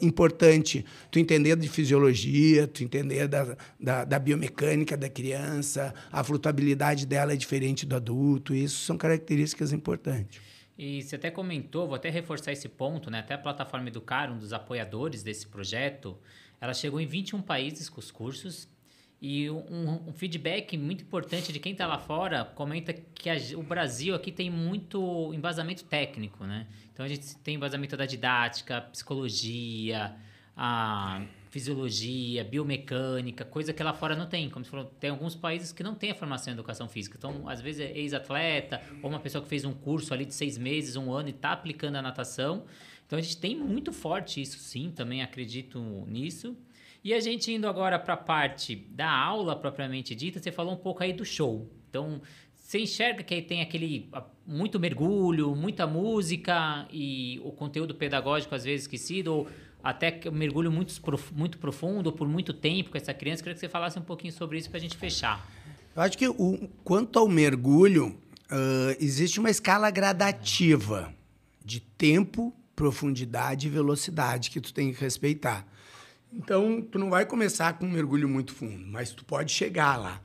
importante 0.00 0.84
tu 1.10 1.18
entender 1.18 1.56
de 1.56 1.68
fisiologia, 1.68 2.68
tu 2.68 2.84
entender 2.84 3.26
da, 3.26 3.56
da, 3.80 4.04
da, 4.04 4.18
biomecânica 4.18 4.96
da 4.96 5.08
criança, 5.08 5.92
a 6.10 6.22
flutabilidade 6.22 7.04
dela 7.04 7.32
é 7.32 7.36
diferente 7.36 7.84
do 7.84 7.96
adulto. 7.96 8.54
Isso 8.54 8.84
são 8.84 8.96
características 8.96 9.72
importantes. 9.72 10.40
E 10.78 11.02
você 11.02 11.16
até 11.16 11.30
comentou, 11.30 11.86
vou 11.86 11.96
até 11.96 12.10
reforçar 12.10 12.52
esse 12.52 12.68
ponto, 12.68 13.10
né? 13.10 13.20
Até 13.20 13.34
a 13.34 13.38
plataforma 13.38 13.88
Educar, 13.88 14.30
um 14.30 14.38
dos 14.38 14.52
apoiadores 14.52 15.22
desse 15.24 15.46
projeto, 15.46 16.16
ela 16.60 16.74
chegou 16.74 17.00
em 17.00 17.06
21 17.06 17.42
países 17.42 17.88
com 17.88 17.98
os 17.98 18.10
cursos 18.10 18.68
e 19.26 19.50
um, 19.50 20.08
um, 20.08 20.12
feedback 20.12 20.78
muito 20.78 21.02
importante 21.02 21.52
de 21.52 21.58
quem 21.58 21.72
está 21.72 21.84
lá 21.84 21.98
fora 21.98 22.44
comenta 22.44 22.92
que 22.92 23.28
a, 23.28 23.34
o 23.56 23.62
Brasil 23.62 24.14
aqui 24.14 24.30
tem 24.30 24.48
muito 24.48 25.34
embasamento 25.34 25.82
técnico, 25.82 26.44
né? 26.44 26.68
Então 26.92 27.04
a 27.04 27.08
gente 27.08 27.36
tem 27.38 27.56
embasamento 27.56 27.96
da 27.96 28.06
didática, 28.06 28.82
psicologia, 28.82 30.14
a 30.56 31.26
fisiologia, 31.50 32.44
biomecânica, 32.44 33.44
coisa 33.44 33.72
que 33.72 33.82
lá 33.82 33.92
fora 33.92 34.14
não 34.14 34.26
tem. 34.26 34.48
Como 34.48 34.64
você 34.64 34.70
falou, 34.70 34.86
tem 35.00 35.10
alguns 35.10 35.34
países 35.34 35.72
que 35.72 35.82
não 35.82 35.96
têm 35.96 36.12
a 36.12 36.14
formação 36.14 36.52
em 36.52 36.54
educação 36.54 36.88
física. 36.88 37.16
Então, 37.18 37.48
às 37.48 37.60
vezes, 37.60 37.80
é 37.80 37.98
ex-atleta 37.98 38.80
ou 39.02 39.10
uma 39.10 39.18
pessoa 39.18 39.42
que 39.42 39.48
fez 39.48 39.64
um 39.64 39.72
curso 39.72 40.14
ali 40.14 40.24
de 40.24 40.34
seis 40.34 40.56
meses, 40.56 40.94
um 40.94 41.12
ano 41.12 41.30
e 41.30 41.32
está 41.32 41.50
aplicando 41.50 41.96
a 41.96 42.02
natação. 42.02 42.64
Então, 43.04 43.18
a 43.18 43.22
gente 43.22 43.38
tem 43.38 43.56
muito 43.56 43.92
forte 43.92 44.40
isso, 44.40 44.58
sim, 44.58 44.92
também 44.94 45.20
acredito 45.20 45.80
nisso. 46.06 46.56
E 47.06 47.14
a 47.14 47.20
gente 47.20 47.52
indo 47.52 47.68
agora 47.68 48.00
para 48.00 48.14
a 48.14 48.16
parte 48.16 48.74
da 48.74 49.08
aula 49.08 49.54
propriamente 49.54 50.12
dita, 50.12 50.40
você 50.40 50.50
falou 50.50 50.72
um 50.72 50.76
pouco 50.76 51.04
aí 51.04 51.12
do 51.12 51.24
show. 51.24 51.70
Então, 51.88 52.20
você 52.56 52.80
enxerga 52.80 53.22
que 53.22 53.32
aí 53.32 53.42
tem 53.42 53.62
aquele 53.62 54.10
muito 54.44 54.80
mergulho, 54.80 55.54
muita 55.54 55.86
música 55.86 56.84
e 56.90 57.40
o 57.44 57.52
conteúdo 57.52 57.94
pedagógico 57.94 58.52
às 58.56 58.64
vezes 58.64 58.86
esquecido, 58.86 59.32
ou 59.32 59.48
até 59.84 60.20
mergulho 60.32 60.72
muito, 60.72 60.92
muito 61.30 61.58
profundo, 61.58 62.12
por 62.12 62.26
muito 62.26 62.52
tempo 62.52 62.90
com 62.90 62.96
essa 62.96 63.14
criança. 63.14 63.40
Queria 63.40 63.54
que 63.54 63.60
você 63.60 63.68
falasse 63.68 63.96
um 63.96 64.02
pouquinho 64.02 64.32
sobre 64.32 64.58
isso 64.58 64.68
para 64.68 64.78
a 64.78 64.80
gente 64.80 64.96
fechar. 64.96 65.48
Eu 65.94 66.02
acho 66.02 66.18
que 66.18 66.26
o, 66.26 66.68
quanto 66.82 67.20
ao 67.20 67.28
mergulho, 67.28 68.18
uh, 68.50 68.96
existe 68.98 69.38
uma 69.38 69.48
escala 69.48 69.92
gradativa 69.92 71.14
de 71.64 71.78
tempo, 71.78 72.52
profundidade 72.74 73.68
e 73.68 73.70
velocidade 73.70 74.50
que 74.50 74.60
tu 74.60 74.74
tem 74.74 74.92
que 74.92 75.00
respeitar. 75.00 75.64
Então, 76.32 76.82
tu 76.82 76.98
não 76.98 77.10
vai 77.10 77.24
começar 77.24 77.78
com 77.78 77.86
um 77.86 77.90
mergulho 77.90 78.28
muito 78.28 78.54
fundo, 78.54 78.86
mas 78.86 79.10
tu 79.10 79.24
pode 79.24 79.52
chegar 79.52 79.96
lá. 79.96 80.20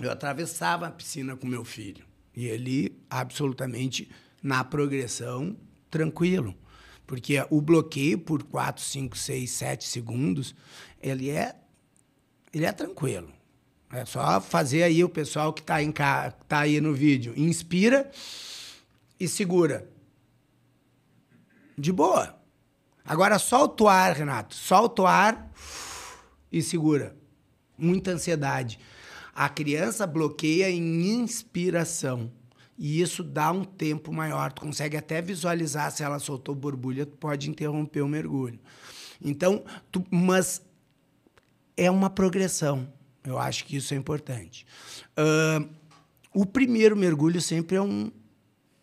Eu 0.00 0.10
atravessava 0.10 0.86
a 0.86 0.90
piscina 0.90 1.36
com 1.36 1.46
meu 1.46 1.64
filho 1.64 2.04
e 2.34 2.46
ele 2.46 2.98
absolutamente 3.08 4.10
na 4.42 4.64
progressão 4.64 5.56
tranquilo, 5.90 6.54
porque 7.06 7.34
o 7.50 7.60
bloqueio 7.60 8.18
por 8.18 8.42
4, 8.42 8.82
5, 8.82 9.18
6, 9.18 9.50
7 9.50 9.84
segundos, 9.86 10.54
ele 11.02 11.28
é 11.28 11.54
ele 12.52 12.64
é 12.64 12.72
tranquilo. 12.72 13.32
É 13.92 14.04
só 14.04 14.40
fazer 14.40 14.84
aí 14.84 15.02
o 15.04 15.08
pessoal 15.08 15.52
que 15.52 15.60
está 15.60 16.30
tá 16.48 16.60
aí 16.60 16.80
no 16.80 16.94
vídeo, 16.94 17.34
inspira 17.36 18.10
e 19.18 19.28
segura. 19.28 19.88
De 21.76 21.92
boa. 21.92 22.39
Agora 23.10 23.40
solta 23.40 23.82
o 23.82 23.88
ar, 23.88 24.12
Renato. 24.12 24.54
Solta 24.54 25.02
o 25.02 25.06
ar 25.06 25.52
e 26.52 26.62
segura. 26.62 27.16
Muita 27.76 28.12
ansiedade. 28.12 28.78
A 29.34 29.48
criança 29.48 30.06
bloqueia 30.06 30.70
em 30.70 31.10
inspiração. 31.20 32.30
E 32.78 33.00
isso 33.00 33.24
dá 33.24 33.50
um 33.50 33.64
tempo 33.64 34.12
maior. 34.12 34.52
Tu 34.52 34.62
consegue 34.62 34.96
até 34.96 35.20
visualizar 35.20 35.90
se 35.90 36.04
ela 36.04 36.20
soltou 36.20 36.54
borbulha, 36.54 37.04
tu 37.04 37.16
pode 37.16 37.50
interromper 37.50 38.00
o 38.00 38.06
mergulho. 38.06 38.60
Então, 39.20 39.64
tu, 39.90 40.04
mas 40.08 40.62
é 41.76 41.90
uma 41.90 42.10
progressão. 42.10 42.92
Eu 43.24 43.40
acho 43.40 43.64
que 43.64 43.74
isso 43.74 43.92
é 43.92 43.96
importante. 43.96 44.64
Uh, 45.18 45.68
o 46.32 46.46
primeiro 46.46 46.96
mergulho 46.96 47.40
sempre 47.40 47.76
é 47.76 47.82
um, 47.82 48.12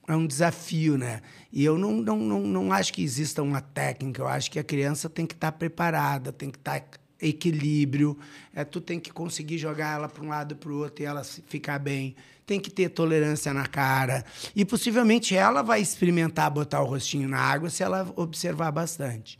é 0.07 0.15
um 0.15 0.25
desafio, 0.25 0.97
né? 0.97 1.21
E 1.51 1.63
eu 1.63 1.77
não, 1.77 1.91
não, 1.91 2.17
não, 2.17 2.39
não 2.41 2.71
acho 2.71 2.93
que 2.93 3.03
exista 3.03 3.43
uma 3.43 3.59
técnica, 3.59 4.21
eu 4.21 4.27
acho 4.27 4.49
que 4.49 4.57
a 4.57 4.63
criança 4.63 5.09
tem 5.09 5.25
que 5.25 5.33
estar 5.33 5.51
tá 5.51 5.57
preparada, 5.57 6.31
tem 6.31 6.49
que 6.49 6.57
estar 6.57 6.79
tá 6.79 6.97
equilíbrio, 7.21 8.17
é, 8.53 8.63
tu 8.63 8.79
tem 8.79 8.99
que 8.99 9.11
conseguir 9.11 9.57
jogar 9.57 9.95
ela 9.95 10.07
para 10.07 10.23
um 10.23 10.29
lado 10.29 10.55
para 10.55 10.71
o 10.71 10.77
outro 10.77 11.03
e 11.03 11.05
ela 11.05 11.23
ficar 11.23 11.79
bem, 11.79 12.15
tem 12.45 12.59
que 12.59 12.69
ter 12.69 12.89
tolerância 12.89 13.53
na 13.53 13.65
cara 13.65 14.23
e 14.55 14.63
possivelmente 14.63 15.35
ela 15.35 15.61
vai 15.61 15.81
experimentar 15.81 16.49
botar 16.49 16.81
o 16.81 16.85
rostinho 16.85 17.27
na 17.27 17.39
água 17.39 17.69
se 17.69 17.83
ela 17.83 18.11
observar 18.15 18.71
bastante. 18.71 19.37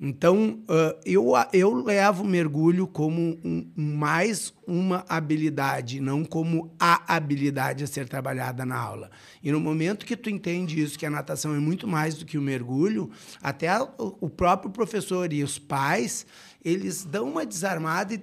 Então, 0.00 0.60
uh, 0.68 0.98
eu, 1.04 1.32
eu 1.52 1.74
levo 1.74 2.24
mergulho 2.24 2.86
como 2.86 3.38
um, 3.44 3.70
mais 3.76 4.52
uma 4.66 5.04
habilidade, 5.08 6.00
não 6.00 6.24
como 6.24 6.74
a 6.78 7.14
habilidade 7.14 7.84
a 7.84 7.86
ser 7.86 8.08
trabalhada 8.08 8.66
na 8.66 8.76
aula. 8.76 9.10
E 9.42 9.52
no 9.52 9.60
momento 9.60 10.04
que 10.04 10.16
tu 10.16 10.28
entende 10.28 10.82
isso, 10.82 10.98
que 10.98 11.06
a 11.06 11.10
natação 11.10 11.54
é 11.54 11.58
muito 11.58 11.86
mais 11.86 12.16
do 12.16 12.24
que 12.24 12.36
o 12.36 12.42
mergulho, 12.42 13.10
até 13.42 13.70
o 13.98 14.28
próprio 14.28 14.70
professor 14.70 15.32
e 15.32 15.42
os 15.42 15.58
pais, 15.58 16.26
eles 16.64 17.04
dão 17.04 17.28
uma 17.28 17.46
desarmada 17.46 18.14
e 18.14 18.20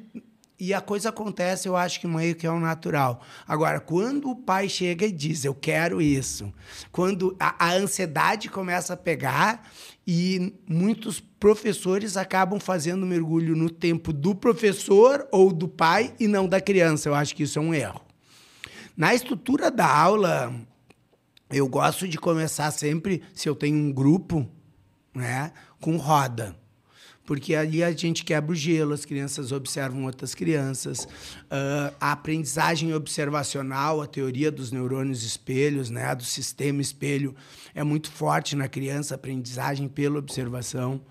e 0.63 0.75
a 0.75 0.79
coisa 0.79 1.09
acontece, 1.09 1.67
eu 1.67 1.75
acho 1.75 1.99
que 1.99 2.05
meio 2.05 2.35
que 2.35 2.45
é 2.45 2.51
o 2.51 2.59
natural. 2.59 3.23
Agora, 3.47 3.79
quando 3.79 4.29
o 4.29 4.35
pai 4.35 4.69
chega 4.69 5.07
e 5.07 5.11
diz, 5.11 5.43
eu 5.43 5.55
quero 5.55 5.99
isso, 5.99 6.53
quando 6.91 7.35
a, 7.39 7.65
a 7.65 7.73
ansiedade 7.73 8.47
começa 8.47 8.93
a 8.93 8.97
pegar 8.97 9.67
e 10.05 10.53
muitos 10.67 11.19
professores 11.19 12.17
acabam 12.17 12.59
fazendo 12.59 13.05
mergulho 13.05 13.55
no 13.55 13.69
tempo 13.69 14.11
do 14.11 14.35
professor 14.35 15.27
ou 15.31 15.51
do 15.51 15.67
pai 15.67 16.13
e 16.19 16.27
não 16.27 16.47
da 16.47 16.59
criança. 16.59 17.09
Eu 17.09 17.15
acho 17.15 17.35
que 17.35 17.43
isso 17.43 17.59
é 17.59 17.61
um 17.61 17.73
erro. 17.73 18.01
Na 18.95 19.13
estrutura 19.13 19.71
da 19.71 19.87
aula, 19.87 20.53
eu 21.49 21.67
gosto 21.67 22.07
de 22.07 22.17
começar 22.17 22.71
sempre, 22.71 23.21
se 23.33 23.47
eu 23.47 23.55
tenho 23.55 23.77
um 23.77 23.91
grupo, 23.91 24.47
né, 25.13 25.51
com 25.79 25.97
roda 25.97 26.60
porque 27.25 27.55
ali 27.55 27.83
a 27.83 27.91
gente 27.91 28.23
quebra 28.23 28.51
o 28.51 28.55
gelo, 28.55 28.93
as 28.93 29.05
crianças 29.05 29.51
observam 29.51 30.05
outras 30.05 30.33
crianças. 30.35 31.05
Uh, 31.05 31.93
a 31.99 32.11
aprendizagem 32.11 32.93
observacional, 32.93 34.01
a 34.01 34.07
teoria 34.07 34.51
dos 34.51 34.71
neurônios 34.71 35.23
espelhos, 35.23 35.89
né, 35.89 36.13
do 36.15 36.23
sistema 36.23 36.81
espelho, 36.81 37.35
é 37.73 37.83
muito 37.83 38.11
forte 38.11 38.55
na 38.55 38.67
criança, 38.67 39.13
a 39.13 39.15
aprendizagem 39.15 39.87
pela 39.87 40.19
observação. 40.19 41.01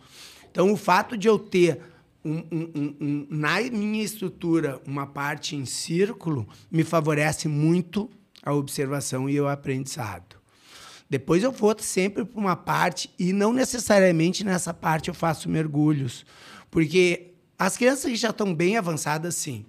Então, 0.50 0.72
o 0.72 0.76
fato 0.76 1.16
de 1.16 1.28
eu 1.28 1.38
ter 1.38 1.80
um, 2.24 2.44
um, 2.52 2.96
um, 3.00 3.26
na 3.30 3.61
minha 3.62 4.04
estrutura 4.04 4.80
uma 4.86 5.06
parte 5.06 5.56
em 5.56 5.64
círculo 5.64 6.46
me 6.70 6.84
favorece 6.84 7.48
muito 7.48 8.11
a 8.42 8.52
observação 8.52 9.28
e 9.28 9.40
o 9.40 9.48
aprendizado. 9.48 10.39
Depois 11.11 11.42
eu 11.42 11.50
vou 11.50 11.74
sempre 11.80 12.24
para 12.24 12.40
uma 12.40 12.54
parte, 12.54 13.12
e 13.18 13.32
não 13.32 13.52
necessariamente 13.52 14.44
nessa 14.44 14.72
parte 14.72 15.08
eu 15.08 15.14
faço 15.14 15.48
mergulhos. 15.48 16.24
Porque 16.70 17.32
as 17.58 17.76
crianças 17.76 18.08
que 18.08 18.16
já 18.16 18.30
estão 18.30 18.54
bem 18.54 18.76
avançadas, 18.76 19.34
sim. 19.34 19.66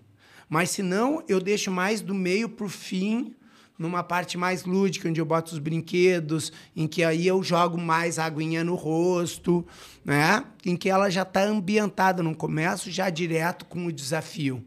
Mas 0.47 0.69
se 0.69 0.83
não, 0.83 1.23
eu 1.27 1.39
deixo 1.39 1.71
mais 1.71 1.99
do 1.99 2.13
meio 2.13 2.47
para 2.47 2.67
o 2.67 2.69
fim, 2.69 3.33
numa 3.79 4.03
parte 4.03 4.37
mais 4.37 4.65
lúdica, 4.65 5.09
onde 5.09 5.19
eu 5.19 5.25
boto 5.25 5.53
os 5.53 5.57
brinquedos, 5.57 6.53
em 6.75 6.87
que 6.87 7.03
aí 7.03 7.25
eu 7.25 7.41
jogo 7.41 7.75
mais 7.79 8.19
aguinha 8.19 8.63
no 8.63 8.75
rosto, 8.75 9.65
né? 10.05 10.45
em 10.63 10.77
que 10.77 10.91
ela 10.91 11.09
já 11.09 11.23
está 11.23 11.41
ambientada, 11.41 12.21
não 12.21 12.35
começo 12.35 12.91
já 12.91 13.09
direto 13.09 13.65
com 13.65 13.87
o 13.87 13.91
desafio. 13.91 14.63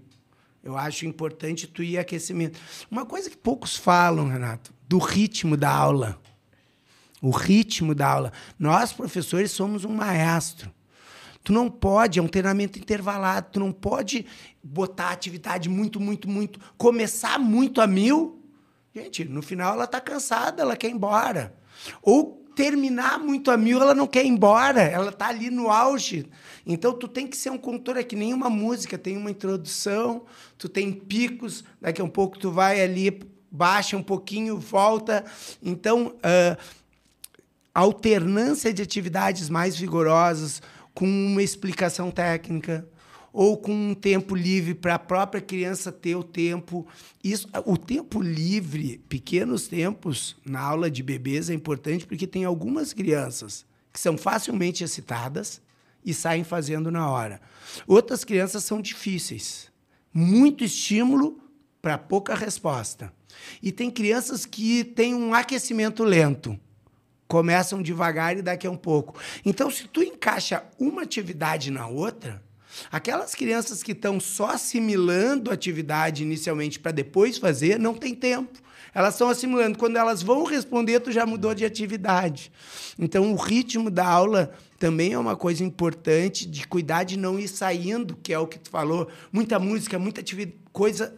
Eu 0.65 0.77
acho 0.77 1.07
importante 1.07 1.69
tu 1.69 1.85
ir 1.85 1.99
aquecimento. 1.99 2.59
Uma 2.91 3.07
coisa 3.07 3.31
que 3.31 3.37
poucos 3.37 3.77
falam, 3.77 4.27
Renato, 4.27 4.75
do 4.89 4.99
ritmo 4.99 5.57
da 5.57 5.71
aula 5.71 6.19
o 7.25 7.31
ritmo 7.31 7.95
da 7.95 8.07
aula. 8.07 8.33
Nós, 8.59 8.93
professores, 8.93 9.51
somos 9.51 9.83
um 9.85 9.95
maestro. 9.95 10.71
Tu 11.43 11.55
não 11.55 11.71
pode, 11.71 12.19
é 12.19 12.23
um 12.23 12.29
treinamento 12.29 12.79
intervalado, 12.79 13.49
tu 13.53 13.61
não 13.61 13.73
pode 13.73 14.27
botar 14.63 15.09
atividade 15.09 15.69
muito, 15.69 15.99
muito, 15.99 16.29
muito, 16.29 16.61
começar 16.77 17.39
muito 17.39 17.81
a 17.81 17.87
mil. 17.87 18.43
Gente, 18.95 19.25
no 19.25 19.41
final 19.41 19.75
ela 19.75 19.85
está 19.85 20.01
cansada, 20.01 20.63
ela 20.63 20.77
quer 20.77 20.89
ir 20.89 20.93
embora. 20.93 21.55
Ou 22.03 22.45
terminar 22.55 23.19
muito 23.19 23.51
a 23.51 23.57
mil, 23.57 23.81
ela 23.81 23.95
não 23.95 24.07
quer 24.07 24.25
ir 24.25 24.29
embora, 24.29 24.83
ela 24.83 25.09
está 25.09 25.29
ali 25.29 25.51
no 25.51 25.71
auge. 25.71 26.27
Então 26.67 26.93
tu 26.93 27.09
tem 27.09 27.27
que 27.27 27.37
ser 27.37 27.51
um 27.51 27.59
condutor, 27.59 27.97
é 27.97 28.03
que 28.03 28.17
nem 28.17 28.35
uma 28.35 28.51
música, 28.51 28.99
tem 28.99 29.17
uma 29.17 29.31
introdução, 29.31 30.25
tu 30.59 30.69
tem 30.69 30.93
picos, 30.93 31.65
daqui 31.81 32.01
a 32.03 32.05
um 32.05 32.09
pouco 32.09 32.39
tu 32.39 32.51
vai 32.51 32.83
ali, 32.83 33.21
baixa 33.51 33.97
um 33.97 34.03
pouquinho, 34.03 34.59
volta. 34.59 35.25
Então, 35.63 36.15
uh, 36.17 36.84
alternância 37.75 38.73
de 38.73 38.81
atividades 38.81 39.51
mais 39.51 39.77
vigorosas 39.77 40.63
com 40.95 41.07
uma 41.07 41.43
explicação 41.43 42.11
técnica 42.11 42.89
ou 43.33 43.59
com 43.59 43.73
um 43.73 43.95
tempo 43.95 44.37
livre 44.37 44.75
para 44.75 44.95
a 44.95 44.99
própria 44.99 45.41
criança 45.41 45.91
ter 45.91 46.15
o 46.15 46.23
tempo. 46.23 46.87
Isso, 47.23 47.49
o 47.67 47.77
tempo 47.77 48.23
livre, 48.23 48.99
pequenos 49.09 49.67
tempos 49.67 50.37
na 50.47 50.61
aula 50.61 50.89
de 50.89 51.03
bebês 51.03 51.51
é 51.51 51.55
importante 51.55 52.07
porque 52.07 52.29
tem 52.29 52.45
algumas 52.45 52.93
crianças 52.93 53.67
que 53.93 53.99
são 53.99 54.17
facilmente 54.17 54.85
excitadas 54.85 55.61
e 56.05 56.15
saem 56.15 56.45
fazendo 56.45 56.93
na 56.93 57.11
hora. 57.11 57.41
Outras 57.89 58.25
crianças 58.25 58.63
são 58.63 58.81
difíceis. 58.81 59.73
Muito 60.13 60.63
estímulo 60.63 61.41
para 61.83 61.99
pouca 61.99 62.37
resposta. 62.37 63.13
E 63.61 63.73
tem 63.73 63.91
crianças 63.91 64.47
que 64.47 64.85
têm 64.85 65.13
um 65.13 65.35
aquecimento 65.35 66.05
lento 66.05 66.59
começam 67.27 67.83
devagar 67.83 68.37
e 68.37 68.43
daqui 68.43 68.67
a 68.67 68.71
um 68.71 68.77
pouco. 68.77 69.19
Então, 69.45 69.71
se 69.71 69.89
tu 69.89 70.03
encaixa 70.03 70.65
uma 70.79 71.03
atividade 71.03 71.71
na 71.71 71.87
outra, 71.87 72.43
aquelas 72.91 73.35
crianças 73.35 73.83
que 73.83 73.93
estão 73.93 74.21
só 74.21 74.51
assimilando 74.51 75.51
a 75.51 75.55
atividade 75.55 76.23
inicialmente 76.23 76.79
para 76.79 76.93
depois 76.93 77.39
fazer, 77.39 77.79
não 77.79 77.95
tem 77.95 78.15
tempo. 78.15 78.65
Elas 78.95 79.15
estão 79.15 79.29
assimilando. 79.29 79.77
Quando 79.77 79.97
elas 79.97 80.23
vão 80.23 80.45
responder, 80.45 81.01
tu 81.01 81.11
já 81.11 81.27
mudou 81.27 81.53
de 81.53 81.65
atividade. 81.65 82.53
Então, 82.97 83.33
o 83.33 83.37
ritmo 83.37 83.91
da 83.91 84.07
aula 84.07 84.53
também 84.79 85.15
é 85.15 85.19
uma 85.19 85.35
coisa 85.35 85.65
importante 85.65 86.47
de 86.47 86.67
cuidar 86.67 87.03
de 87.03 87.17
não 87.17 87.39
ir 87.39 87.49
saindo, 87.49 88.17
que 88.23 88.33
é 88.33 88.39
o 88.39 88.47
que 88.47 88.59
tu 88.59 88.71
falou. 88.71 89.09
Muita 89.33 89.59
música, 89.59 89.99
muita 89.99 90.21
atividade, 90.21 90.57
coisa. 90.73 91.13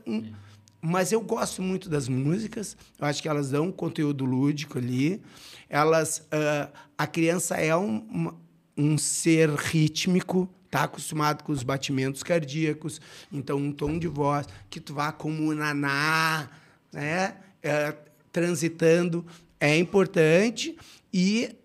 Mas 0.81 1.13
eu 1.13 1.21
gosto 1.21 1.61
muito 1.61 1.91
das 1.91 2.09
músicas. 2.09 2.77
Eu 2.99 3.07
acho 3.07 3.21
que 3.21 3.29
elas 3.29 3.51
dão 3.51 3.67
um 3.67 3.73
conteúdo 3.73 4.25
lúdico 4.25 4.79
ali 4.79 5.21
elas 5.69 6.19
uh, 6.19 6.73
a 6.97 7.07
criança 7.07 7.57
é 7.57 7.77
um, 7.77 8.33
um 8.77 8.99
ser 8.99 9.51
rítmico 9.51 10.49
está 10.65 10.85
acostumado 10.85 11.45
com 11.45 11.53
os 11.53 11.63
batimentos 11.63 12.23
cardíacos 12.23 13.01
então 13.33 13.57
um 13.57 13.73
tom 13.73 13.99
de 13.99 14.09
voz 14.09 14.47
que 14.69 14.81
tu 14.81 14.95
vá 14.95 15.13
como 15.13 15.55
naná 15.55 16.49
né 16.93 17.37
é, 17.63 17.95
transitando 18.33 19.25
é 19.59 19.77
importante. 19.77 20.77
E 21.13 21.57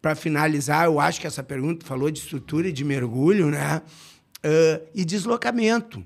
para 0.00 0.14
finalizar 0.14 0.84
eu 0.84 1.00
acho 1.00 1.20
que 1.20 1.26
essa 1.26 1.42
pergunta 1.42 1.84
falou 1.84 2.10
de 2.10 2.20
estrutura 2.20 2.68
e 2.68 2.72
de 2.72 2.84
mergulho 2.84 3.50
né 3.50 3.78
uh, 3.78 4.88
e 4.94 5.04
deslocamento 5.04 6.04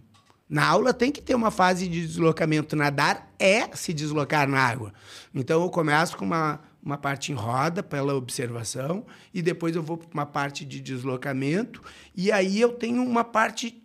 na 0.53 0.66
aula 0.66 0.92
tem 0.92 1.11
que 1.11 1.22
ter 1.22 1.34
uma 1.34 1.50
fase 1.50 1.88
de 1.88 2.07
deslocamento. 2.07 2.76
Nadar 2.76 3.32
é 3.38 3.74
se 3.74 3.90
deslocar 3.94 4.46
na 4.46 4.61
água. 4.61 4.92
Então 5.34 5.62
eu 5.62 5.70
começo 5.70 6.14
com 6.14 6.26
uma, 6.26 6.61
uma 6.84 6.98
parte 6.98 7.32
em 7.32 7.34
roda 7.34 7.82
pela 7.82 8.14
observação 8.14 9.07
e 9.32 9.40
depois 9.40 9.74
eu 9.74 9.82
vou 9.82 9.96
para 9.96 10.11
uma 10.12 10.26
parte 10.26 10.66
de 10.66 10.78
deslocamento 10.78 11.80
e 12.14 12.30
aí 12.30 12.61
eu 12.61 12.72
tenho 12.72 13.03
uma 13.03 13.24
parte 13.24 13.82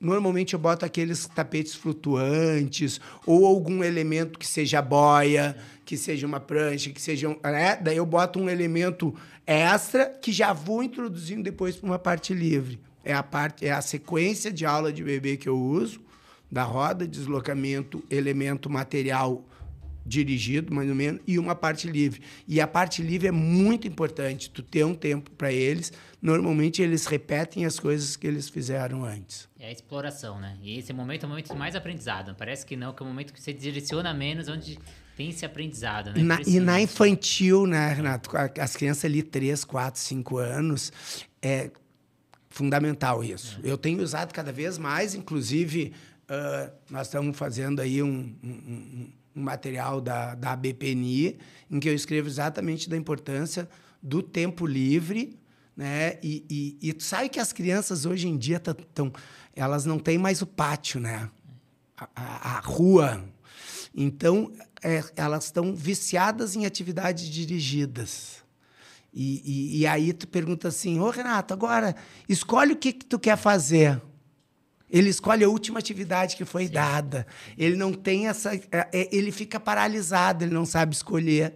normalmente 0.00 0.54
eu 0.54 0.58
boto 0.58 0.86
aqueles 0.86 1.26
tapetes 1.26 1.74
flutuantes 1.74 2.98
ou 3.26 3.44
algum 3.44 3.84
elemento 3.84 4.38
que 4.38 4.46
seja 4.46 4.80
boia, 4.80 5.54
que 5.84 5.98
seja 5.98 6.26
uma 6.26 6.40
prancha, 6.40 6.90
que 6.92 7.00
seja 7.00 7.28
um, 7.28 7.38
né? 7.42 7.76
daí 7.76 7.98
eu 7.98 8.06
boto 8.06 8.40
um 8.40 8.48
elemento 8.48 9.14
extra 9.46 10.06
que 10.06 10.32
já 10.32 10.54
vou 10.54 10.82
introduzindo 10.82 11.42
depois 11.42 11.76
para 11.76 11.86
uma 11.86 11.98
parte 11.98 12.32
livre 12.32 12.80
é 13.04 13.12
a 13.12 13.22
parte 13.22 13.66
é 13.66 13.72
a 13.72 13.82
sequência 13.82 14.52
de 14.52 14.64
aula 14.64 14.92
de 14.92 15.02
bebê 15.04 15.36
que 15.36 15.48
eu 15.48 15.58
uso 15.58 16.00
da 16.50 16.62
roda, 16.62 17.06
deslocamento, 17.06 18.04
elemento 18.08 18.70
material 18.70 19.44
dirigido, 20.06 20.72
mais 20.74 20.88
ou 20.88 20.94
menos, 20.94 21.20
e 21.26 21.38
uma 21.38 21.54
parte 21.54 21.88
livre. 21.88 22.20
E 22.46 22.60
a 22.60 22.66
parte 22.66 23.02
livre 23.02 23.28
é 23.28 23.32
muito 23.32 23.88
importante, 23.88 24.50
tu 24.50 24.62
ter 24.62 24.84
um 24.84 24.94
tempo 24.94 25.30
para 25.30 25.50
eles. 25.52 25.92
Normalmente 26.20 26.82
eles 26.82 27.06
repetem 27.06 27.64
as 27.64 27.80
coisas 27.80 28.14
que 28.14 28.26
eles 28.26 28.48
fizeram 28.48 29.04
antes. 29.04 29.48
É 29.58 29.68
a 29.68 29.72
exploração, 29.72 30.38
né? 30.38 30.56
E 30.62 30.78
esse 30.78 30.92
momento 30.92 31.24
é 31.24 31.26
o 31.26 31.28
momento 31.30 31.56
mais 31.56 31.74
aprendizado. 31.74 32.34
Parece 32.34 32.66
que 32.66 32.76
não, 32.76 32.92
que 32.92 33.02
é 33.02 33.06
o 33.06 33.08
momento 33.08 33.32
que 33.32 33.42
você 33.42 33.52
direciona 33.52 34.12
menos, 34.12 34.46
onde 34.48 34.78
tem 35.16 35.30
esse 35.30 35.44
aprendizado, 35.46 36.12
né? 36.12 36.22
Na, 36.22 36.40
e 36.46 36.60
na 36.60 36.80
infantil, 36.80 37.66
né, 37.66 37.94
Renato? 37.94 38.30
As 38.60 38.76
crianças 38.76 39.06
ali, 39.06 39.22
3, 39.22 39.64
4, 39.64 40.00
5 40.00 40.36
anos, 40.36 40.92
é, 41.40 41.70
fundamental 42.54 43.24
isso. 43.24 43.60
É. 43.64 43.70
Eu 43.70 43.76
tenho 43.76 44.00
usado 44.00 44.32
cada 44.32 44.52
vez 44.52 44.78
mais, 44.78 45.14
inclusive, 45.14 45.92
uh, 46.30 46.72
nós 46.88 47.08
estamos 47.08 47.36
fazendo 47.36 47.80
aí 47.80 48.00
um, 48.00 48.32
um, 48.42 49.10
um, 49.34 49.42
material 49.42 50.00
da, 50.00 50.36
da 50.36 50.54
BPNI, 50.54 51.36
em 51.68 51.80
que 51.80 51.88
eu 51.88 51.94
escrevo 51.94 52.28
exatamente 52.28 52.88
da 52.88 52.96
importância 52.96 53.68
do 54.00 54.22
tempo 54.22 54.66
livre, 54.66 55.36
né? 55.76 56.20
E, 56.22 56.78
e, 56.80 56.90
e 56.90 57.02
sabe 57.02 57.28
que 57.28 57.40
as 57.40 57.52
crianças 57.52 58.06
hoje 58.06 58.28
em 58.28 58.36
dia 58.38 58.58
estão, 58.58 59.12
elas 59.56 59.84
não 59.84 59.98
têm 59.98 60.16
mais 60.16 60.40
o 60.40 60.46
pátio, 60.46 61.00
né? 61.00 61.28
A, 61.96 62.08
a, 62.14 62.58
a 62.58 62.60
rua. 62.60 63.24
Então, 63.92 64.52
é, 64.80 65.02
elas 65.16 65.46
estão 65.46 65.74
viciadas 65.74 66.54
em 66.54 66.64
atividades 66.64 67.28
dirigidas. 67.28 68.43
E, 69.14 69.42
e, 69.44 69.80
e 69.80 69.86
aí 69.86 70.12
tu 70.12 70.26
pergunta 70.26 70.66
assim, 70.66 70.98
ô 70.98 71.08
Renato, 71.08 71.54
agora 71.54 71.94
escolhe 72.28 72.72
o 72.72 72.76
que, 72.76 72.92
que 72.92 73.04
tu 73.04 73.16
quer 73.16 73.36
fazer. 73.36 74.02
Ele 74.90 75.08
escolhe 75.08 75.44
a 75.44 75.48
última 75.48 75.78
atividade 75.78 76.36
que 76.36 76.44
foi 76.44 76.66
Sim. 76.66 76.72
dada. 76.72 77.26
Ele 77.56 77.76
não 77.76 77.92
tem 77.92 78.26
essa. 78.26 78.54
É, 78.54 78.88
é, 78.92 79.08
ele 79.12 79.30
fica 79.30 79.60
paralisado, 79.60 80.44
ele 80.44 80.52
não 80.52 80.66
sabe 80.66 80.94
escolher. 80.94 81.54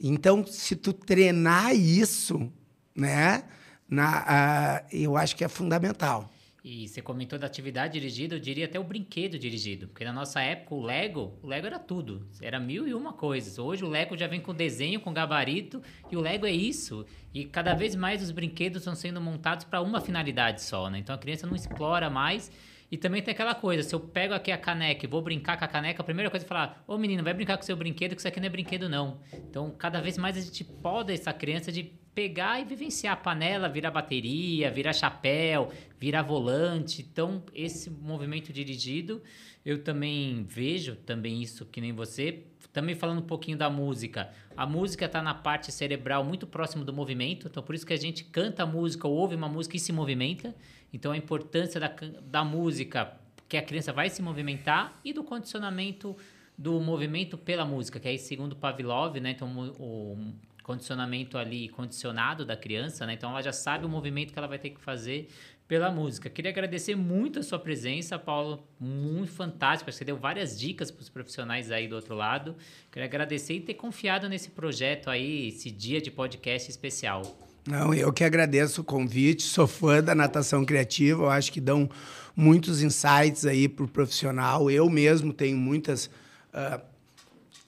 Então, 0.00 0.46
se 0.46 0.76
tu 0.76 0.92
treinar 0.92 1.74
isso, 1.74 2.52
né, 2.94 3.44
na, 3.88 4.82
uh, 4.82 4.96
eu 4.96 5.16
acho 5.16 5.34
que 5.36 5.44
é 5.44 5.48
fundamental. 5.48 6.30
E 6.64 6.88
você 6.88 7.02
comentou 7.02 7.38
da 7.38 7.46
atividade 7.46 7.92
dirigida, 7.92 8.36
eu 8.36 8.40
diria 8.40 8.64
até 8.64 8.80
o 8.80 8.84
brinquedo 8.84 9.38
dirigido. 9.38 9.86
Porque 9.86 10.02
na 10.02 10.14
nossa 10.14 10.40
época, 10.40 10.74
o 10.74 10.80
Lego, 10.80 11.38
o 11.42 11.46
Lego 11.46 11.66
era 11.66 11.78
tudo. 11.78 12.26
Era 12.40 12.58
mil 12.58 12.88
e 12.88 12.94
uma 12.94 13.12
coisas. 13.12 13.58
Hoje 13.58 13.84
o 13.84 13.88
Lego 13.88 14.16
já 14.16 14.26
vem 14.26 14.40
com 14.40 14.54
desenho, 14.54 14.98
com 14.98 15.12
gabarito, 15.12 15.82
e 16.10 16.16
o 16.16 16.22
Lego 16.22 16.46
é 16.46 16.50
isso. 16.50 17.04
E 17.34 17.44
cada 17.44 17.74
vez 17.74 17.94
mais 17.94 18.22
os 18.22 18.30
brinquedos 18.30 18.78
estão 18.78 18.94
sendo 18.94 19.20
montados 19.20 19.66
para 19.66 19.82
uma 19.82 20.00
finalidade 20.00 20.62
só, 20.62 20.88
né? 20.88 20.98
Então 20.98 21.14
a 21.14 21.18
criança 21.18 21.46
não 21.46 21.54
explora 21.54 22.08
mais. 22.08 22.50
E 22.90 22.96
também 22.96 23.20
tem 23.20 23.32
aquela 23.32 23.54
coisa, 23.54 23.82
se 23.82 23.94
eu 23.94 24.00
pego 24.00 24.32
aqui 24.32 24.50
a 24.50 24.56
caneca 24.56 25.04
e 25.04 25.08
vou 25.08 25.20
brincar 25.20 25.58
com 25.58 25.64
a 25.66 25.68
caneca, 25.68 26.00
a 26.00 26.04
primeira 26.04 26.30
coisa 26.30 26.46
é 26.46 26.48
falar, 26.48 26.82
ô 26.86 26.96
menino, 26.96 27.22
vai 27.22 27.34
brincar 27.34 27.58
com 27.58 27.62
seu 27.62 27.76
brinquedo, 27.76 28.14
que 28.14 28.20
isso 28.20 28.28
aqui 28.28 28.40
não 28.40 28.46
é 28.46 28.50
brinquedo 28.50 28.88
não. 28.88 29.20
Então, 29.34 29.70
cada 29.70 30.00
vez 30.00 30.16
mais 30.16 30.36
a 30.38 30.40
gente 30.40 30.64
poda 30.64 31.12
essa 31.12 31.32
criança 31.32 31.70
de 31.70 31.92
pegar 32.14 32.60
e 32.60 32.64
vivenciar 32.64 33.14
a 33.14 33.16
panela, 33.16 33.68
virar 33.68 33.90
bateria, 33.90 34.70
virar 34.70 34.92
chapéu, 34.92 35.72
virar 35.98 36.22
volante. 36.22 37.02
Então, 37.02 37.42
esse 37.52 37.90
movimento 37.90 38.52
dirigido, 38.52 39.20
eu 39.64 39.82
também 39.82 40.44
vejo 40.44 40.94
também 40.94 41.42
isso 41.42 41.66
que 41.66 41.80
nem 41.80 41.92
você. 41.92 42.44
Também 42.72 42.94
falando 42.94 43.18
um 43.18 43.26
pouquinho 43.26 43.56
da 43.56 43.70
música. 43.70 44.30
A 44.56 44.66
música 44.66 45.06
está 45.06 45.22
na 45.22 45.34
parte 45.34 45.70
cerebral 45.70 46.24
muito 46.24 46.46
próximo 46.46 46.84
do 46.84 46.92
movimento, 46.92 47.46
então 47.46 47.62
por 47.62 47.74
isso 47.74 47.86
que 47.86 47.92
a 47.92 47.98
gente 47.98 48.24
canta 48.24 48.64
a 48.64 48.66
música, 48.66 49.06
ou 49.06 49.14
ouve 49.14 49.34
uma 49.36 49.48
música 49.48 49.76
e 49.76 49.80
se 49.80 49.92
movimenta. 49.92 50.54
Então 50.92 51.12
a 51.12 51.16
importância 51.16 51.80
da, 51.80 51.92
da 52.22 52.44
música, 52.44 53.16
que 53.48 53.56
a 53.56 53.62
criança 53.62 53.92
vai 53.92 54.10
se 54.10 54.20
movimentar, 54.22 55.00
e 55.04 55.12
do 55.12 55.22
condicionamento 55.22 56.16
do 56.58 56.80
movimento 56.80 57.38
pela 57.38 57.64
música, 57.64 58.00
que 58.00 58.08
é 58.08 58.16
segundo 58.16 58.56
Pavlov, 58.56 59.18
né? 59.20 59.30
Então 59.30 59.48
o 59.78 60.34
condicionamento 60.64 61.36
ali 61.36 61.68
condicionado 61.68 62.44
da 62.44 62.56
criança, 62.56 63.06
né? 63.06 63.12
Então 63.12 63.30
ela 63.30 63.42
já 63.42 63.52
sabe 63.52 63.84
o 63.84 63.88
movimento 63.88 64.32
que 64.32 64.38
ela 64.38 64.48
vai 64.48 64.58
ter 64.58 64.70
que 64.70 64.80
fazer 64.80 65.28
pela 65.68 65.90
música. 65.90 66.28
Queria 66.28 66.50
agradecer 66.50 66.96
muito 66.96 67.38
a 67.38 67.42
sua 67.42 67.58
presença, 67.58 68.18
Paulo, 68.18 68.66
muito 68.80 69.30
fantástico. 69.30 69.92
Você 69.92 70.04
deu 70.04 70.16
várias 70.16 70.58
dicas 70.58 70.90
para 70.90 71.02
os 71.02 71.08
profissionais 71.08 71.70
aí 71.70 71.86
do 71.86 71.94
outro 71.94 72.14
lado. 72.14 72.56
Queria 72.90 73.06
agradecer 73.06 73.54
e 73.54 73.60
ter 73.60 73.74
confiado 73.74 74.28
nesse 74.28 74.50
projeto 74.50 75.10
aí, 75.10 75.48
esse 75.48 75.70
dia 75.70 76.00
de 76.00 76.10
podcast 76.10 76.70
especial. 76.70 77.22
Não, 77.66 77.94
eu 77.94 78.12
que 78.12 78.24
agradeço 78.24 78.80
o 78.80 78.84
convite. 78.84 79.42
Sou 79.42 79.66
fã 79.66 80.02
da 80.02 80.14
natação 80.14 80.64
criativa. 80.64 81.24
Eu 81.24 81.30
acho 81.30 81.52
que 81.52 81.60
dão 81.60 81.88
muitos 82.34 82.82
insights 82.82 83.44
aí 83.44 83.68
para 83.68 83.84
o 83.84 83.88
profissional. 83.88 84.70
Eu 84.70 84.88
mesmo 84.88 85.32
tenho 85.32 85.56
muitas 85.56 86.06
uh, 86.52 86.80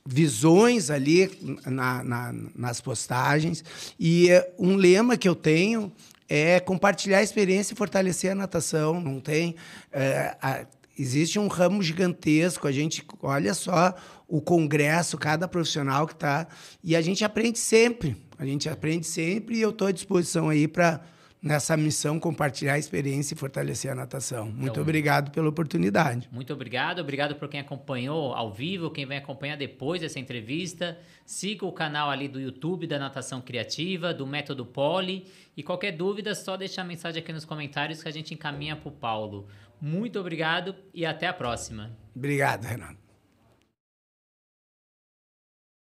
visões 0.07 0.91
ali 0.91 1.31
na, 1.67 2.05
na, 2.05 2.35
nas 2.55 2.81
postagens. 2.81 3.65
E 3.99 4.29
uh, 4.33 4.67
um 4.67 4.77
lema 4.77 5.17
que 5.17 5.29
eu 5.29 5.35
tenho 5.35 5.93
é 6.29 6.61
compartilhar 6.61 7.19
a 7.19 7.23
experiência 7.23 7.75
e 7.75 7.77
fortalecer 7.77 8.33
a 8.33 8.35
natação. 8.35 9.01
Não 9.01 9.21
tem. 9.21 9.51
Uh, 9.93 10.37
a, 10.41 10.67
existe 10.99 11.39
um 11.39 11.49
ramo 11.49 11.83
gigantesco. 11.83 12.67
A 12.67 12.73
gente 12.73 13.05
olha 13.23 13.53
só 13.55 13.95
o 14.29 14.41
congresso, 14.41 15.19
cada 15.19 15.47
profissional 15.47 16.07
que 16.07 16.15
está. 16.15 16.47
E 16.83 16.97
a 16.97 17.01
gente 17.01 17.25
aprende 17.25 17.59
sempre. 17.59 18.17
A 18.39 18.45
gente 18.45 18.69
aprende 18.69 19.07
sempre 19.07 19.57
e 19.57 19.61
eu 19.61 19.71
estou 19.71 19.89
à 19.89 19.93
disposição 19.93 20.49
aí 20.49 20.69
para 20.69 21.01
nessa 21.47 21.77
missão 21.77 22.19
compartilhar 22.19 22.75
a 22.75 22.79
experiência 22.79 23.35
e 23.35 23.39
fortalecer 23.39 23.91
a 23.91 23.95
natação. 23.95 24.47
Muito 24.47 24.73
então, 24.73 24.83
obrigado 24.83 25.31
pela 25.31 25.49
oportunidade. 25.49 26.29
Muito 26.33 26.53
obrigado, 26.53 26.99
obrigado 26.99 27.37
por 27.37 27.49
quem 27.49 27.61
acompanhou 27.61 28.35
ao 28.35 28.53
vivo, 28.53 28.91
quem 28.91 29.07
vai 29.07 29.19
acompanhar 29.19 29.57
depois 29.57 30.01
dessa 30.01 30.19
entrevista. 30.19 30.99
Siga 31.25 31.65
o 31.65 31.73
canal 31.73 32.11
ali 32.11 32.29
do 32.29 32.41
YouTube 32.41 32.87
da 32.87 32.99
Natação 32.99 33.41
Criativa, 33.41 34.13
do 34.13 34.27
Método 34.27 34.67
Poli 34.67 35.27
e 35.57 35.63
qualquer 35.63 35.93
dúvida 35.93 36.35
só 36.35 36.57
deixar 36.57 36.83
a 36.83 36.85
mensagem 36.85 37.23
aqui 37.23 37.33
nos 37.33 37.45
comentários 37.45 38.03
que 38.03 38.09
a 38.09 38.13
gente 38.13 38.35
encaminha 38.35 38.77
para 38.77 38.89
o 38.89 38.93
Paulo. 38.93 39.47
Muito 39.81 40.19
obrigado 40.19 40.75
e 40.93 41.07
até 41.07 41.27
a 41.27 41.33
próxima. 41.33 41.97
Obrigado, 42.15 42.65
Renato. 42.65 43.06